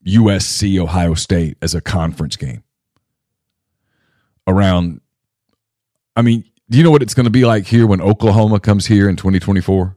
[0.07, 2.63] USC Ohio State as a conference game.
[4.51, 5.01] Around,
[6.17, 8.87] I mean, do you know what it's going to be like here when Oklahoma comes
[8.87, 9.97] here in 2024?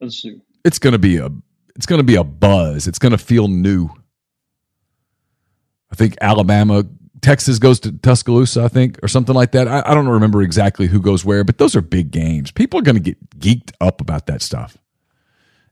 [0.00, 0.40] Let's see.
[0.64, 1.30] It's going to be a
[1.76, 2.86] it's going to be a buzz.
[2.86, 3.90] It's going to feel new.
[5.92, 6.84] I think Alabama,
[7.20, 9.68] Texas goes to Tuscaloosa, I think, or something like that.
[9.68, 12.50] I, I don't remember exactly who goes where, but those are big games.
[12.50, 14.78] People are going to get geeked up about that stuff.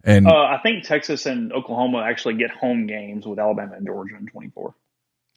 [0.05, 4.17] And Uh, I think Texas and Oklahoma actually get home games with Alabama and Georgia
[4.17, 4.75] in 24.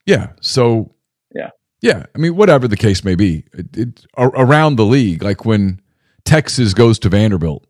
[0.06, 0.94] yeah, so
[1.34, 1.50] Yeah.
[1.82, 2.06] yeah.
[2.14, 5.82] I mean, whatever the case may be, it, it, around the league, like when
[6.26, 7.66] Texas goes to Vanderbilt,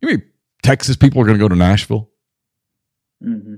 [0.00, 0.22] you mean
[0.62, 2.08] Texas people are going to go to Nashville?
[3.22, 3.56] hmm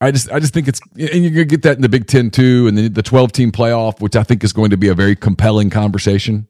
[0.00, 2.30] I just I just think it's and you're gonna get that in the Big Ten
[2.30, 4.94] too, and then the 12 team playoff, which I think is going to be a
[4.94, 6.48] very compelling conversation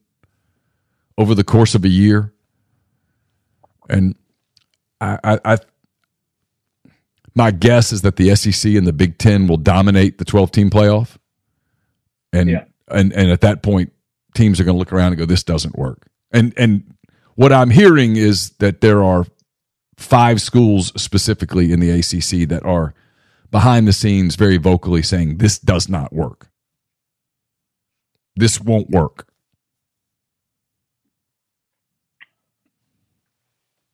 [1.16, 2.32] over the course of a year.
[3.89, 4.16] And
[5.01, 5.59] I, I, I
[7.36, 10.70] my guess is that the SEC and the Big Ten will dominate the 12 team
[10.70, 11.16] playoff,
[12.32, 12.64] and Yeah.
[12.90, 13.92] and and at that point,
[14.34, 16.94] teams are going to look around and go, "This doesn't work." And and
[17.36, 19.26] what I'm hearing is that there are
[19.98, 22.94] five schools specifically in the ACC that are
[23.50, 26.48] behind the scenes very vocally saying this does not work.
[28.34, 29.28] This won't work.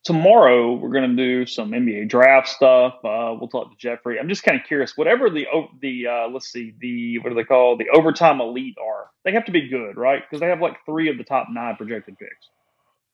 [0.04, 2.94] Tomorrow we're going to do some NBA draft stuff.
[3.04, 4.18] Uh, we'll talk to Jeffrey.
[4.18, 4.96] I'm just kind of curious.
[4.96, 5.46] Whatever the
[5.80, 9.10] the uh, let's see the what do they call the overtime elite are?
[9.24, 10.22] They have to be good, right?
[10.22, 12.48] Because they have like three of the top nine projected picks.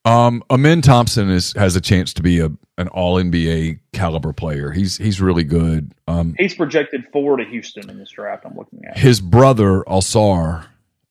[0.05, 4.71] Um, Amen Thompson is has a chance to be a an All NBA caliber player.
[4.71, 5.93] He's he's really good.
[6.07, 8.47] Um, He's projected four to Houston in this draft.
[8.47, 8.97] I'm looking at.
[8.97, 10.67] his brother Ausar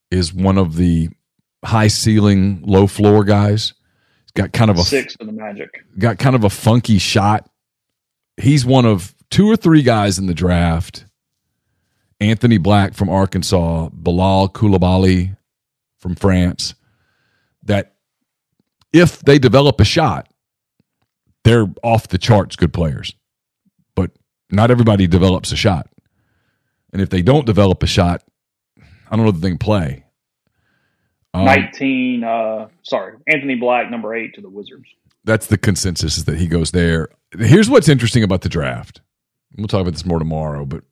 [0.09, 1.09] is one of the
[1.63, 3.73] high ceiling, low floor guys.
[4.37, 5.83] Got kind of a Six to the Magic.
[5.97, 7.49] got kind of a funky shot.
[8.39, 11.05] He's one of two or three guys in the draft.
[12.19, 15.35] Anthony Black from Arkansas, Bilal Coulibaly
[15.99, 16.75] from France,
[17.63, 17.95] that
[18.93, 20.27] if they develop a shot,
[21.43, 23.15] they're off the charts good players.
[23.95, 24.11] But
[24.51, 25.89] not everybody develops a shot.
[26.93, 28.23] And if they don't develop a shot,
[29.09, 30.03] I don't know that they can play.
[31.39, 32.23] Um, 19.
[32.23, 34.85] Uh, sorry, Anthony Black, number eight to the Wizards.
[35.23, 37.09] that's the consensus is that he goes there.
[37.37, 39.01] Here's what's interesting about the draft.
[39.57, 40.83] We'll talk about this more tomorrow, but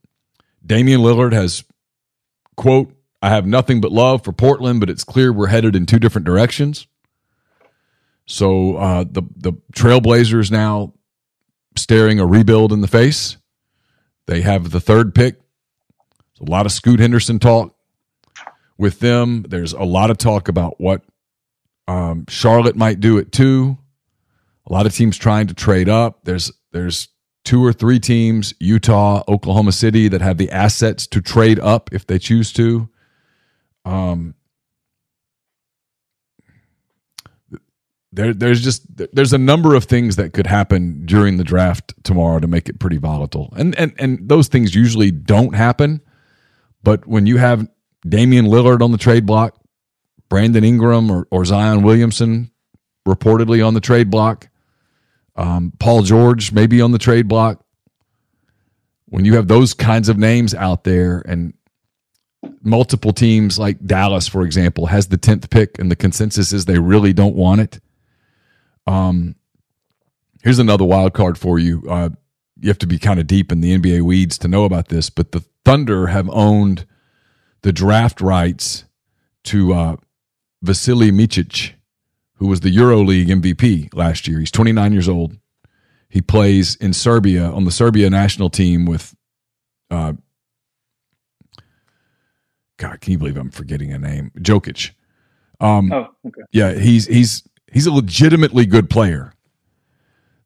[0.66, 1.64] Damian Lillard has
[2.58, 6.00] quote, I have nothing but love for Portland, but it's clear we're headed in two
[6.00, 6.88] different directions.
[8.28, 10.94] So uh, the the Trailblazers now
[11.78, 13.38] staring a rebuild in the face.
[14.26, 15.36] They have the third pick.
[16.38, 17.75] There's a lot of Scoot Henderson talk
[18.78, 19.46] with them.
[19.48, 21.02] There's a lot of talk about what
[21.88, 23.78] um, Charlotte might do it too.
[24.68, 26.24] A lot of teams trying to trade up.
[26.24, 27.10] There's there's
[27.44, 32.08] two or three teams, Utah, Oklahoma City, that have the assets to trade up if
[32.08, 32.90] they choose to.
[33.86, 34.34] Um,
[38.12, 38.84] there, there's just
[39.14, 42.80] there's a number of things that could happen during the draft tomorrow to make it
[42.80, 46.02] pretty volatile, and and and those things usually don't happen.
[46.82, 47.68] But when you have
[48.08, 49.60] Damian Lillard on the trade block,
[50.30, 52.52] Brandon Ingram or, or Zion Williamson
[53.08, 54.50] reportedly on the trade block,
[55.36, 57.64] um, Paul George maybe on the trade block.
[59.08, 61.54] When you have those kinds of names out there and
[62.62, 66.80] multiple teams like Dallas, for example, has the 10th pick and the consensus is they
[66.80, 67.80] really don't want it.
[68.88, 69.36] Um,
[70.44, 71.84] here's another wild card for you.
[71.90, 72.10] Uh,
[72.60, 75.10] you have to be kind of deep in the NBA weeds to know about this,
[75.10, 76.86] but the Thunder have owned
[77.66, 78.86] the draft rights
[79.44, 79.96] to uh,
[80.64, 81.72] Vasilije Micic,
[82.36, 84.38] who was the EuroLeague MVP last year.
[84.40, 85.36] He's 29 years old.
[86.08, 89.16] He plays in Serbia on the Serbia national team with.
[89.90, 90.14] Uh,
[92.78, 94.32] God, can you believe I'm forgetting a name?
[94.38, 94.92] Jokic.
[95.60, 96.42] Um, Oh, okay.
[96.52, 97.42] yeah, he's he's
[97.74, 99.34] he's a legitimately good player.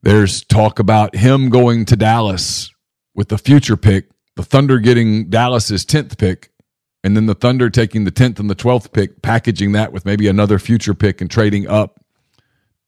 [0.04, 2.72] There's talk about him going to Dallas
[3.14, 4.06] with the future pick,
[4.38, 6.52] the Thunder getting Dallas's 10th pick,
[7.04, 10.28] and then the Thunder taking the 10th and the 12th pick, packaging that with maybe
[10.28, 12.04] another future pick and trading up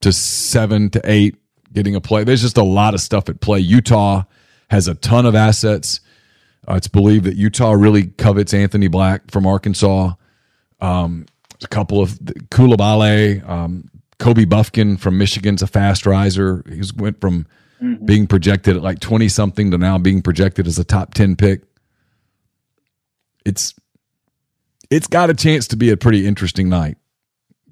[0.02, 1.36] to 7 to 8,
[1.72, 2.24] getting a play.
[2.24, 3.60] There's just a lot of stuff at play.
[3.60, 4.24] Utah
[4.70, 6.02] has a ton of assets.
[6.68, 10.14] Uh, it's believed that Utah really covets Anthony Black from Arkansas.
[10.80, 11.26] Um,
[11.64, 12.12] a couple of
[12.50, 13.90] Coulibaly, um,
[14.20, 16.64] Kobe Bufkin from Michigan's a fast riser.
[16.68, 17.46] He's went from
[18.06, 21.62] being projected at like twenty something to now being projected as a top ten pick.
[23.46, 23.74] It's
[24.92, 26.98] it's got a chance to be a pretty interesting night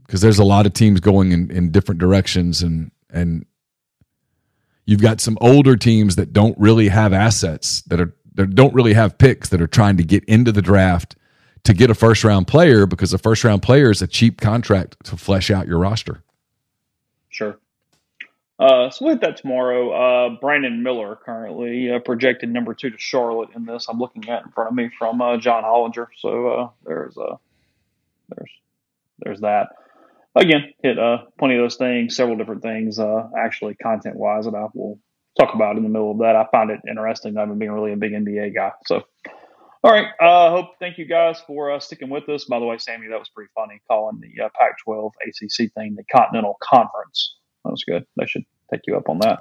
[0.05, 3.45] because there's a lot of teams going in, in different directions and and
[4.85, 8.93] you've got some older teams that don't really have assets that are that don't really
[8.93, 11.15] have picks that are trying to get into the draft
[11.63, 14.95] to get a first round player because a first round player is a cheap contract
[15.03, 16.23] to flesh out your roster.
[17.27, 17.59] Sure.
[18.59, 19.91] Uh, so we'll that tomorrow.
[19.91, 23.87] Uh, Brandon Miller currently uh, projected number two to Charlotte in this.
[23.87, 26.07] I'm looking at in front of me from uh, John Hollinger.
[26.17, 27.37] So uh, there's uh,
[28.35, 28.51] there's
[29.19, 29.69] there's that.
[30.35, 34.55] again, hit uh, plenty of those things, several different things, uh, actually content wise that
[34.55, 34.99] I will
[35.39, 36.35] talk about in the middle of that.
[36.35, 37.37] I find it interesting.
[37.37, 38.71] I've been being really a big NBA guy.
[38.85, 39.03] So,
[39.83, 40.07] all right.
[40.19, 42.43] Uh, hope thank you guys for uh, sticking with us.
[42.43, 46.03] By the way, Sammy, that was pretty funny calling the uh, Pac-12 ACC thing the
[46.11, 47.38] Continental Conference.
[47.63, 48.05] That was good.
[48.17, 49.39] They should take you up on that.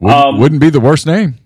[0.00, 1.38] Wouldn't, Um, wouldn't be the worst name.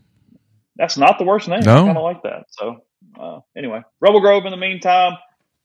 [0.77, 1.61] That's not the worst name.
[1.65, 1.83] No.
[1.83, 2.45] I kind of like that.
[2.51, 2.77] So,
[3.21, 4.45] uh, anyway, Rebel Grove.
[4.45, 5.15] In the meantime,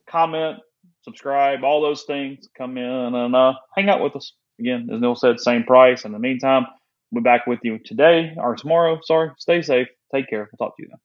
[0.10, 0.60] comment,
[1.04, 2.48] subscribe, all those things.
[2.58, 2.84] Come in
[3.16, 4.34] and uh, hang out with us.
[4.60, 6.04] Again, as Neal said, same price.
[6.06, 6.66] In the meantime,
[7.12, 9.00] we'll be back with you today or tomorrow.
[9.04, 9.30] Sorry.
[9.38, 9.88] Stay safe.
[10.14, 10.50] Take care.
[10.52, 11.00] We'll talk to you then.